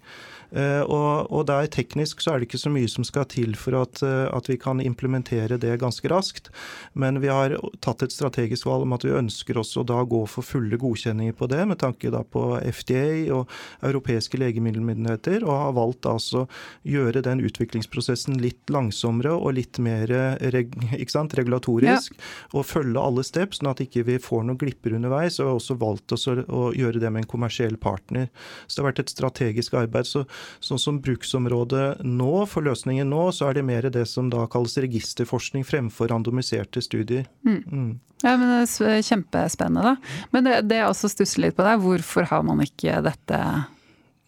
Eh, 0.54 0.82
og, 0.86 1.26
og, 1.32 1.42
der 1.48 1.66
teknisk 1.72 2.22
så 2.22 2.34
er 2.34 2.40
det 2.40 2.48
ikke 2.48 2.62
så 2.62 2.70
mye 2.72 2.90
som 2.90 3.06
skal 3.06 3.26
til 3.30 3.56
for 3.58 3.74
at, 3.80 4.02
eh, 4.06 4.26
at, 4.30 4.48
vi 4.50 4.56
kan 4.60 4.80
implementere 4.82 5.58
det 5.60 5.72
ganske 5.82 6.08
raskt. 6.10 6.50
Men 6.94 7.18
vi 7.22 7.30
har 7.32 7.56
tatt 7.84 8.04
et 8.06 8.14
strategisk 8.14 8.68
valg 8.68 8.86
om 8.86 8.94
at 8.94 9.06
vi 9.06 9.14
ønsker 9.16 9.58
oss 9.58 9.74
å 9.80 9.86
da 9.86 10.00
gå 10.06 10.22
for 10.30 10.46
fulle 10.46 10.78
godkjenninger 10.80 11.34
på 11.38 11.48
det, 11.50 11.64
med 11.70 11.80
tanke 11.82 12.12
da 12.14 12.22
på 12.22 12.46
FDA 12.62 13.32
og 13.34 13.50
europeiske 13.82 14.38
legemiddelmyndigheter, 14.40 15.42
og 15.42 15.58
har 15.64 15.74
valgt 15.78 16.08
altså 16.10 16.44
gjøre 16.86 17.24
den 17.26 17.42
utviklingsprosessen 17.44 18.38
litt 18.42 18.70
langsommere 18.72 19.34
og 19.34 19.56
litt 19.58 19.80
mer 19.82 20.10
reg, 20.54 20.74
regulatorisk. 20.94 22.14
Ja. 22.14 22.30
Og 22.54 22.68
følge 22.68 23.02
alle 23.02 23.24
steps, 23.26 23.58
sånn 23.58 23.72
at 23.72 23.82
ikke 23.82 24.04
vi 24.06 24.20
får 24.22 24.46
noen 24.46 24.60
glipper 24.60 24.94
underveis. 24.94 25.40
Og 25.40 25.50
har 25.50 25.58
også 25.58 25.78
valgt 25.80 26.14
oss 26.14 26.28
å, 26.30 26.38
å 26.46 26.70
gjøre 26.76 27.02
det 27.02 27.10
med 27.10 27.24
en 27.24 27.30
kommersiell 27.34 27.76
partner. 27.80 28.30
Så 28.66 28.76
det 28.76 28.82
har 28.82 28.90
vært 28.92 29.04
et 29.04 29.14
strategisk 29.14 29.76
arbeid. 29.78 30.06
så 30.06 30.24
Sånn 30.64 30.80
som 30.80 31.00
bruksområdet 31.04 32.04
nå, 32.06 32.32
for 32.50 32.66
løsningen 32.66 33.10
nå, 33.10 33.28
så 33.34 33.50
er 33.50 33.58
det 33.58 33.66
mer 33.68 33.88
det 33.94 34.06
som 34.10 34.30
da 34.32 34.46
kalles 34.50 34.76
registerforskning 34.84 35.66
fremfor 35.66 36.10
randomiserte 36.12 36.82
studier. 36.84 37.28
Mm. 37.46 37.62
Mm. 37.64 37.92
Ja, 38.24 38.36
men 38.40 38.48
det 38.48 38.62
er 38.64 39.02
Kjempespennende. 39.04 39.94
da. 39.94 40.26
Men 40.32 40.46
det, 40.46 40.58
det 40.70 40.80
jeg 40.80 40.88
også 40.88 41.10
stusser 41.12 41.44
litt 41.44 41.56
på 41.58 41.66
er 41.68 41.80
hvorfor 41.80 42.28
har 42.30 42.44
man 42.46 42.62
ikke 42.64 43.02
dette 43.04 43.40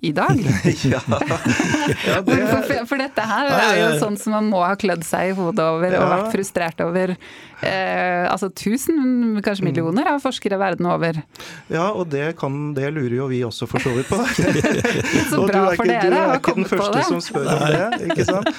i 0.00 0.12
dag. 0.12 0.36
ja. 0.84 1.00
ja 2.06 2.20
det... 2.26 2.36
for, 2.50 2.86
for, 2.86 3.00
dette 3.00 3.24
her 3.24 3.50
er 3.56 3.78
jo 3.80 3.90
sånn 4.02 4.18
som 4.20 4.36
man 4.36 4.50
må 4.52 4.60
ha 4.66 4.74
klødd 4.78 5.04
seg 5.06 5.32
i 5.32 5.36
hodet 5.36 5.64
over 5.64 5.94
ja. 5.94 6.02
og 6.02 6.12
vært 6.12 6.32
frustrert 6.34 6.82
over. 6.84 7.16
Eh, 7.64 8.26
altså 8.28 8.50
tusen, 8.52 9.38
kanskje 9.40 9.64
mm. 9.64 9.68
millioner 9.70 10.10
av 10.10 10.20
forskere 10.20 10.58
verden 10.60 10.88
over. 10.92 11.22
Ja, 11.72 11.86
og 11.88 12.10
det, 12.12 12.34
kan, 12.36 12.74
det 12.76 12.90
lurer 12.92 13.16
jo 13.16 13.28
vi 13.30 13.40
også 13.46 13.68
for 13.70 13.80
så 13.80 13.94
vidt 13.96 14.10
på. 14.12 14.20
så 15.32 15.40
bra 15.48 15.62
for 15.72 15.88
dere 15.88 16.20
å 16.34 16.42
komme 16.44 16.68
på 16.68 16.76
det. 16.76 16.82
Du 16.92 16.98
er 17.00 17.00
ikke 17.00 17.00
den 17.00 17.00
første 17.00 17.06
som 17.08 17.24
spør 17.24 17.48
om 17.54 17.64
det, 17.72 18.10
ikke 18.12 18.28
sant. 18.28 18.52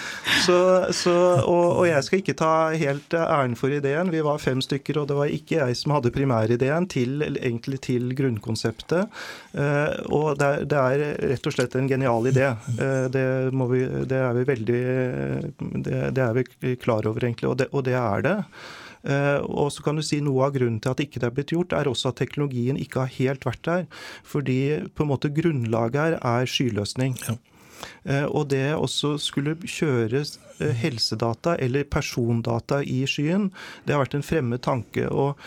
Så, 0.47 0.57
så, 0.97 1.15
og, 1.43 1.67
og, 1.75 1.85
jeg 1.91 2.07
skal 2.07 2.23
ikke 2.23 2.37
ta 2.41 2.53
helt 2.73 3.17
æren 3.21 3.53
for 3.59 3.77
ideen. 3.77 4.09
Vi 4.13 4.23
var 4.25 4.41
fem 4.41 4.63
stykker, 4.65 5.03
og 5.03 5.11
det 5.11 5.19
var 5.21 5.37
ikke 5.37 5.61
jeg 5.61 5.77
som 5.77 5.93
hadde 5.93 6.13
primærideen 6.15 6.89
til, 6.89 7.21
egentlig 7.27 7.83
til 7.85 8.09
grunnkonseptet. 8.17 9.13
Eh, 9.53 9.93
og 10.09 10.41
det, 10.41 10.51
det 10.73 10.81
er 10.81 11.26
rett 11.31 11.47
og 11.49 11.55
slett 11.55 11.75
en 11.77 11.89
genial 11.89 12.27
idé. 12.29 12.49
Eh, 12.77 13.05
det, 13.13 13.25
vi, 13.71 13.83
det 14.09 14.19
er 14.23 14.35
vi 14.37 14.45
veldig 14.51 14.81
det, 15.85 16.01
det, 16.15 16.25
er 16.25 16.43
vi 16.63 16.75
klar 16.79 17.07
over, 17.09 17.23
egentlig, 17.23 17.49
og 17.51 17.57
det, 17.61 17.69
og 17.71 17.85
det 17.87 17.97
er 17.99 18.25
det. 18.25 18.37
Eh, 19.07 19.39
og 19.45 19.69
så 19.73 19.85
kan 19.85 19.99
du 19.99 20.05
si 20.05 20.19
Noe 20.23 20.47
av 20.47 20.55
grunnen 20.57 20.79
til 20.83 20.93
at 20.93 21.03
ikke 21.03 21.21
det 21.21 21.29
er 21.29 21.35
blitt 21.35 21.53
gjort, 21.55 21.75
er 21.75 21.89
også 21.89 22.11
at 22.11 22.21
teknologien 22.23 22.79
ikke 22.79 23.05
har 23.05 23.13
helt 23.19 23.47
vært 23.47 23.63
der. 23.67 23.85
Fordi 24.27 24.59
på 24.95 25.05
en 25.05 25.13
måte 25.13 25.33
grunnlaget 25.33 26.01
her 26.01 26.19
er 26.21 26.49
skyløsning. 26.49 27.17
Ja. 27.27 27.37
Eh, 28.09 28.25
og 28.25 28.49
det 28.53 28.71
også 28.73 29.15
skulle 29.21 29.57
kjøres 29.61 30.37
helsedata 30.57 31.53
eller 31.61 31.85
persondata 31.85 32.79
i 32.81 33.03
skyen, 33.05 33.51
det 33.85 33.93
har 33.93 34.01
vært 34.01 34.17
en 34.17 34.25
fremmed 34.25 34.63
tanke. 34.65 35.05
og 35.07 35.37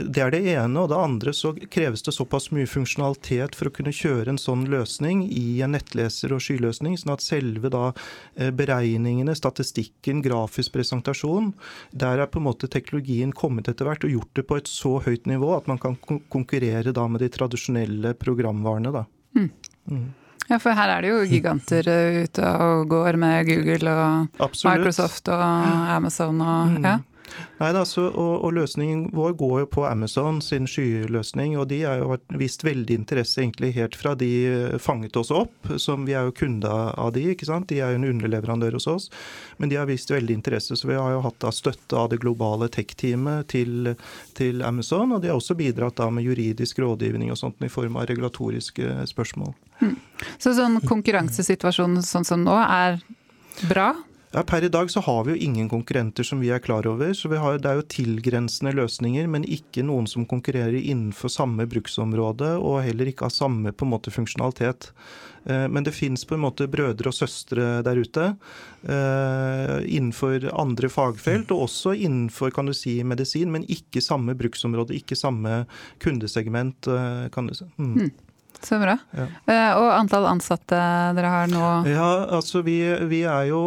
det 0.00 0.22
er 0.22 0.32
det 0.34 0.40
ene. 0.54 0.82
Og 0.82 0.90
det 0.92 0.98
andre 0.98 1.34
så 1.36 1.52
kreves 1.72 2.04
det 2.06 2.14
såpass 2.16 2.50
mye 2.54 2.68
funksjonalitet 2.70 3.56
for 3.58 3.68
å 3.68 3.74
kunne 3.74 3.94
kjøre 3.94 4.34
en 4.34 4.40
sånn 4.40 4.64
løsning 4.72 5.24
i 5.28 5.60
en 5.64 5.74
nettleser- 5.76 6.34
og 6.34 6.42
skyløsning, 6.44 6.96
sånn 7.00 7.14
at 7.14 7.24
selve 7.24 7.72
da 7.72 7.90
eh, 8.36 8.52
beregningene, 8.54 9.36
statistikken, 9.38 10.22
grafisk 10.24 10.74
presentasjon, 10.76 11.52
der 11.90 12.22
er 12.22 12.32
på 12.32 12.40
en 12.40 12.48
måte 12.48 12.70
teknologien 12.72 13.34
kommet 13.36 13.70
etter 13.70 13.88
hvert 13.88 14.06
og 14.08 14.16
gjort 14.16 14.32
det 14.38 14.46
på 14.48 14.58
et 14.60 14.70
så 14.70 14.96
høyt 15.04 15.28
nivå 15.30 15.54
at 15.56 15.70
man 15.70 15.80
kan 15.82 15.98
konkurrere 16.32 16.94
da 16.94 17.06
med 17.08 17.24
de 17.24 17.30
tradisjonelle 17.32 18.16
programvarene. 18.20 18.92
da. 18.94 19.06
Mm. 19.36 19.48
Mm. 19.90 20.10
Ja, 20.48 20.58
for 20.58 20.74
her 20.76 20.90
er 20.90 21.04
det 21.04 21.12
jo 21.12 21.22
giganter 21.28 21.86
eh, 21.88 22.22
ute 22.26 22.48
og 22.64 22.90
går 22.90 23.16
med 23.20 23.46
Google 23.48 23.94
og 23.94 24.42
Absolutt. 24.42 24.82
Microsoft 24.82 25.30
og 25.32 25.42
Amazon 25.42 26.40
og 26.42 26.76
mm. 26.76 26.86
ja. 26.86 26.98
Nei, 27.60 27.70
altså, 27.70 28.08
og, 28.10 28.32
og, 28.44 28.52
Løsningen 28.56 29.06
vår 29.14 29.34
går 29.38 29.54
jo 29.62 29.68
på 29.76 29.84
Amazon 29.86 30.40
sin 30.44 30.66
skyløsning. 30.68 31.54
og 31.58 31.68
De 31.70 31.82
har 31.86 32.02
jo 32.02 32.16
vist 32.40 32.64
veldig 32.66 32.96
interesse 33.02 33.40
egentlig 33.42 33.72
helt 33.76 33.96
fra 33.98 34.14
de 34.18 34.30
fanget 34.82 35.16
oss 35.16 35.30
opp. 35.34 35.54
som 35.76 36.06
Vi 36.08 36.16
er 36.18 36.28
jo 36.28 36.36
kunder 36.36 36.92
av 36.98 37.12
de, 37.16 37.28
ikke 37.32 37.48
sant? 37.48 37.68
De 37.70 37.80
er 37.80 37.94
jo 37.94 38.00
en 38.00 38.08
underleverandør 38.10 38.78
hos 38.78 38.88
oss. 38.90 39.08
Men 39.56 39.72
de 39.72 39.78
har 39.80 39.88
vist 39.90 40.10
veldig 40.10 40.34
interesse, 40.34 40.76
så 40.76 40.88
vi 40.88 40.98
har 40.98 41.14
jo 41.14 41.22
hatt 41.24 41.40
da 41.42 41.52
støtte 41.54 41.98
av 41.98 42.10
det 42.12 42.20
globale 42.22 42.68
tech-teamet 42.72 43.48
til, 43.52 43.94
til, 44.38 44.62
Amazon. 44.66 45.14
Og 45.16 45.22
de 45.22 45.32
har 45.32 45.38
også 45.38 45.56
bidratt 45.58 46.00
da 46.00 46.10
med 46.10 46.26
juridisk 46.26 46.82
rådgivning 46.82 47.32
og 47.32 47.40
sånt 47.40 47.62
i 47.62 47.72
form 47.72 47.98
av 48.00 48.08
regulatoriske 48.10 49.06
spørsmål. 49.10 49.54
Hmm. 49.80 49.98
Så 50.38 50.54
sånn 50.56 50.80
konkurransesituasjonen 50.86 52.02
sånn 52.06 52.26
som 52.26 52.42
nå 52.46 52.56
er 52.62 53.00
bra? 53.68 53.92
Ja, 54.32 54.42
Per 54.42 54.64
i 54.64 54.68
dag 54.68 54.90
så 54.90 55.00
har 55.00 55.24
vi 55.24 55.34
jo 55.34 55.44
ingen 55.44 55.66
konkurrenter 55.68 56.24
som 56.24 56.40
vi 56.40 56.48
er 56.48 56.58
klar 56.58 56.86
over. 56.88 57.12
så 57.12 57.28
har, 57.36 57.58
Det 57.58 57.68
er 57.68 57.74
jo 57.74 57.82
tilgrensende 57.82 58.72
løsninger, 58.72 59.26
men 59.28 59.44
ikke 59.44 59.84
noen 59.84 60.06
som 60.08 60.24
konkurrerer 60.24 60.80
innenfor 60.80 61.28
samme 61.28 61.66
bruksområde, 61.68 62.56
og 62.56 62.82
heller 62.82 63.06
ikke 63.12 63.28
har 63.28 63.34
samme 63.34 63.72
på 63.72 63.84
en 63.84 63.92
måte 63.92 64.10
funksjonalitet. 64.10 64.92
Eh, 65.44 65.68
men 65.68 65.84
det 65.84 65.92
fins 65.92 66.24
brødre 66.24 67.08
og 67.08 67.12
søstre 67.12 67.82
der 67.84 68.00
ute 68.00 68.36
eh, 68.88 69.84
innenfor 69.84 70.48
andre 70.56 70.88
fagfelt, 70.88 71.52
og 71.52 71.68
også 71.68 71.92
innenfor 71.92 72.50
kan 72.56 72.64
du 72.64 72.72
si, 72.72 73.02
medisin, 73.04 73.52
men 73.52 73.68
ikke 73.68 74.00
samme 74.00 74.32
bruksområde, 74.32 74.96
ikke 74.96 75.14
samme 75.14 75.66
kundesegment. 76.00 76.88
Eh, 76.88 77.28
kan 77.28 77.46
du 77.46 77.54
si. 77.54 77.68
Mm. 77.76 78.08
Så 78.62 78.78
bra. 78.78 78.96
Ja. 79.16 79.26
Uh, 79.48 79.72
og 79.80 79.88
antall 79.96 80.28
ansatte 80.30 80.78
dere 81.16 81.32
har 81.32 81.50
nå? 81.50 81.64
Ja, 81.90 82.08
altså 82.38 82.62
vi, 82.66 82.78
vi, 83.10 83.22
er 83.28 83.48
jo, 83.50 83.62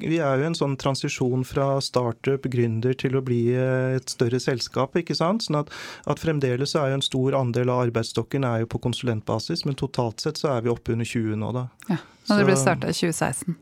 vi 0.00 0.20
er 0.24 0.40
jo 0.40 0.48
en 0.48 0.56
sånn 0.58 0.76
transisjon 0.80 1.44
fra 1.48 1.70
startup, 1.84 2.48
gründer, 2.48 2.96
til 2.98 3.18
å 3.18 3.24
bli 3.24 3.42
et 3.54 4.08
større 4.12 4.40
selskap. 4.42 4.96
ikke 4.96 5.16
sant? 5.18 5.44
Sånn 5.46 5.60
at, 5.60 5.72
at 6.08 6.22
fremdeles 6.22 6.74
er 6.78 6.92
jo 6.92 7.00
en 7.00 7.04
stor 7.04 7.36
andel 7.38 7.72
av 7.74 7.86
arbeidsstokken 7.88 8.46
er 8.48 8.64
jo 8.64 8.72
på 8.72 8.82
konsulentbasis, 8.88 9.66
men 9.68 9.78
totalt 9.78 10.24
sett 10.24 10.40
så 10.40 10.54
er 10.56 10.64
vi 10.64 10.72
oppe 10.72 10.96
under 10.96 11.08
20 11.08 11.38
nå, 11.40 11.52
da. 11.56 11.68
Ja, 11.88 12.00
og 12.28 12.40
det 12.40 12.48
ble 12.48 12.58
starta 12.60 12.90
i 12.90 12.96
2016? 12.96 13.56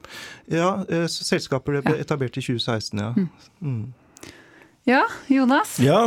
Ja, 0.54 0.70
eh, 0.90 1.06
selskapet 1.10 1.86
ble 1.86 2.00
etablert 2.02 2.38
i 2.38 2.42
2016, 2.42 3.02
ja. 3.02 3.12
Mm. 3.60 3.86
Ja, 4.86 5.02
Jonas. 5.26 5.80
Ja. 5.82 6.04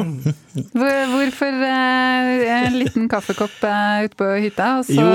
Hvor, 0.72 0.94
hvorfor 1.12 1.58
eh, 1.68 2.44
en 2.56 2.78
liten 2.80 3.10
kaffekopp 3.12 3.66
eh, 3.68 4.06
ute 4.08 4.16
på 4.16 4.28
hytta? 4.40 4.70
jo, 4.88 5.08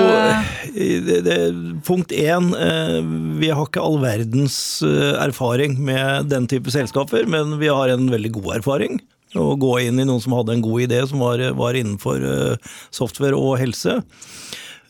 det, 1.06 1.16
det, 1.24 1.38
punkt 1.86 2.12
én. 2.12 2.50
Eh, 2.52 2.98
vi 3.40 3.48
har 3.48 3.64
ikke 3.64 3.80
all 3.80 3.96
verdens 4.02 4.58
eh, 4.84 5.16
erfaring 5.24 5.78
med 5.80 6.28
den 6.28 6.48
type 6.50 6.72
selskaper, 6.74 7.24
men 7.24 7.56
vi 7.62 7.72
har 7.72 7.94
en 7.94 8.04
veldig 8.12 8.34
god 8.36 8.50
erfaring. 8.58 9.00
Å 9.34 9.56
gå 9.58 9.72
inn 9.82 9.98
i 9.98 10.06
noen 10.06 10.20
som 10.22 10.36
hadde 10.36 10.58
en 10.58 10.62
god 10.62 10.84
idé 10.84 11.00
som 11.08 11.24
var, 11.24 11.40
var 11.56 11.80
innenfor 11.80 12.20
eh, 12.20 12.72
software 12.94 13.38
og 13.38 13.56
helse. 13.64 13.96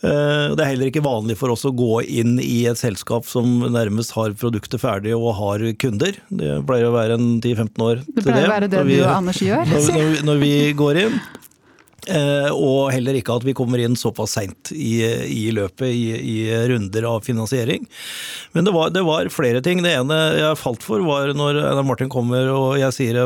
Eh, 0.05 0.53
det 0.53 0.61
er 0.61 0.71
heller 0.75 0.91
ikke 0.91 1.05
vanlig 1.05 1.37
for 1.41 1.53
oss 1.55 1.65
å 1.65 1.73
gå 1.73 2.03
inn 2.05 2.37
i 2.43 2.65
et 2.69 2.81
selskap 2.81 3.25
som 3.29 3.63
nærmest 3.73 4.13
har 4.17 4.35
produktet 4.37 4.83
ferdig 4.83 5.15
og 5.17 5.31
har 5.39 5.65
kunder. 5.81 6.19
Det 6.29 6.59
pleier 6.69 6.91
å 6.91 6.97
være 6.97 7.17
en 7.17 7.39
10-15 7.39 7.87
år 7.87 8.03
til 8.03 8.11
det. 8.11 8.19
Det 8.19 8.29
pleier 8.29 8.51
å 8.51 8.53
være 8.53 8.69
det 8.75 8.83
vi, 8.85 8.99
du 9.01 9.07
og 9.07 9.15
Anders 9.15 9.41
gjør. 9.41 9.65
Når, 9.71 9.89
når, 9.95 10.21
når 10.29 10.43
vi 10.43 10.53
går 10.77 11.01
inn. 11.07 11.17
Eh, 12.05 12.51
og 12.53 12.91
heller 12.93 13.17
ikke 13.17 13.39
at 13.39 13.47
vi 13.47 13.55
kommer 13.57 13.81
inn 13.81 13.97
såpass 13.97 14.35
seint 14.37 14.75
i, 14.77 14.99
i, 15.25 15.47
løpet 15.57 15.89
i, 15.89 16.03
i, 16.13 16.37
runder 16.69 17.09
av 17.09 17.25
finansiering. 17.25 17.87
Men 18.53 18.69
det 18.69 18.75
var, 18.77 18.93
det 18.93 19.07
var, 19.09 19.33
flere 19.33 19.65
ting. 19.65 19.81
Det 19.87 19.95
ene 20.03 20.21
jeg 20.37 20.61
falt 20.61 20.85
for, 20.85 21.01
var 21.07 21.33
når 21.33 21.63
Martin 21.87 22.13
kommer 22.13 22.53
og 22.53 22.77
jeg 22.83 22.99
sier 22.99 23.23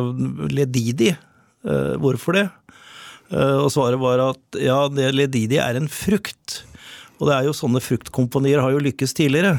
Ledidi. 0.54 1.10
Eh, 1.10 1.98
hvorfor 1.98 2.38
det? 2.38 2.46
Og 3.28 3.66
svaret 3.68 4.00
var 4.00 4.22
at 4.24 4.56
ja, 4.56 4.78
Ledidi 4.88 5.58
er 5.60 5.76
en 5.76 5.90
frukt. 5.92 6.62
Og 7.18 7.28
det 7.28 7.36
er 7.36 7.48
jo 7.48 7.56
sånne 7.56 7.82
fruktkompanier 7.82 8.62
har 8.62 8.74
jo 8.74 8.82
lykkes 8.82 9.16
tidligere. 9.18 9.58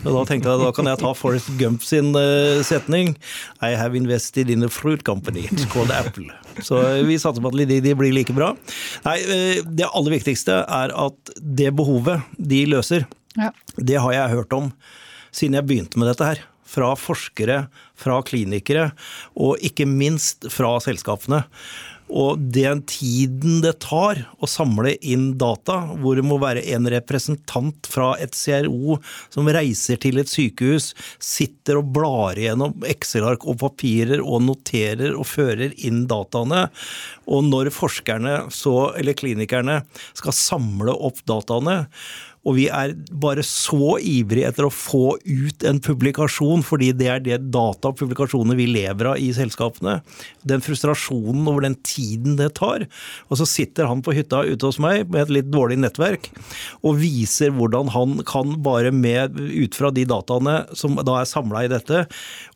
Og 0.00 0.14
da 0.14 0.22
tenkte 0.28 0.48
jeg 0.48 0.60
da 0.62 0.70
kan 0.72 0.88
jeg 0.88 1.00
ta 1.02 1.10
Forrest 1.16 1.50
Gump 1.60 1.84
sin 1.84 2.14
uh, 2.16 2.60
setning. 2.64 3.12
I 3.60 3.74
have 3.76 3.96
invested 3.98 4.48
in 4.52 4.64
a 4.64 4.70
fruit 4.72 5.04
company. 5.04 5.44
It's 5.50 5.68
called 5.68 5.92
Apple. 5.92 6.30
Så 6.64 6.80
vi 7.08 7.18
satser 7.20 7.44
på 7.44 7.52
at 7.52 7.58
de, 7.68 7.80
de 7.84 7.96
blir 7.96 8.14
like 8.16 8.32
bra. 8.36 8.54
Nei, 9.04 9.18
uh, 9.28 9.60
det 9.68 9.90
aller 9.90 10.16
viktigste 10.16 10.62
er 10.64 10.94
at 10.96 11.34
det 11.40 11.72
behovet 11.76 12.24
de 12.36 12.64
løser, 12.72 13.04
ja. 13.36 13.52
det 13.76 14.00
har 14.00 14.16
jeg 14.16 14.36
hørt 14.38 14.56
om 14.56 14.72
siden 15.36 15.58
jeg 15.60 15.68
begynte 15.68 16.00
med 16.00 16.10
dette 16.12 16.32
her. 16.32 16.42
Fra 16.70 16.92
forskere, 16.94 17.64
fra 17.98 18.20
klinikere, 18.22 18.92
og 19.34 19.58
ikke 19.66 19.88
minst 19.90 20.46
fra 20.54 20.76
selskapene. 20.82 21.42
Og 22.10 22.40
den 22.52 22.82
tiden 22.90 23.60
det 23.64 23.76
tar 23.84 24.24
å 24.42 24.48
samle 24.50 24.96
inn 25.06 25.32
data, 25.38 25.78
hvor 26.02 26.18
det 26.18 26.24
må 26.26 26.40
være 26.42 26.64
en 26.74 26.88
representant 26.90 27.86
fra 27.90 28.12
et 28.22 28.34
CRO 28.36 28.98
som 29.30 29.50
reiser 29.50 30.00
til 30.02 30.20
et 30.20 30.30
sykehus, 30.30 30.90
sitter 31.22 31.80
og 31.80 31.92
blar 31.94 32.40
igjennom 32.40 32.86
Excel-ark 32.90 33.46
og 33.46 33.60
papirer 33.62 34.22
og 34.24 34.42
noterer 34.48 35.14
og 35.14 35.28
fører 35.30 35.76
inn 35.86 36.04
dataene, 36.10 36.66
og 37.30 37.46
når 37.46 37.70
forskerne 37.74 38.36
så, 38.54 38.90
eller 38.98 39.16
klinikerne 39.18 39.80
skal 40.18 40.36
samle 40.36 40.94
opp 40.94 41.22
dataene, 41.30 41.84
og 42.40 42.56
vi 42.56 42.66
er 42.72 42.94
bare 43.20 43.42
så 43.44 43.98
ivrige 44.00 44.48
etter 44.48 44.64
å 44.64 44.72
få 44.72 45.18
ut 45.18 45.64
en 45.68 45.80
publikasjon, 45.84 46.62
fordi 46.64 46.90
det 46.96 47.08
er 47.12 47.22
det 47.24 47.38
data 47.52 47.90
og 47.90 47.98
publikasjoner 48.00 48.56
vi 48.56 48.68
lever 48.70 49.10
av 49.12 49.20
i 49.20 49.28
selskapene. 49.36 49.98
Den 50.48 50.64
frustrasjonen 50.64 51.44
over 51.50 51.66
den 51.66 51.76
tiden 51.84 52.38
det 52.40 52.54
tar. 52.56 52.86
Og 53.28 53.40
så 53.40 53.48
sitter 53.48 53.90
han 53.90 54.00
på 54.04 54.14
hytta 54.16 54.42
ute 54.48 54.70
hos 54.70 54.80
meg 54.80 55.10
med 55.10 55.26
et 55.26 55.34
litt 55.36 55.50
dårlig 55.52 55.76
nettverk 55.82 56.30
og 56.86 56.96
viser 57.02 57.52
hvordan 57.52 57.92
han 57.92 58.16
kan 58.28 58.56
bare 58.64 58.92
med, 58.94 59.36
ut 59.36 59.76
fra 59.76 59.92
de 59.92 60.06
dataene 60.08 60.62
som 60.76 60.96
da 61.04 61.20
er 61.20 61.28
samla 61.28 61.66
i 61.66 61.70
dette, 61.72 62.06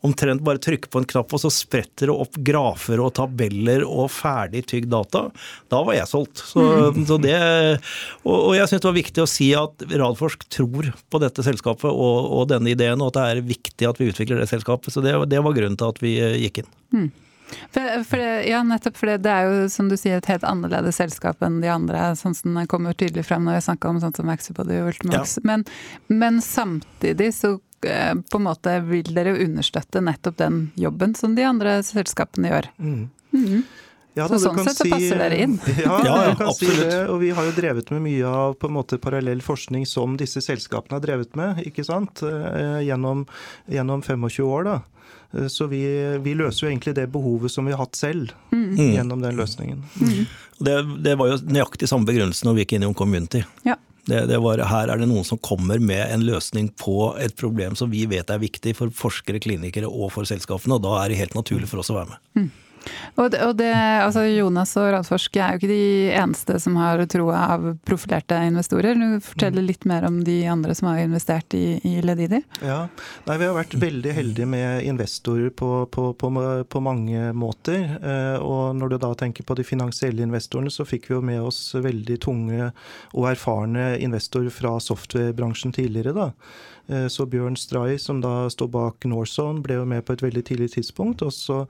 omtrent 0.05 0.45
bare 0.45 0.62
trykke 0.64 0.89
på 0.89 1.03
en 1.03 1.09
knapp, 1.09 1.32
og 1.35 1.45
så 1.45 1.53
spretter 1.53 2.09
det 2.09 2.16
opp 2.24 2.39
grafer 2.47 3.03
og 3.05 3.12
tabeller 3.18 3.85
og 3.85 4.09
ferdig 4.12 4.64
tygd 4.70 4.91
data. 4.95 5.26
Da 5.72 5.85
var 5.85 5.99
jeg 5.99 6.09
solgt. 6.09 6.41
Så, 6.55 6.64
mm. 6.95 7.05
så 7.09 7.20
det, 7.20 7.37
og, 8.24 8.37
og 8.39 8.53
jeg 8.57 8.70
syns 8.70 8.85
det 8.85 8.91
var 8.91 8.99
viktig 8.99 9.24
å 9.24 9.30
si 9.30 9.53
at 9.59 9.74
at 9.75 9.85
Radforsk 10.01 10.47
tror 10.53 10.93
på 11.11 11.20
dette 11.22 11.45
selskapet 11.47 11.91
og, 11.91 12.31
og, 12.31 12.47
denne 12.53 12.72
ideen, 12.72 13.03
og 13.03 13.12
at 13.12 13.18
det 13.18 13.27
er 13.27 13.45
viktig 13.51 13.91
at 13.91 14.01
vi 14.01 14.09
utvikler 14.12 14.41
det 14.41 14.49
selskapet. 14.51 14.95
Så 14.95 15.03
det, 15.05 15.14
det 15.31 15.43
var 15.45 15.57
grunnen 15.57 15.79
til 15.81 15.93
at 15.93 16.01
vi 16.03 16.16
eh, 16.22 16.39
gikk 16.47 16.62
inn. 16.62 16.72
Mm. 16.95 17.12
For, 17.70 18.05
for 18.09 18.22
det, 18.22 18.47
ja, 18.49 18.62
nettopp 18.66 18.97
for 18.97 19.11
det, 19.11 19.31
er 19.31 19.47
jo 19.47 19.68
som 19.70 19.91
du 19.91 19.97
sier 20.01 20.18
et 20.18 20.31
helt 20.31 20.47
annerledes 20.49 20.99
selskap 20.99 21.43
enn 21.45 21.61
de 21.62 21.70
andre, 21.70 22.07
sånn 22.18 22.37
som 22.37 22.57
det 22.57 22.66
kommer 22.72 22.97
tydelig 22.97 23.27
frem 23.29 23.45
når 23.47 23.59
vi 23.59 23.66
snakker 23.68 23.93
om 23.93 24.01
sånt 24.03 24.18
som 24.18 24.29
Maxibody 24.31 24.81
og 24.81 24.95
Ultimax. 24.95 25.39
Ja. 25.39 25.47
Men, 25.51 25.66
men, 26.09 26.41
samtidig 26.45 27.31
så 27.37 27.57
eh, 27.87 28.14
på 28.16 28.41
en 28.41 28.47
måte 28.49 28.79
vil 28.89 29.12
dere 29.14 29.35
jo 29.35 29.49
understøtte 29.49 30.03
nettopp 30.05 30.41
den 30.41 30.62
jobben 30.81 31.14
som 31.18 31.37
de 31.37 31.47
andre 31.47 31.79
selskapene 31.87 32.55
gjør. 32.55 32.70
Mm. 32.79 33.03
Mm. 33.35 33.64
Ja, 34.15 34.29
så 34.31 34.39
sånn 34.39 34.61
sett 34.62 34.79
så 34.79 34.87
passer 34.87 35.19
dere 35.19 35.39
inn. 35.43 35.57
Ja, 35.85 35.99
ja, 36.07 36.17
ja 36.29 36.35
kan 36.39 36.49
absolutt. 36.53 36.79
Si 36.79 36.87
det, 36.87 36.99
og 37.11 37.19
vi 37.25 37.33
har 37.35 37.49
jo 37.49 37.55
drevet 37.57 37.91
med 37.95 38.05
mye 38.07 38.31
av 38.31 38.57
på 38.61 38.71
en 38.71 38.77
måte 38.77 38.99
parallell 39.03 39.43
forskning 39.43 39.87
som 39.91 40.15
disse 40.21 40.43
selskapene 40.45 41.01
har 41.01 41.03
drevet 41.05 41.35
med, 41.39 41.65
ikke 41.67 41.87
sant? 41.87 42.23
Eh, 42.23 42.81
gjennom, 42.87 43.25
gjennom 43.71 44.05
25 44.07 44.47
år. 44.47 44.69
da. 44.71 44.77
Eh, 45.35 45.49
så 45.51 45.67
vi, 45.67 45.83
vi, 46.23 46.37
løser 46.39 46.67
jo 46.67 46.71
egentlig 46.71 46.95
det 46.95 47.09
behovet 47.12 47.53
som 47.53 47.67
vi 47.67 47.75
har 47.75 47.83
hatt 47.83 47.99
selv, 47.99 48.31
mm. 48.53 48.79
gjennom 48.95 49.25
den 49.25 49.41
løsningen. 49.41 49.83
Mm. 49.99 50.23
Det, 50.59 50.77
det, 51.03 51.17
var 51.19 51.33
jo 51.33 51.41
nøyaktig 51.51 51.91
samme 51.91 52.07
begrunnelse 52.09 52.47
når 52.47 52.55
vi 52.55 52.65
gikk 52.65 52.77
inn 52.79 52.87
i 52.87 52.91
en 52.93 52.97
community. 52.99 53.43
Ja. 53.67 53.77
Det, 54.05 54.27
det 54.29 54.37
var, 54.45 54.61
her 54.69 54.91
er 54.93 55.01
det 55.01 55.09
noen 55.09 55.25
som 55.25 55.41
kommer 55.41 55.81
med 55.81 56.05
en 56.12 56.27
løsning 56.27 56.69
på 56.77 57.15
et 57.25 57.33
problem 57.41 57.75
som 57.79 57.89
vi 57.91 58.05
vet 58.07 58.29
er 58.31 58.43
viktig 58.43 58.77
for 58.77 58.93
forskere, 58.95 59.41
klinikere 59.41 59.89
og 59.89 60.12
for 60.12 60.29
selskapene, 60.29 60.77
og 60.77 60.85
da 60.85 60.99
er 61.01 61.11
det 61.11 61.23
helt 61.23 61.39
naturlig 61.39 61.71
for 61.71 61.81
oss 61.81 61.91
å 61.91 61.97
være 61.97 62.12
med. 62.12 62.29
Mm. 62.37 62.51
Og 63.20 63.30
det, 63.30 63.41
og 63.47 63.55
det, 63.59 63.70
altså 63.74 64.24
Jonas 64.26 64.74
og 64.80 64.91
Radforsk 64.95 65.37
er 65.39 65.55
jo 65.55 65.61
ikke 65.61 65.70
de 65.70 66.11
eneste 66.18 66.59
som 66.62 66.76
har 66.80 67.03
troa 67.11 67.45
av 67.55 67.66
profilerte 67.87 68.39
investorer. 68.49 68.99
Du 68.99 69.22
forteller 69.24 69.62
mm. 69.62 69.68
litt 69.68 69.87
mer 69.89 70.07
om 70.09 70.18
de 70.26 70.39
andre 70.51 70.74
som 70.76 70.91
har 70.91 71.03
investert 71.05 71.55
i, 71.57 71.78
i 71.87 71.95
Ledidi? 72.05 72.43
Ja, 72.64 72.85
Nei, 73.28 73.39
Vi 73.41 73.49
har 73.49 73.57
vært 73.57 73.76
veldig 73.80 74.14
heldige 74.16 74.49
med 74.51 74.85
investorer 74.89 75.51
på, 75.55 75.70
på, 75.93 76.11
på, 76.18 76.30
på, 76.68 76.85
mange 76.85 77.30
måter. 77.37 77.97
Eh, 78.03 78.37
og 78.43 78.74
når 78.78 78.95
du 78.95 78.99
da 79.07 79.14
tenker 79.18 79.47
på 79.47 79.57
de 79.59 79.66
finansielle 79.66 80.26
investorene, 80.26 80.72
så 80.72 80.87
fikk 80.89 81.09
vi 81.11 81.16
jo 81.16 81.24
med 81.24 81.43
oss 81.45 81.62
veldig 81.74 82.20
tunge 82.24 82.70
og 83.14 83.30
erfarne 83.30 83.95
investorer 84.03 84.53
fra 84.55 84.76
softwarebransjen 84.82 85.74
tidligere. 85.76 86.14
da. 86.16 86.30
Eh, 86.87 87.07
så 87.09 87.26
Bjørn 87.26 87.57
Stray, 87.57 87.99
som 87.99 88.20
da 88.20 88.51
står 88.51 88.68
bak 88.72 89.07
Northzone, 89.09 89.62
ble 89.64 89.80
jo 89.80 89.87
med 89.89 90.05
på 90.05 90.16
et 90.16 90.24
veldig 90.24 90.45
tidlig 90.45 90.72
tidspunkt. 90.76 91.24
Og 91.24 91.32
så, 91.32 91.64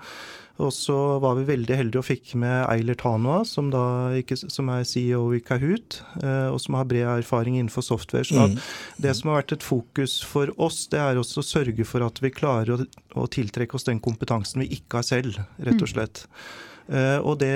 og 0.63 0.71
så 0.71 0.97
var 1.19 1.35
vi 1.35 1.47
veldig 1.49 1.77
heldige 1.81 1.99
og 1.99 2.07
fikk 2.07 2.35
med 2.39 2.69
Eilert 2.71 3.03
Hanoa, 3.03 3.41
som, 3.49 3.73
da, 3.75 4.13
ikke, 4.15 4.37
som 4.39 4.69
er 4.71 4.85
CEO 4.87 5.25
i 5.35 5.41
Kahoot, 5.43 5.99
eh, 6.23 6.47
og 6.53 6.61
som 6.63 6.77
har 6.79 6.87
bred 6.91 7.09
erfaring 7.11 7.57
innenfor 7.59 7.83
software. 7.83 8.27
Så 8.29 8.39
mm. 8.39 8.55
det 9.03 9.17
som 9.19 9.33
har 9.33 9.41
vært 9.41 9.57
et 9.57 9.67
fokus 9.67 10.21
for 10.23 10.53
oss, 10.63 10.85
det 10.93 11.01
er 11.03 11.19
også 11.19 11.43
å 11.43 11.49
sørge 11.49 11.89
for 11.89 12.07
at 12.07 12.23
vi 12.23 12.31
klarer 12.35 12.77
å, 12.77 12.79
å 13.19 13.27
tiltrekke 13.27 13.75
oss 13.75 13.89
den 13.89 14.03
kompetansen 14.05 14.63
vi 14.63 14.71
ikke 14.79 15.03
har 15.03 15.09
selv, 15.09 15.43
rett 15.59 15.81
og 15.81 15.89
mm. 15.89 15.93
slett. 15.97 16.23
Eh, 16.85 17.19
og, 17.25 17.39
det, 17.41 17.55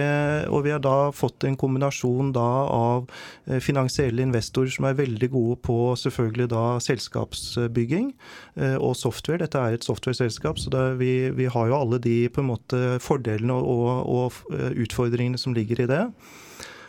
og, 0.48 0.62
vi 0.64 0.72
har 0.72 0.80
da 0.80 1.10
fått 1.12 1.44
en 1.44 1.56
kombinasjon 1.58 2.32
da 2.32 2.46
av 2.72 3.10
eh, 3.46 3.60
finansielle 3.60 4.24
investorer 4.24 4.72
som 4.72 4.88
er 4.88 4.96
veldig 4.96 5.28
gode 5.34 5.58
på 5.68 5.78
selvfølgelig 6.00 6.48
da 6.54 6.64
selskapsbygging 6.84 8.10
eh, 8.56 8.76
og 8.76 8.96
software. 8.96 9.42
Dette 9.44 9.60
er 9.60 9.76
et 9.76 9.86
software-selskap, 9.86 10.60
så 10.62 10.72
vi, 11.00 11.28
vi, 11.36 11.48
har 11.52 11.68
jo 11.68 11.76
alle 11.76 12.00
de 12.02 12.18
på 12.32 12.42
en 12.42 12.52
måte 12.54 12.82
fordelene 13.04 13.54
og, 13.54 14.08
og 14.08 14.78
utfordringene 14.80 15.40
som 15.40 15.56
ligger 15.56 15.84
i 15.84 15.90
det. 15.90 16.04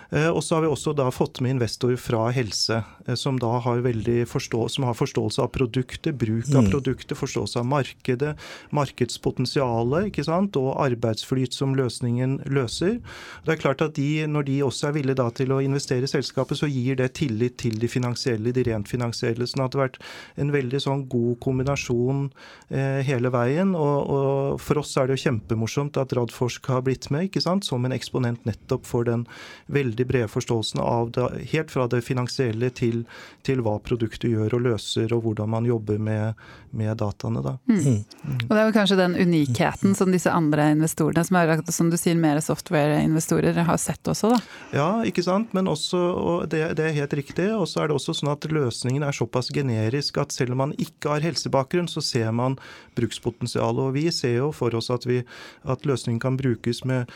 Eh, 0.10 0.30
og 0.30 0.42
så 0.44 0.58
har 0.58 0.66
vi 0.66 0.72
også 0.72 0.96
da 0.98 1.06
fått 1.14 1.38
med 1.46 1.58
investorer 1.58 2.00
fra 2.02 2.30
helse, 2.34 2.82
eh, 3.06 3.16
som 3.20 3.38
da 3.40 3.52
har, 3.62 3.84
forstå, 4.26 4.64
som 4.74 4.88
har 4.88 4.98
forståelse 4.98 5.44
av 5.44 5.52
produktet, 5.54 6.16
bruk 6.18 6.50
av 6.50 6.66
mm. 6.66 6.72
produktet, 6.74 7.18
forståelse 7.18 7.62
av 7.62 7.68
markedet, 7.70 8.34
markedspotensialet 8.74 10.10
ikke 10.10 10.26
sant? 10.26 10.58
og 10.58 10.74
arbeidsflyt 10.82 11.54
som 11.54 11.76
løsningen 11.78 12.40
løser. 12.50 12.98
Det 13.46 13.54
er 13.54 13.62
klart 13.62 13.84
at 13.86 13.96
de, 13.96 14.26
Når 14.30 14.44
de 14.48 14.58
også 14.64 14.90
er 14.90 14.96
villige 14.98 15.20
da 15.20 15.30
til 15.30 15.52
å 15.54 15.62
investere 15.62 16.08
i 16.08 16.10
selskapet, 16.10 16.58
så 16.58 16.68
gir 16.68 16.98
det 16.98 17.14
tillit 17.20 17.58
til 17.62 17.78
de 17.80 17.88
finansielle, 17.88 18.52
de 18.52 18.64
rent 18.66 18.90
finansielle. 18.90 19.46
sånn 19.48 19.66
at 19.66 19.72
det 19.72 19.80
har 19.80 19.88
vært 19.88 20.02
en 20.38 20.52
veldig 20.52 20.82
sånn 20.82 21.06
god 21.10 21.40
kombinasjon 21.44 22.30
eh, 22.70 23.02
hele 23.06 23.30
veien. 23.30 23.76
Og, 23.76 23.98
og, 24.10 24.60
For 24.62 24.82
oss 24.82 24.96
er 24.98 25.08
det 25.08 25.20
jo 25.20 25.30
kjempemorsomt 25.30 25.98
at 26.02 26.14
Radforsk 26.18 26.66
har 26.74 26.82
blitt 26.88 27.10
med 27.14 27.30
ikke 27.30 27.42
sant? 27.46 27.68
som 27.70 27.86
en 27.86 27.94
eksponent 27.94 28.46
nettopp 28.48 28.86
for 28.88 29.06
den 29.06 29.26
veldig 29.68 29.99
veldig 30.00 30.08
brede 30.08 30.28
forståelsen 30.28 30.80
av 30.80 31.12
det, 31.12 31.46
helt 31.52 31.72
fra 31.72 31.88
det 31.88 32.02
finansielle 32.02 32.70
til, 32.70 33.06
til, 33.44 33.62
hva 33.62 33.80
produktet 33.80 34.32
gjør 34.32 34.56
og 34.56 34.62
løser, 34.62 35.12
og 35.14 35.24
hvordan 35.24 35.50
man 35.50 35.66
jobber 35.66 35.98
med, 36.00 36.34
med 36.72 36.98
dataene. 36.98 37.42
Da. 37.44 37.58
Mm. 37.68 38.04
Mm. 38.24 38.38
Og 38.48 38.50
Det 38.50 38.60
er 38.60 38.66
jo 38.66 38.76
kanskje 38.76 38.98
den 39.00 39.16
unikheten 39.20 39.96
som 39.96 40.12
disse 40.12 40.32
andre 40.32 40.72
investorene, 40.72 41.24
som 41.26 41.36
er 41.36 41.60
som 41.70 41.90
du 41.90 41.98
sier, 41.98 42.16
mer 42.16 42.40
software-investorer, 42.40 43.64
har 43.64 43.78
sett 43.78 44.08
også? 44.08 44.30
da? 44.34 44.40
Ja, 44.74 44.90
ikke 45.04 45.24
sant. 45.24 45.54
Men 45.54 45.68
også, 45.68 45.98
og 45.98 46.50
det, 46.50 46.76
det 46.78 46.86
er 46.86 46.98
helt 47.02 47.14
riktig. 47.14 47.50
Og 47.56 47.68
så 47.68 47.84
er 47.84 47.90
det 47.90 47.98
også 47.98 48.16
sånn 48.16 48.32
at 48.32 48.48
løsningen 48.50 49.04
er 49.04 49.16
såpass 49.16 49.52
generisk 49.54 50.20
at 50.22 50.32
selv 50.36 50.56
om 50.56 50.64
man 50.64 50.76
ikke 50.80 51.12
har 51.12 51.26
helsebakgrunn, 51.26 51.90
så 51.92 52.04
ser 52.04 52.32
man 52.36 52.58
brukspotensialet. 52.98 53.90
Og 53.90 53.98
vi 53.98 54.08
ser 54.14 54.40
jo 54.40 54.54
for 54.56 54.76
oss 54.78 54.92
at, 54.94 55.08
vi, 55.10 55.24
at 55.68 55.86
løsningen 55.88 56.22
kan 56.24 56.40
brukes 56.40 56.84
med 56.88 57.10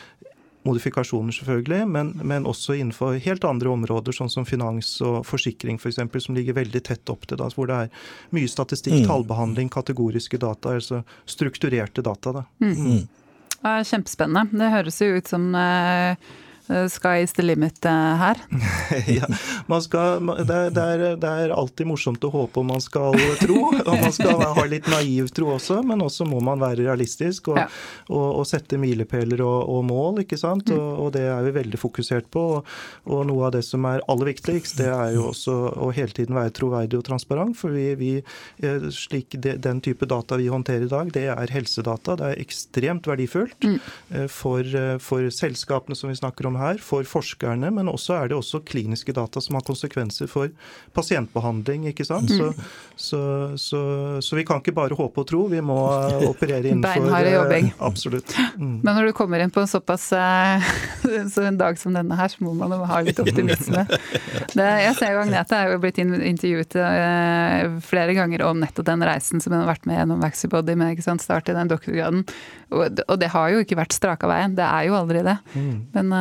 modifikasjoner, 0.64 1.34
selvfølgelig, 1.36 1.80
men, 1.88 2.12
men, 2.24 2.46
også 2.48 2.76
innenfor 2.78 3.18
helt 3.24 3.44
andre 3.48 3.72
områder, 3.74 4.16
sånn 4.16 4.32
som 4.32 4.46
finans 4.48 4.96
og 5.04 5.22
forsikring 5.28 5.76
f.eks., 5.80 6.00
for 6.12 6.24
som 6.24 6.38
ligger 6.38 6.56
veldig 6.56 6.84
tett 6.86 7.12
opp 7.12 7.26
til, 7.28 7.40
det, 7.40 7.50
hvor 7.56 7.68
det 7.70 7.82
er 7.86 8.06
mye 8.36 8.50
statistikk, 8.50 9.02
mm. 9.02 9.08
tallbehandling, 9.10 9.68
kategoriske 9.72 10.40
data, 10.40 10.76
altså 10.78 11.02
strukturerte 11.28 12.04
data. 12.04 12.38
Da. 12.40 12.46
Mm. 12.64 12.74
Mm. 12.74 13.04
Det 13.54 13.74
er 13.74 13.86
kjempespennende. 13.88 14.60
Det 14.60 14.72
høres 14.74 15.00
jo 15.00 15.12
ut 15.18 15.30
som 15.30 15.52
Eh, 15.54 16.16
sky 16.88 17.22
is 17.22 17.32
the 17.32 17.42
limit 17.42 17.84
eh, 17.84 17.92
her? 17.92 18.40
ja, 19.06 19.26
skal, 19.80 20.26
det, 20.46 20.54
er, 20.54 20.70
det, 20.70 20.82
er, 20.82 21.16
det, 21.16 21.32
alltid 21.52 21.88
morsomt 21.88 22.24
å 22.24 22.30
håpe 22.32 22.62
om 22.62 22.70
man 22.72 22.84
skal 22.84 23.16
tro. 23.40 23.58
Og 23.74 23.90
man 23.90 24.14
skal 24.14 24.40
ha 24.40 24.64
litt 24.68 24.88
naiv 24.92 25.28
tro 25.34 25.50
også, 25.56 25.80
men 25.86 26.04
også 26.04 26.26
må 26.28 26.40
man 26.44 26.62
være 26.62 26.86
realistisk 26.86 27.50
og, 27.52 27.60
ja. 27.60 27.66
og, 28.08 28.26
og 28.40 28.46
sette 28.48 28.78
milepæler 28.80 29.42
og, 29.44 29.68
og, 29.74 29.82
mål. 29.88 30.22
ikke 30.24 30.38
sant? 30.40 30.70
Mm. 30.70 30.80
Og, 30.80 31.10
det 31.16 31.26
er 31.28 31.44
vi 31.48 31.54
veldig 31.58 31.80
fokusert 31.80 32.30
på. 32.32 32.46
Og, 32.60 33.20
noe 33.28 33.48
av 33.48 33.56
det 33.56 33.64
som 33.66 33.84
er 33.88 34.04
aller 34.08 34.32
viktigst, 34.32 34.78
det 34.80 34.88
er 34.92 35.14
jo 35.18 35.28
også 35.32 35.58
å 35.84 35.90
hele 35.94 36.16
tiden 36.16 36.38
være 36.38 36.54
troverdig 36.56 37.00
og 37.00 37.06
transparent. 37.10 37.58
For 37.58 37.74
vi, 37.74 37.90
vi, 38.00 38.12
slik 38.94 39.24
slik, 39.24 39.36
den 39.62 39.80
type 39.80 40.06
data 40.06 40.36
vi 40.36 40.48
håndterer 40.48 40.86
i 40.86 40.90
dag, 40.90 41.12
det 41.12 41.26
er 41.32 41.52
helsedata. 41.52 42.16
Det 42.16 42.30
er 42.32 42.42
ekstremt 42.42 43.06
verdifullt 43.08 43.64
mm. 43.64 43.78
for, 44.32 44.64
for 45.02 45.28
selskapene 45.30 45.96
som 45.98 46.10
vi 46.10 46.18
snakker 46.18 46.48
om 46.48 46.53
gjennom 46.54 46.60
her 46.60 46.78
for 46.78 47.04
forskerne, 47.04 47.70
men 47.70 47.88
også 47.88 48.14
er 48.14 48.28
det 48.28 48.36
også 48.36 48.62
kliniske 48.64 49.12
data 49.12 49.40
som 49.40 49.56
har 49.56 49.64
konsekvenser 49.64 50.26
for 50.28 50.50
pasientbehandling. 50.94 51.88
ikke 51.88 52.04
sant? 52.04 52.30
Så, 52.30 52.52
mm. 52.52 52.64
så, 52.96 53.56
så, 53.56 54.20
så 54.20 54.36
vi 54.36 54.44
kan 54.44 54.60
ikke 54.60 54.74
bare 54.74 54.94
håpe 54.94 55.20
og 55.20 55.26
tro, 55.26 55.46
vi 55.48 55.60
må 55.60 55.76
operere 56.28 56.68
innenfor 56.70 57.00
Beinharde 57.00 57.34
jobbing. 57.34 57.72
Absolutt. 57.78 58.34
Mm. 58.58 58.80
Men 58.84 58.94
når 58.94 59.10
du 59.10 59.12
kommer 59.12 59.40
inn 59.40 59.50
på 59.50 59.64
såpass 59.66 60.12
så 61.34 61.44
en 61.44 61.58
dag 61.58 61.78
som 61.78 61.94
denne 61.94 62.14
her, 62.16 62.28
så 62.28 62.44
må 62.44 62.54
man 62.54 62.72
ha 62.72 63.00
litt 63.04 63.18
optimisme. 63.18 63.86
Det, 64.54 64.68
jeg 64.84 64.96
ser 64.98 65.14
jo 65.14 65.22
Agnete 65.24 65.56
er 65.56 65.72
jo 65.72 65.80
blitt 65.82 65.98
intervjuet 65.98 66.76
flere 67.84 68.14
ganger 68.16 68.44
om 68.46 68.60
nettopp 68.60 68.86
den 68.86 69.04
reisen 69.06 69.42
som 69.42 69.54
hun 69.54 69.62
har 69.62 69.72
vært 69.72 69.88
med 69.88 69.98
gjennom 69.98 70.22
Vaxybody 70.22 70.76
med 70.78 70.94
ikke 70.94 71.06
sant, 71.06 71.24
start 71.24 71.48
i 71.50 71.56
den 71.56 71.70
doktorgraden. 71.70 72.24
Og, 72.74 73.00
det 73.20 73.30
har 73.30 73.52
jo 73.52 73.62
ikke 73.62 73.78
vært 73.78 73.94
straka 73.94 74.28
veien, 74.28 74.56
det 74.58 74.66
er 74.66 74.88
jo 74.88 74.96
aldri 74.98 75.24
det. 75.26 75.38
Mm. 75.54 75.74
Men. 75.94 76.14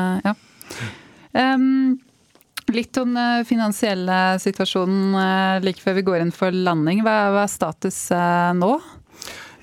Um, 1.33 1.99
litt 2.73 2.97
om 3.01 3.15
den 3.15 3.41
uh, 3.41 3.47
finansielle 3.47 4.19
situasjonen 4.41 5.15
uh, 5.17 5.63
like 5.65 5.81
før 5.81 5.97
vi 5.99 6.05
går 6.09 6.23
inn 6.23 6.35
for 6.35 6.53
landing. 6.53 7.01
Hva, 7.05 7.17
hva 7.33 7.47
er 7.47 7.55
status 7.55 8.05
uh, 8.13 8.51
nå? 8.57 8.75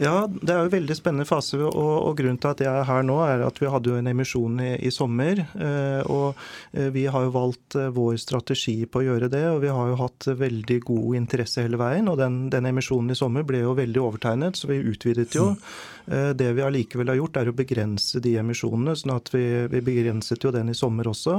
Ja, 0.01 0.25
det 0.25 0.49
er 0.49 0.63
jo 0.63 0.69
en 0.71 0.73
veldig 0.73 0.95
spennende 0.97 1.29
fase. 1.29 1.59
Og, 1.61 1.75
og, 1.77 2.15
grunnen 2.17 2.39
til 2.41 2.55
at 2.55 2.63
jeg 2.65 2.73
er 2.73 2.87
her 2.89 3.03
nå, 3.05 3.19
er 3.27 3.43
at 3.45 3.59
vi 3.61 3.69
hadde 3.69 3.93
jo 3.93 3.99
en 4.01 4.09
emisjon 4.09 4.57
i, 4.65 4.71
i 4.89 4.93
sommer. 4.95 5.43
Eh, 5.61 6.09
og 6.09 6.41
eh, 6.73 6.89
vi 6.95 7.05
har 7.13 7.27
jo 7.27 7.35
valgt 7.35 7.77
eh, 7.77 7.91
vår 7.93 8.17
strategi 8.23 8.79
på 8.89 9.03
å 9.03 9.05
gjøre 9.11 9.29
det. 9.33 9.45
Og 9.53 9.61
vi 9.67 9.73
har 9.77 9.91
jo 9.93 9.99
hatt 10.01 10.31
veldig 10.41 10.79
god 10.89 11.19
interesse 11.21 11.67
hele 11.67 11.81
veien. 11.81 12.09
Og 12.09 12.17
den, 12.21 12.47
den 12.53 12.71
emisjonen 12.71 13.13
i 13.13 13.19
sommer 13.19 13.45
ble 13.45 13.61
jo 13.61 13.77
veldig 13.77 14.01
overtegnet, 14.07 14.57
så 14.57 14.73
vi 14.73 14.81
utvidet 14.81 15.37
jo. 15.37 15.51
Eh, 15.53 15.77
det 16.11 16.49
vi 16.57 16.63
allikevel 16.65 17.13
har 17.13 17.19
gjort, 17.21 17.37
er 17.39 17.51
å 17.51 17.55
begrense 17.55 18.19
de 18.23 18.33
emisjonene. 18.41 18.97
sånn 18.99 19.13
at 19.15 19.31
vi, 19.31 19.45
vi, 19.71 19.83
begrenset 19.85 20.43
jo 20.43 20.51
den 20.55 20.73
i 20.73 20.75
sommer 20.75 21.07
også. 21.07 21.37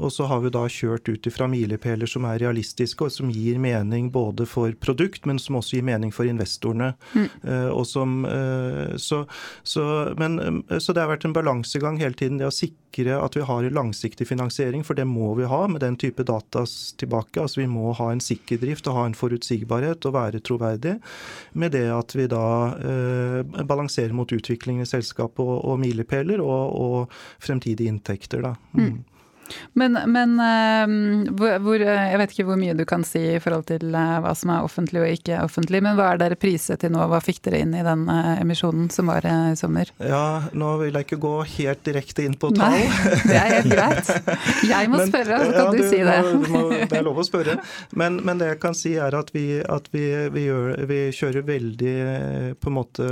Og 0.00 0.12
så 0.12 0.28
har 0.30 0.40
vi 0.44 0.52
da 0.54 0.62
kjørt 0.72 1.08
ut 1.08 1.28
ifra 1.28 1.48
milepæler 1.50 2.08
som 2.08 2.24
er 2.28 2.40
realistiske, 2.40 3.04
og 3.04 3.12
som 3.12 3.30
gir 3.32 3.60
mening 3.60 4.08
både 4.14 4.46
for 4.48 4.72
produkt, 4.80 5.26
men 5.28 5.40
som 5.42 5.58
også 5.60 5.78
gir 5.78 5.86
mening 5.86 6.14
for 6.14 6.28
investorene. 6.28 6.94
Mm. 7.12 7.28
Eh, 7.42 7.68
og 7.72 7.84
som, 7.88 8.18
eh, 8.24 8.96
så, 8.96 9.24
så, 9.62 9.84
men, 10.18 10.38
eh, 10.40 10.78
så, 10.78 10.94
det 10.96 11.04
har 11.04 11.12
vært 11.12 11.28
en 11.28 11.36
balansegang 11.36 12.00
hele 12.00 12.16
tiden. 12.16 12.40
Det 12.40 12.48
å 12.48 12.54
sikre 12.54 12.85
at 13.04 13.36
vi 13.36 13.44
har 13.44 13.70
langsiktig 13.70 14.26
finansiering, 14.28 14.84
for 14.84 14.94
det 14.94 15.04
må 15.04 15.34
vi 15.34 15.44
ha 15.44 15.66
med 15.68 15.80
den 15.80 15.96
type 15.96 16.24
data 16.24 16.64
tilbake. 16.96 17.40
Altså 17.40 17.60
Vi 17.60 17.66
må 17.66 17.92
ha 17.92 18.10
en 18.12 18.20
sikker 18.20 18.58
drift 18.62 18.88
og 18.88 18.96
ha 18.96 19.06
en 19.06 19.14
forutsigbarhet 19.14 20.06
og 20.06 20.14
være 20.14 20.40
troverdig. 20.40 20.96
Med 21.52 21.72
det 21.72 21.86
at 21.92 22.16
vi 22.16 22.26
da 22.26 22.46
eh, 22.78 23.64
balanserer 23.66 24.12
mot 24.16 24.32
utviklingen 24.32 24.82
i 24.82 24.88
selskapet 24.88 25.44
og, 25.44 25.64
og 25.64 25.80
milepæler 25.82 26.40
og, 26.40 26.72
og, 26.72 27.12
fremtidige 27.38 27.88
inntekter. 27.92 28.42
da. 28.42 28.54
Mm. 28.72 29.04
Men, 29.72 29.98
men 30.12 30.36
ehm, 30.40 31.36
hvor, 31.36 31.80
jeg 31.80 32.20
vet 32.20 32.32
ikke 32.34 32.46
hvor 32.48 32.58
mye 32.60 32.74
du 32.76 32.84
kan 32.88 33.04
si 33.06 33.22
i 33.36 33.40
forhold 33.42 33.66
til 33.68 33.94
eh, 33.94 34.14
hva 34.24 34.32
som 34.38 34.52
er 34.54 34.66
offentlig 34.66 35.02
og 35.02 35.12
ikke 35.18 35.40
offentlig, 35.44 35.82
men 35.84 35.98
hva 35.98 36.12
er 36.12 36.22
dere 36.22 36.38
priset 36.40 36.80
til 36.82 36.92
nå? 36.94 37.04
Hva 37.10 37.20
fikk 37.24 37.42
dere 37.46 37.60
inn 37.64 37.74
i 37.76 37.84
den 37.86 38.06
eh, 38.12 38.32
emisjonen 38.42 38.88
som 38.92 39.12
var 39.12 39.26
eh, 39.28 39.52
i 39.52 39.58
sommer? 39.58 39.92
Ja, 40.02 40.48
nå 40.56 40.72
vil 40.82 40.96
jeg 40.96 41.08
ikke 41.08 41.20
gå 41.22 41.34
helt 41.56 41.84
direkte 41.86 42.26
inn 42.26 42.36
på 42.40 42.50
tall. 42.56 42.76
Nei, 42.76 43.12
det 43.22 43.36
er 43.36 43.54
helt 43.58 43.72
greit. 43.72 44.12
Jeg 44.66 44.90
må 44.90 45.00
men, 45.00 45.10
spørre, 45.12 45.40
så 45.44 45.52
kan 45.52 45.62
ja, 45.62 45.70
du, 45.70 45.78
du, 45.78 45.90
si 45.90 46.00
det. 46.06 46.16
Du 46.26 46.50
må, 46.52 46.62
det 46.74 47.00
er 47.00 47.06
lov 47.06 47.22
å 47.22 47.26
spørre. 47.26 47.58
Men, 47.96 48.20
men, 48.24 48.40
det 48.40 48.52
jeg 48.54 48.60
kan 48.62 48.76
si 48.76 48.94
er 49.00 49.16
at 49.16 49.32
vi, 49.34 49.46
at 49.60 49.88
vi, 49.94 50.04
vi, 50.34 50.46
gjør, 50.48 50.72
vi 50.88 51.00
kjører 51.16 51.46
veldig 51.46 51.96
på 52.60 52.70
en 52.70 52.76
måte 52.76 53.06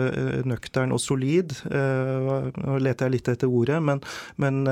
nøktern 0.49 0.95
og 0.95 1.01
solid. 1.03 1.55
Nå 1.64 2.78
leter 2.82 3.09
jeg 3.09 3.16
litt 3.16 3.30
etter 3.32 3.51
ordet, 3.51 3.80
men, 3.85 4.03
men, 4.41 4.64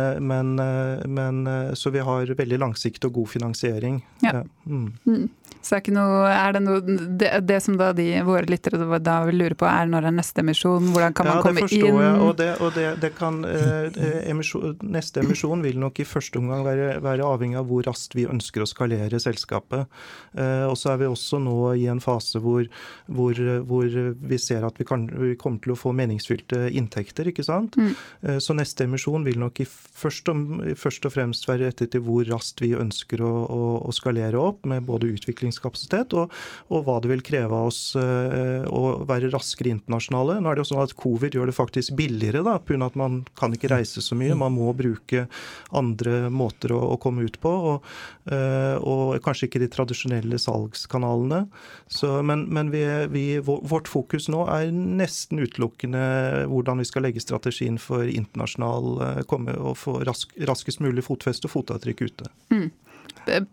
men 1.13 1.43
Eh, 1.52 1.52
så 1.79 1.93
vi 1.95 2.03
har 2.05 2.35
veldig 2.39 2.59
langsiktig 2.63 3.11
og 3.11 3.21
god 3.21 3.33
finansiering. 3.37 4.03
Ja. 4.25 4.43
Mm. 4.67 4.93
Mm. 5.07 5.29
Så 5.63 5.77
er, 5.79 5.93
noe, 5.95 6.27
er 6.27 6.57
det 6.57 6.61
noe 6.65 6.81
det, 6.83 7.29
det, 7.47 7.59
som 7.63 7.77
da 7.79 7.93
de, 7.95 8.07
våre 8.27 8.49
lyttere 8.51 8.99
da 8.99 9.21
vil 9.29 9.39
lure 9.45 9.57
på, 9.59 9.67
er 9.69 9.87
når 9.91 10.09
er 10.09 10.15
neste 10.17 10.43
emisjon? 10.43 10.89
Hvordan 10.91 11.15
kan 11.15 11.29
man 11.29 11.39
ja, 11.39 11.45
komme 11.45 11.63
inn? 11.63 11.69
Ja, 11.71 11.77
det 11.77 11.87
forstår 11.87 12.03
jeg. 12.03 12.17
Og, 12.27 12.33
det, 12.41 12.49
og 12.59 12.73
det, 12.75 12.87
det 13.05 13.11
kan, 13.15 13.39
eh, 13.47 13.87
eh, 13.93 14.17
emisjon, 14.33 14.75
neste 14.83 15.23
emisjon 15.23 15.63
vil 15.63 15.79
nok 15.79 16.03
i 16.03 16.07
første 16.09 16.41
omgang 16.43 16.65
være, 16.67 16.89
være, 17.05 17.29
avhengig 17.29 17.61
av 17.61 17.69
hvor 17.71 17.87
raskt 17.87 18.17
vi 18.19 18.27
ønsker 18.27 18.65
å 18.65 18.69
skalere 18.69 19.21
selskapet. 19.23 19.87
Eh, 20.35 20.65
og 20.67 20.75
så 20.81 20.97
er 20.97 21.05
vi 21.05 21.11
også 21.13 21.39
nå 21.43 21.57
i 21.79 21.87
en 21.93 22.03
fase 22.03 22.43
hvor, 22.43 22.67
hvor, 23.07 23.43
hvor 23.69 23.87
vi 23.87 24.41
ser 24.43 24.67
at 24.67 24.83
vi, 24.83 24.89
kan, 24.89 25.07
vi, 25.15 25.37
kommer 25.39 25.63
til 25.63 25.77
å 25.77 25.79
få 25.79 25.95
meningsfylte 25.95 26.65
inntekter. 26.75 27.31
ikke 27.31 27.47
sant? 27.47 27.79
Mm. 27.79 27.95
Eh, 28.27 28.41
så 28.43 28.59
neste 28.59 28.89
emisjon 28.91 29.23
vil 29.29 29.39
nok 29.43 29.63
i 29.63 29.69
først, 29.71 30.35
om, 30.35 30.45
først, 30.75 31.07
og 31.07 31.15
fremst 31.15 31.42
være 31.49 31.71
rettet 31.71 31.93
til 31.95 32.05
hvor 32.07 32.25
raskt 32.29 32.63
vi 32.63 32.73
ønsker 32.79 33.23
å, 33.25 33.33
å, 33.47 33.63
å 33.89 33.95
skalere 33.95 34.41
opp 34.41 34.67
med 34.69 34.87
både 34.89 35.11
utviklingskapasitet, 35.17 36.15
og, 36.19 36.33
og, 36.69 36.85
hva 36.87 36.99
det 37.03 37.13
vil 37.13 37.25
kreve 37.27 37.57
av 37.57 37.71
oss 37.71 37.81
uh, 37.99 38.65
å 38.69 39.05
være 39.09 39.31
raskere 39.33 39.73
internasjonale. 39.75 40.39
Nå 40.41 40.51
er 40.51 40.59
det 40.59 40.65
jo 40.65 40.71
sånn 40.73 40.85
at 40.85 40.97
Covid 40.99 41.37
gjør 41.37 41.51
det 41.51 41.57
faktisk 41.57 41.97
billigere, 41.99 42.45
da, 42.47 42.59
pga. 42.63 42.81
at 42.87 42.99
man 42.99 43.23
kan 43.39 43.55
ikke 43.55 43.73
reise 43.73 44.03
så 44.05 44.19
mye. 44.19 44.37
Man 44.39 44.57
må 44.57 44.73
bruke 44.77 45.27
andre 45.75 46.29
måter 46.33 46.75
å, 46.77 46.81
å 46.95 47.01
komme 47.03 47.27
ut 47.27 47.39
på, 47.43 47.53
og, 47.73 47.93
uh, 48.31 48.77
og, 48.79 49.19
kanskje 49.25 49.49
ikke 49.49 49.63
de 49.63 49.71
tradisjonelle 49.73 50.41
salgskanalene. 50.41 51.45
Så, 51.93 52.15
men, 52.27 52.47
men 52.53 52.73
vi, 52.73 52.85
vi, 53.13 53.27
vårt 53.45 53.91
fokus 53.91 54.29
nå 54.33 54.47
er 54.51 54.71
nesten 54.73 55.43
utelukkende 55.43 56.47
hvordan 56.51 56.81
vi 56.83 56.89
skal 56.89 57.07
legge 57.07 57.23
strategien 57.23 57.79
for 57.83 58.09
internasjonal 58.09 58.89
uh, 59.03 59.23
komme 59.29 59.55
og 59.59 59.77
få 59.81 59.99
rask, 60.07 60.33
raskest 60.49 60.83
mulig 60.85 61.05
fotfeste 61.07 61.32
og 61.49 61.55
fotavtrykk 61.57 62.07
ute. 62.09 62.31
Mm 62.51 62.71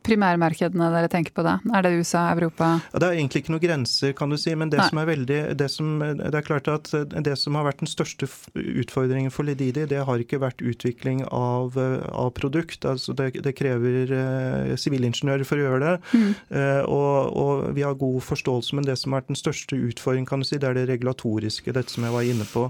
primærmarkedene 0.05 0.89
dere 0.93 1.09
tenker 1.11 1.33
på 1.35 1.43
da? 1.45 1.57
Er 1.75 1.85
det 1.85 1.93
USA, 1.99 2.25
Europa? 2.33 2.71
Ja, 2.93 3.01
det 3.01 3.09
er 3.09 3.17
egentlig 3.19 3.43
ikke 3.43 3.53
noen 3.53 3.63
grenser, 3.63 4.13
kan 4.17 4.31
du 4.31 4.37
si. 4.39 4.53
Men 4.57 4.71
det 4.71 4.79
Nei. 4.81 4.87
som 4.91 5.01
er 5.01 5.09
veldig 5.09 5.39
det, 5.59 5.69
som, 5.71 5.91
det, 6.01 6.29
er 6.33 6.45
klart 6.45 6.69
at 6.71 6.91
det 6.91 7.35
som 7.39 7.57
har 7.57 7.67
vært 7.67 7.83
den 7.83 7.91
største 7.91 8.29
utfordringen 8.55 9.33
for 9.33 9.47
Lididi, 9.47 9.85
det 9.89 10.03
har 10.07 10.23
ikke 10.23 10.41
vært 10.41 10.63
utvikling 10.65 11.23
av, 11.25 11.77
av 11.77 12.31
produkt. 12.37 12.87
Altså 12.89 13.15
det, 13.17 13.31
det 13.45 13.55
krever 13.57 14.13
eh, 14.15 14.73
sivilingeniører 14.79 15.45
uh, 15.45 15.49
for 15.49 15.59
å 15.59 15.65
gjøre 15.67 15.81
det. 15.85 15.95
Mm. 16.13 16.31
Uh, 16.53 16.81
og, 16.85 17.15
og, 17.43 17.65
vi 17.77 17.85
har 17.85 17.97
god 17.99 18.21
forståelse, 18.25 18.75
men 18.77 18.87
det 18.87 18.97
som 18.99 19.13
har 19.13 19.21
vært 19.21 19.33
den 19.33 19.39
største 19.39 19.77
utfordringen, 19.77 20.27
kan 20.29 20.43
du 20.43 20.47
si, 20.47 20.59
det 20.59 20.69
er 20.69 20.77
det 20.79 20.87
regulatoriske, 20.89 21.73
dette 21.75 21.93
som 21.93 22.05
jeg 22.07 22.15
var 22.15 22.27
inne 22.27 22.47
på. 22.49 22.67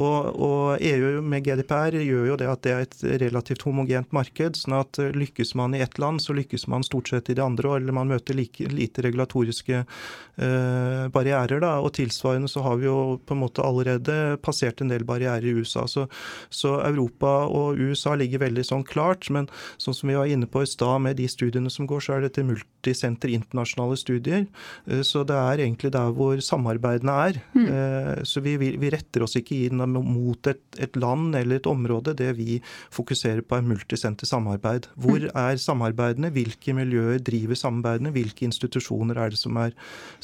Og, 0.00 0.18
og 0.34 0.84
EU 0.84 1.20
med 1.24 1.46
GDPR 1.46 2.00
gjør 2.00 2.32
jo 2.32 2.40
det 2.40 2.50
at 2.50 2.64
det 2.66 2.74
er 2.74 2.86
et 2.86 2.98
relativt 3.26 3.64
homogent 3.66 4.10
marked. 4.16 4.58
sånn 4.58 4.78
at 4.80 5.00
lykkes 5.14 5.54
man 5.58 5.74
i 5.76 5.82
ett 5.84 5.98
land, 6.00 6.22
så 6.22 6.34
lykkes 6.40 6.66
man 6.70 6.84
stort 6.86 7.12
sett 7.12 7.30
i 7.30 7.36
det 7.38 7.44
andre, 7.44 7.76
eller 7.78 7.96
man 7.96 8.10
møter 8.10 8.36
like, 8.36 8.66
lite 8.72 9.04
regulatoriske 9.06 9.80
eh, 9.80 11.06
barrierer. 11.12 11.60
Da. 11.62 11.76
Og 11.84 11.94
tilsvarende 11.98 12.50
så 12.50 12.64
har 12.66 12.80
vi 12.80 12.88
jo 12.88 13.18
på 13.24 13.36
en 13.36 13.42
måte 13.44 13.64
allerede 13.64 14.36
passert 14.44 14.80
en 14.80 14.92
del 14.92 15.04
barrierer 15.08 15.46
i 15.46 15.54
USA. 15.60 15.86
Så, 15.90 16.06
så 16.48 16.78
Europa 16.86 17.46
og 17.48 17.80
USA 17.80 18.16
ligger 18.18 18.44
veldig 18.44 18.66
sånn 18.66 18.86
klart, 18.86 19.28
men 19.32 19.48
sånn 19.80 19.96
som 19.96 20.10
vi 20.10 20.18
var 20.18 20.30
inne 20.30 20.48
på 20.50 20.64
i 20.64 20.70
stad 20.70 21.04
med 21.04 21.18
de 21.20 21.28
studiene 21.30 21.72
som 21.72 21.88
går, 21.90 22.04
så 22.04 22.16
er 22.16 22.26
dette 22.26 22.46
multisenter 22.46 23.32
internasjonale 23.36 23.98
studier. 24.00 24.46
Eh, 24.86 25.04
så 25.06 25.24
det 25.28 25.38
er 25.38 25.64
egentlig 25.66 25.92
der 25.96 26.14
hvor 26.16 26.40
samarbeidene 26.44 27.16
er. 27.28 27.40
Mm. 27.54 27.66
Eh, 27.66 28.12
så 28.28 28.42
vi, 28.44 28.56
vi, 28.60 28.90
retter 28.90 29.24
oss 29.24 29.36
ikke 29.38 29.58
inn 29.68 29.82
mot 29.90 30.50
et, 30.50 30.62
et 30.80 30.96
land 31.00 31.36
eller 31.38 31.60
et 31.60 31.70
område. 31.70 32.16
Det 32.18 32.32
vi 32.38 32.58
fokuserer 32.92 33.44
på 33.46 33.58
er 33.58 33.66
multisenter 33.66 34.28
samarbeid. 34.28 34.88
Hvor 35.00 35.20
mm. 35.20 35.30
er 35.34 35.60
samarbeidene? 35.60 36.29
Hvilke 36.34 36.74
miljøer 36.76 37.22
driver 37.24 37.58
samarbeidene? 37.58 38.12
Hvilke 38.14 38.46
institusjoner 38.48 39.18
er 39.20 39.34
det 39.34 39.40
som 39.40 39.56
er, 39.60 39.74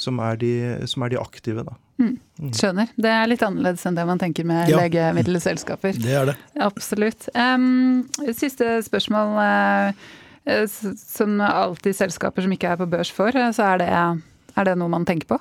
som 0.00 0.20
er, 0.24 0.38
de, 0.40 0.52
som 0.90 1.06
er 1.06 1.14
de, 1.14 1.20
aktive? 1.20 1.64
da? 1.66 1.76
Mm. 2.00 2.12
mm. 2.40 2.52
Skjønner. 2.56 2.92
Det 2.96 3.12
er 3.12 3.30
litt 3.30 3.46
annerledes 3.46 3.86
enn 3.88 3.98
det 3.98 4.06
man 4.08 4.20
tenker 4.22 4.46
med 4.48 4.70
ja. 4.72 4.82
legemiddelselskaper. 4.84 5.98
Det 6.02 6.14
er 6.20 6.30
det. 6.32 6.36
Absolutt. 6.66 7.28
Um, 7.34 8.06
siste 8.36 8.78
spørsmål. 8.86 9.36
Uh, 9.40 10.14
som 10.46 11.40
alltid 11.42 11.96
selskaper 11.98 12.44
som 12.44 12.52
ikke 12.54 12.70
er 12.70 12.78
på 12.78 12.86
børs 12.86 13.10
for, 13.10 13.34
så 13.34 13.72
er 13.72 13.80
det, 13.82 13.88
er 13.90 14.68
det 14.68 14.76
noe 14.78 14.92
man 14.92 15.06
tenker 15.08 15.34
på? 15.34 15.40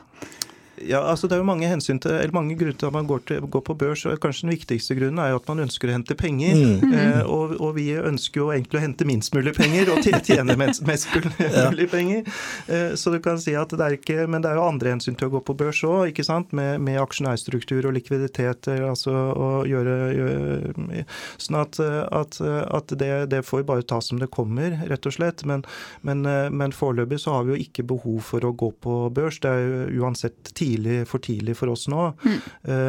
Ja, 0.83 0.99
altså 1.07 1.27
Det 1.27 1.37
er 1.37 1.39
jo 1.39 1.47
mange, 1.47 1.67
hensyn 1.69 1.99
til, 2.03 2.11
eller 2.11 2.35
mange 2.35 2.55
grunner 2.59 2.75
til 2.75 2.89
at 2.89 2.93
man 2.93 3.07
går, 3.07 3.21
til, 3.27 3.39
går, 3.41 3.61
på 3.63 3.75
børs. 3.79 4.05
og 4.05 4.19
Kanskje 4.19 4.47
den 4.47 4.55
viktigste 4.55 4.95
grunnen 4.97 5.21
er 5.23 5.31
jo 5.31 5.39
at 5.39 5.47
man 5.47 5.63
ønsker 5.63 5.89
å 5.89 5.95
hente 5.95 6.17
penger. 6.19 6.55
Mm. 6.55 6.95
Eh, 6.95 7.21
og, 7.23 7.55
og, 7.59 7.71
vi 7.77 7.87
ønsker 7.95 8.41
jo 8.41 8.49
egentlig 8.51 8.81
å 8.81 8.83
hente 8.83 9.07
minst 9.07 9.35
mulig 9.35 9.55
penger 9.55 9.93
og 9.93 10.03
tjene 10.03 10.57
mest, 10.59 10.83
mest 10.87 11.07
mulig 11.69 11.87
penger. 11.91 12.27
Eh, 12.67 12.95
så 12.99 13.13
du 13.13 13.21
kan 13.23 13.39
si 13.41 13.55
at 13.55 13.71
det 13.71 13.85
er 13.85 13.95
ikke, 13.97 14.27
Men 14.27 14.43
det 14.43 14.51
er 14.51 14.59
jo 14.59 14.67
andre 14.67 14.95
hensyn 14.95 15.15
til 15.15 15.29
å 15.29 15.35
gå 15.37 15.43
på 15.47 15.55
børs 15.57 15.83
òg, 15.87 16.19
med, 16.55 16.81
med 16.83 16.99
aksjonærstruktur 16.99 17.87
og 17.87 17.95
likviditet. 17.95 18.67
altså 18.67 19.13
å 19.15 19.49
gjøre, 19.67 19.95
gjøre 20.15 21.05
Sånn 21.41 21.57
at, 21.59 21.79
at, 21.79 22.37
at 22.41 22.93
det, 22.99 23.11
det, 23.31 23.41
får 23.45 23.63
bare 23.67 23.85
ta 23.87 24.01
som 24.01 24.19
det 24.19 24.31
kommer, 24.33 24.75
rett 24.89 25.07
og 25.07 25.15
slett. 25.15 25.45
Men, 25.47 25.63
men, 26.01 26.25
men 26.51 26.75
foreløpig 26.75 27.21
så 27.23 27.37
har 27.37 27.47
vi 27.47 27.55
jo 27.55 27.63
ikke 27.67 27.87
behov 27.87 28.21
for 28.25 28.45
å 28.45 28.53
gå 28.55 28.71
på 28.83 28.97
børs. 29.15 29.39
Det 29.43 29.51
er 29.51 29.65
jo 29.65 30.05
uansett 30.05 30.53
tid 30.53 30.64
tidlig, 30.65 30.99
for 31.07 31.23
tidlig 31.23 31.55
for 31.59 31.71
oss 31.71 31.85
nå. 31.91 32.09
Mm. 32.25 32.37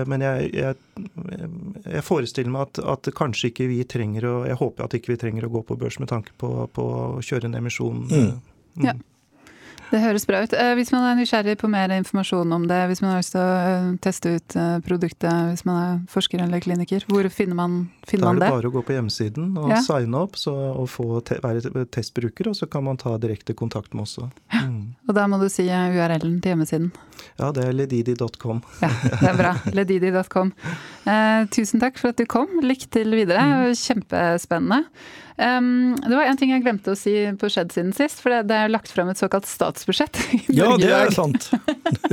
Men 0.09 0.25
jeg, 0.25 0.51
jeg, 0.57 0.79
jeg, 1.85 2.03
forestiller 2.07 2.53
meg 2.53 2.71
at, 2.71 2.81
at, 2.97 3.11
kanskje 3.17 3.51
ikke 3.53 3.69
vi 3.71 3.83
trenger 3.89 4.25
å 4.29 4.35
Jeg 4.49 4.59
håper 4.61 4.87
at 4.87 4.97
ikke 4.97 5.13
vi 5.13 5.19
trenger 5.21 5.47
å 5.47 5.53
gå 5.53 5.63
på 5.69 5.77
børs 5.81 6.01
med 6.03 6.11
tanke 6.11 6.33
på, 6.41 6.51
på 6.73 6.87
å 6.87 7.21
kjøre 7.25 7.51
en 7.51 7.59
emisjon. 7.61 8.07
Mm. 8.09 8.33
Mm. 8.77 8.89
Ja. 8.89 8.97
Det 9.91 10.01
høres 10.03 10.27
bra 10.27 10.43
ut. 10.43 10.55
Eh, 10.57 10.73
hvis 10.79 10.91
man 10.95 11.05
er 11.07 11.19
nysgjerrig 11.19 11.57
på 11.61 11.71
mer 11.71 11.93
informasjon 11.95 12.53
om 12.57 12.67
det, 12.69 12.79
hvis 12.91 13.03
man 13.05 13.13
har 13.13 13.23
lyst 13.23 13.35
til 13.37 13.43
å 13.43 13.55
eh, 13.55 13.89
teste 14.03 14.33
ut 14.37 14.57
eh, 14.59 14.77
produktet, 14.87 15.53
hvis 15.53 15.65
man 15.69 15.79
er 15.83 16.01
forsker 16.11 16.43
eller 16.43 16.63
kliniker, 16.65 17.07
hvor 17.11 17.29
finner 17.33 17.59
man, 17.59 17.79
finner 18.07 18.33
man 18.33 18.41
det? 18.41 18.47
Da 18.47 18.51
er 18.51 18.51
det 18.51 18.57
bare 18.59 18.73
å 18.73 18.77
gå 18.77 18.85
på 18.89 18.97
hjemmesiden 18.97 19.53
og 19.63 19.75
ja. 19.75 19.81
signe 19.87 20.23
opp 20.27 20.39
så, 20.41 20.55
og 20.83 20.89
få 20.91 21.21
te 21.27 21.39
være 21.43 21.87
testbruker, 21.95 22.51
og 22.51 22.59
så 22.59 22.69
kan 22.71 22.87
man 22.87 22.99
ta 23.01 23.15
direkte 23.23 23.55
kontakt 23.59 23.95
med 23.95 24.07
oss. 24.07 24.19
Mm. 24.55 24.97
Og 25.07 25.15
da 25.17 25.27
må 25.31 25.39
du 25.43 25.47
si 25.53 25.69
URL-en 25.71 26.41
til 26.41 26.55
hjemmesiden? 26.55 26.91
Ja, 27.37 27.51
det 27.55 27.67
er 27.69 27.77
ledidi.com. 27.77 28.63
Ja, 28.83 28.91
det 29.21 29.31
er 29.31 29.39
bra. 29.39 29.53
Ledidi.com. 29.77 30.53
Eh, 31.07 31.45
tusen 31.55 31.83
takk 31.83 32.01
for 32.01 32.13
at 32.13 32.19
du 32.21 32.27
kom. 32.29 32.59
Lykke 32.65 32.91
til 32.93 33.15
videre. 33.17 33.45
Mm. 33.45 33.79
Kjempespennende. 33.79 34.83
Um, 35.37 35.93
det 36.01 36.17
var 36.17 36.31
en 36.31 36.39
ting 36.41 36.55
jeg 36.55 36.63
glemte 36.65 36.95
å 36.95 36.97
si 36.97 37.13
på 37.37 37.51
Skjedd 37.53 37.75
siden 37.75 37.93
sist, 37.93 38.23
for 38.25 38.33
det, 38.33 38.47
det 38.49 38.57
er 38.57 38.73
lagt 38.73 38.89
frem 38.89 39.11
et 39.13 39.21
såkalt 39.21 39.45
statsbudsjett. 39.77 40.19
ja, 40.49 40.77
det 40.77 40.91
er 40.93 41.11
sant. 41.11 41.51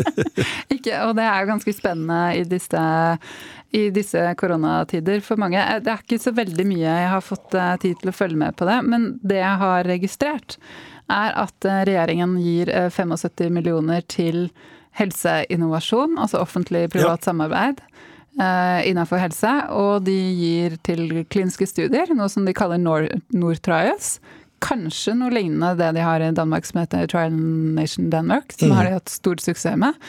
Ikke, 0.74 1.00
og 1.08 1.16
det 1.18 1.26
er 1.26 1.48
ganske 1.48 1.74
spennende 1.74 2.36
i 2.38 2.44
disse, 2.48 2.84
i 3.72 3.88
disse, 3.94 4.22
koronatider 4.40 5.24
for 5.24 5.40
mange. 5.40 5.62
Eh, 5.62 5.80
det 5.84 5.94
er 5.94 6.04
ikke 6.04 6.22
så 6.22 6.34
veldig 6.36 6.66
mye 6.68 6.84
jeg 6.84 7.12
har 7.14 7.24
fått 7.24 7.56
eh, 7.56 7.76
tid 7.84 8.02
til 8.02 8.12
å 8.12 8.16
følge 8.16 8.40
med 8.44 8.58
på 8.60 8.68
det, 8.70 8.80
men 8.86 9.14
det 9.24 9.40
jeg 9.40 9.62
har 9.64 9.88
registrert, 9.90 10.58
er 11.12 11.36
at 11.40 11.68
eh, 11.68 11.84
regjeringen 11.90 12.38
gir 12.44 12.72
75 12.92 13.52
millioner 13.54 14.04
til 14.12 14.48
helseinnovasjon, 15.00 16.20
altså 16.22 16.44
offentlig-privat 16.44 17.24
ja. 17.24 17.32
samarbeid 17.32 17.86
innenfor 18.34 19.20
helse, 19.22 19.50
og 19.78 20.08
de 20.08 20.16
gir 20.18 20.74
til 20.82 21.20
kliniske 21.30 21.68
studier, 21.70 22.10
noe 22.18 22.26
som 22.34 22.48
de 22.48 22.54
kaller 22.58 22.82
Nord-trials. 22.82 24.16
Kanskje 24.64 25.16
noe 25.20 25.34
lignende 25.34 25.74
det 25.80 25.92
de 25.98 26.04
har 26.06 26.24
i 26.24 26.32
Danmark 26.36 26.68
som 26.68 26.82
heter 26.82 27.10
Trial 27.12 27.36
Nation 27.76 28.10
Denmark, 28.14 28.56
som 28.56 28.72
mm. 28.72 28.78
har 28.78 28.88
de 28.88 28.96
hatt 28.98 29.12
stor 29.12 29.42
suksess 29.44 29.80
med. 29.80 30.00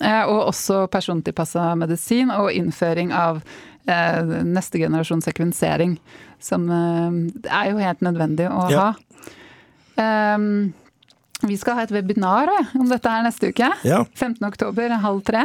Eh, 0.00 0.22
og 0.24 0.48
også 0.50 0.86
persontilpassa 0.92 1.74
medisin 1.78 2.32
og 2.32 2.50
innføring 2.56 3.12
av 3.12 3.42
eh, 3.84 4.20
neste 4.48 4.80
generasjon 4.80 5.22
sekvensering, 5.24 5.98
som 6.40 6.66
eh, 6.72 7.18
er 7.50 7.70
jo 7.70 7.82
helt 7.82 8.04
nødvendig 8.04 8.48
å 8.48 8.66
ja. 8.72 8.86
ha. 8.88 8.94
Um, 10.00 10.72
vi 11.44 11.56
skal 11.60 11.76
ha 11.76 11.84
et 11.84 11.92
webinar 11.92 12.48
om 12.76 12.88
dette 12.88 13.12
her 13.12 13.24
neste 13.24 13.52
uke. 13.52 13.68
Ja. 13.84 14.02
15.10, 14.16 14.96
halv 15.04 15.22
tre. 15.28 15.44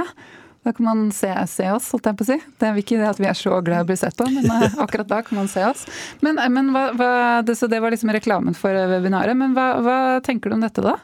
Da 0.65 0.73
kan 0.73 0.85
man 0.85 1.11
se, 1.13 1.29
se, 1.47 1.67
oss, 1.69 1.91
holdt 1.93 2.07
jeg 2.09 2.17
på 2.17 2.25
å 2.25 2.27
si. 2.31 2.35
Det 2.57 2.65
er 2.65 2.79
ikke 2.81 2.97
det 2.97 3.09
at 3.11 3.19
vi 3.21 3.27
er 3.29 3.37
så 3.37 3.59
glad 3.61 3.83
i 3.83 3.85
å 3.85 3.89
bli 3.91 3.97
sett 4.01 4.15
på, 4.17 4.25
men 4.33 4.47
eh, 4.49 4.77
akkurat 4.81 5.11
da 5.11 5.19
kan 5.21 5.37
man 5.37 5.49
se 5.51 5.61
oss. 5.61 5.83
Men, 6.25 6.39
eh, 6.41 6.49
men 6.49 6.71
hva, 6.73 6.87
hva, 6.97 7.09
det, 7.45 7.53
så 7.59 7.69
det 7.69 7.83
var 7.83 7.93
liksom 7.93 8.09
reklamen 8.15 8.57
for 8.57 8.73
webinaret. 8.73 9.37
Men 9.37 9.53
hva, 9.53 9.67
hva 9.85 9.97
tenker 10.25 10.49
du 10.49 10.57
om 10.57 10.65
dette 10.65 10.81
da? 10.81 10.97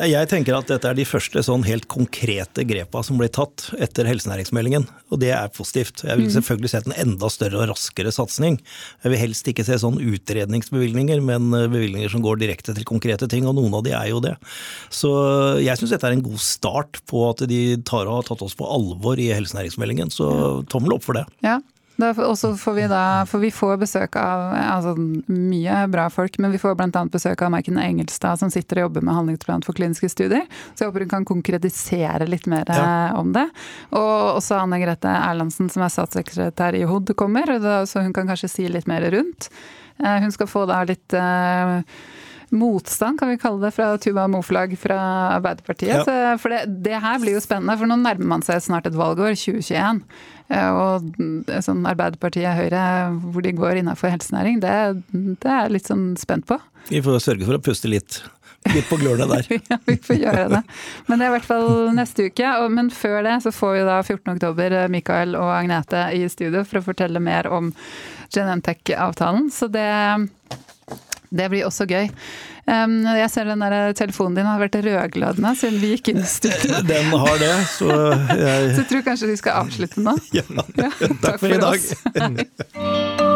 Jeg 0.00 0.28
tenker 0.30 0.54
at 0.54 0.68
dette 0.70 0.86
er 0.86 0.96
de 0.96 1.04
første 1.08 1.42
sånn 1.44 1.64
helt 1.66 1.88
konkrete 1.90 2.62
grepa 2.68 3.02
som 3.04 3.18
ble 3.20 3.26
tatt 3.32 3.70
etter 3.82 4.06
helsenæringsmeldingen. 4.08 4.84
Og 5.10 5.20
det 5.20 5.32
er 5.36 5.50
positivt. 5.52 6.04
Jeg 6.04 6.20
vil 6.20 6.28
mm. 6.28 6.34
selvfølgelig 6.36 6.70
sett 6.72 6.86
en 6.88 6.96
enda 7.02 7.28
større 7.32 7.58
og 7.58 7.72
raskere 7.72 8.12
satsing. 8.14 8.60
Jeg 9.02 9.12
vil 9.12 9.20
helst 9.20 9.50
ikke 9.50 9.64
se 9.66 9.80
sånn 9.82 9.98
utredningsbevilgninger, 10.00 11.24
men 11.24 11.50
eh, 11.56 11.66
bevilgninger 11.72 12.12
som 12.12 12.24
går 12.24 12.40
direkte 12.40 12.76
til 12.76 12.86
konkrete 12.88 13.28
ting, 13.32 13.48
og 13.48 13.56
noen 13.58 13.80
av 13.80 13.84
de 13.88 13.96
er 13.96 14.12
jo 14.12 14.22
det. 14.24 14.36
Så 14.92 15.10
jeg 15.64 15.80
syns 15.80 15.96
dette 15.96 16.08
er 16.08 16.16
en 16.16 16.24
god 16.28 16.44
start 16.44 17.02
på 17.10 17.26
at 17.32 17.44
de 17.50 17.60
tar 17.88 18.06
og 18.06 18.20
har 18.20 18.30
tatt 18.30 18.46
oss 18.46 18.56
på 18.56 18.68
alvor 18.90 19.20
i 19.20 19.30
helsenæringsmeldingen. 19.32 20.10
Så 20.12 20.30
tommel 20.72 20.98
opp 20.98 21.06
for 21.06 21.18
det. 21.18 21.26
Ja, 21.46 21.60
og 22.08 22.38
så 22.38 22.56
får 22.56 22.72
vi 22.72 22.86
da, 22.88 23.26
for 23.28 23.42
vi 23.42 23.50
får 23.52 23.76
besøk 23.80 24.16
av 24.16 24.54
altså, 24.56 24.94
mye 25.28 25.82
bra 25.92 26.06
folk, 26.12 26.38
men 26.40 26.52
vi 26.54 26.60
får 26.60 26.76
bl.a. 26.78 27.02
besøk 27.12 27.42
av 27.44 27.52
Maiken 27.52 27.80
Engelstad 27.80 28.40
som 28.40 28.52
sitter 28.52 28.80
og 28.80 28.88
jobber 28.88 29.04
med 29.04 29.16
handlingsplan 29.18 29.64
for 29.66 29.76
kliniske 29.76 30.08
studier. 30.12 30.46
Så 30.72 30.84
jeg 30.84 30.90
håper 30.90 31.04
hun 31.04 31.12
kan 31.12 31.28
konkretisere 31.28 32.28
litt 32.28 32.48
mer 32.50 32.68
ja. 32.68 33.12
om 33.18 33.34
det. 33.36 33.46
Og 33.92 34.38
også 34.38 34.62
Anne 34.62 34.80
Grete 34.82 35.12
Erlandsen 35.12 35.68
som 35.72 35.84
er 35.84 35.92
statssekretær 35.92 36.78
i 36.78 36.86
HOD 36.88 37.14
kommer, 37.18 37.52
så 37.86 38.04
hun 38.04 38.16
kan 38.16 38.30
kanskje 38.30 38.52
si 38.52 38.70
litt 38.70 38.88
mer 38.90 39.04
rundt. 39.12 39.50
Eh, 40.00 40.18
hun 40.24 40.32
skal 40.32 40.48
få 40.48 40.64
da 40.70 40.80
litt 40.88 41.12
uh, 41.12 41.80
motstand, 42.50 43.18
kan 43.20 43.30
vi 43.30 43.38
kalle 43.40 43.62
det, 43.62 43.72
fra 43.76 43.92
Tuva 44.02 44.26
Moflag 44.30 44.74
fra 44.80 44.98
Arbeiderpartiet. 45.36 46.08
Ja. 46.08 46.36
for 46.40 46.52
det, 46.52 46.64
det, 46.84 46.96
her 47.02 47.20
blir 47.22 47.38
jo 47.38 47.44
spennende, 47.44 47.78
for 47.78 47.90
nå 47.90 47.98
nærmer 48.00 48.34
man 48.34 48.44
seg 48.46 48.62
snart 48.64 48.88
et 48.90 48.98
valgår, 48.98 49.36
2021. 49.38 50.02
Eh, 50.50 50.70
og 50.74 51.06
sånn 51.62 51.86
Arbeiderpartiet 51.86 52.58
Høyre, 52.58 52.82
hvor 53.30 53.46
de 53.46 53.54
går 53.54 53.80
innenfor 53.82 54.12
helsenæring, 54.12 54.58
det, 54.62 54.74
det 55.12 55.50
er 55.50 55.64
jeg 55.66 55.76
litt 55.78 55.90
sånn 55.90 56.10
spent 56.20 56.48
på. 56.50 56.58
Vi 56.90 57.02
får 57.04 57.22
sørge 57.22 57.46
for 57.46 57.58
å 57.58 57.62
puste 57.62 57.90
litt. 57.90 58.22
Litt 58.74 58.90
på 58.90 58.98
glørne 59.00 59.24
der. 59.30 59.46
ja, 59.70 59.78
vi 59.86 59.96
får 60.04 60.18
gjøre 60.20 60.48
det. 60.52 60.60
Men 61.06 61.20
det 61.20 61.24
er 61.26 61.30
i 61.30 61.34
hvert 61.38 61.48
fall 61.48 61.70
neste 61.96 62.26
uke. 62.28 62.50
Men 62.72 62.90
før 62.92 63.22
det 63.24 63.38
så 63.46 63.52
får 63.56 63.76
vi 63.78 63.84
da 63.88 64.00
14.10 64.02 64.90
Mikael 64.92 65.36
og 65.38 65.52
Agnete 65.54 66.08
i 66.16 66.26
studio 66.28 66.64
for 66.68 66.80
å 66.80 66.86
fortelle 66.90 67.22
mer 67.24 67.48
om 67.48 67.70
Genentech-avtalen. 68.34 69.48
Så 69.54 69.70
det, 69.72 69.88
det 71.30 71.46
blir 71.52 71.66
også 71.68 71.86
gøy. 71.90 72.10
Jeg 72.70 73.30
ser 73.32 73.48
den 73.48 73.62
der 73.64 73.94
telefonen 73.98 74.36
din 74.38 74.46
har 74.46 74.60
vært 74.60 74.76
rødglødende 74.84 75.54
siden 75.58 75.80
vi 75.82 75.94
gikk 75.94 76.12
inn 76.12 76.22
i 76.22 76.28
studio. 76.28 76.82
Den 76.90 77.10
har 77.10 77.40
det, 77.40 77.54
så 77.72 77.88
jeg 77.90 78.70
Så 78.74 78.84
jeg 78.84 78.90
tror 78.92 79.06
kanskje 79.08 79.32
vi 79.32 79.40
skal 79.40 79.64
avslutte 79.64 80.04
nå? 80.04 80.14
Ja. 80.36 80.46
ja 80.84 80.92
takk, 81.00 81.18
takk 81.24 81.42
for, 81.42 81.48
for 81.48 81.56
i 81.56 82.38
dag. 82.38 83.29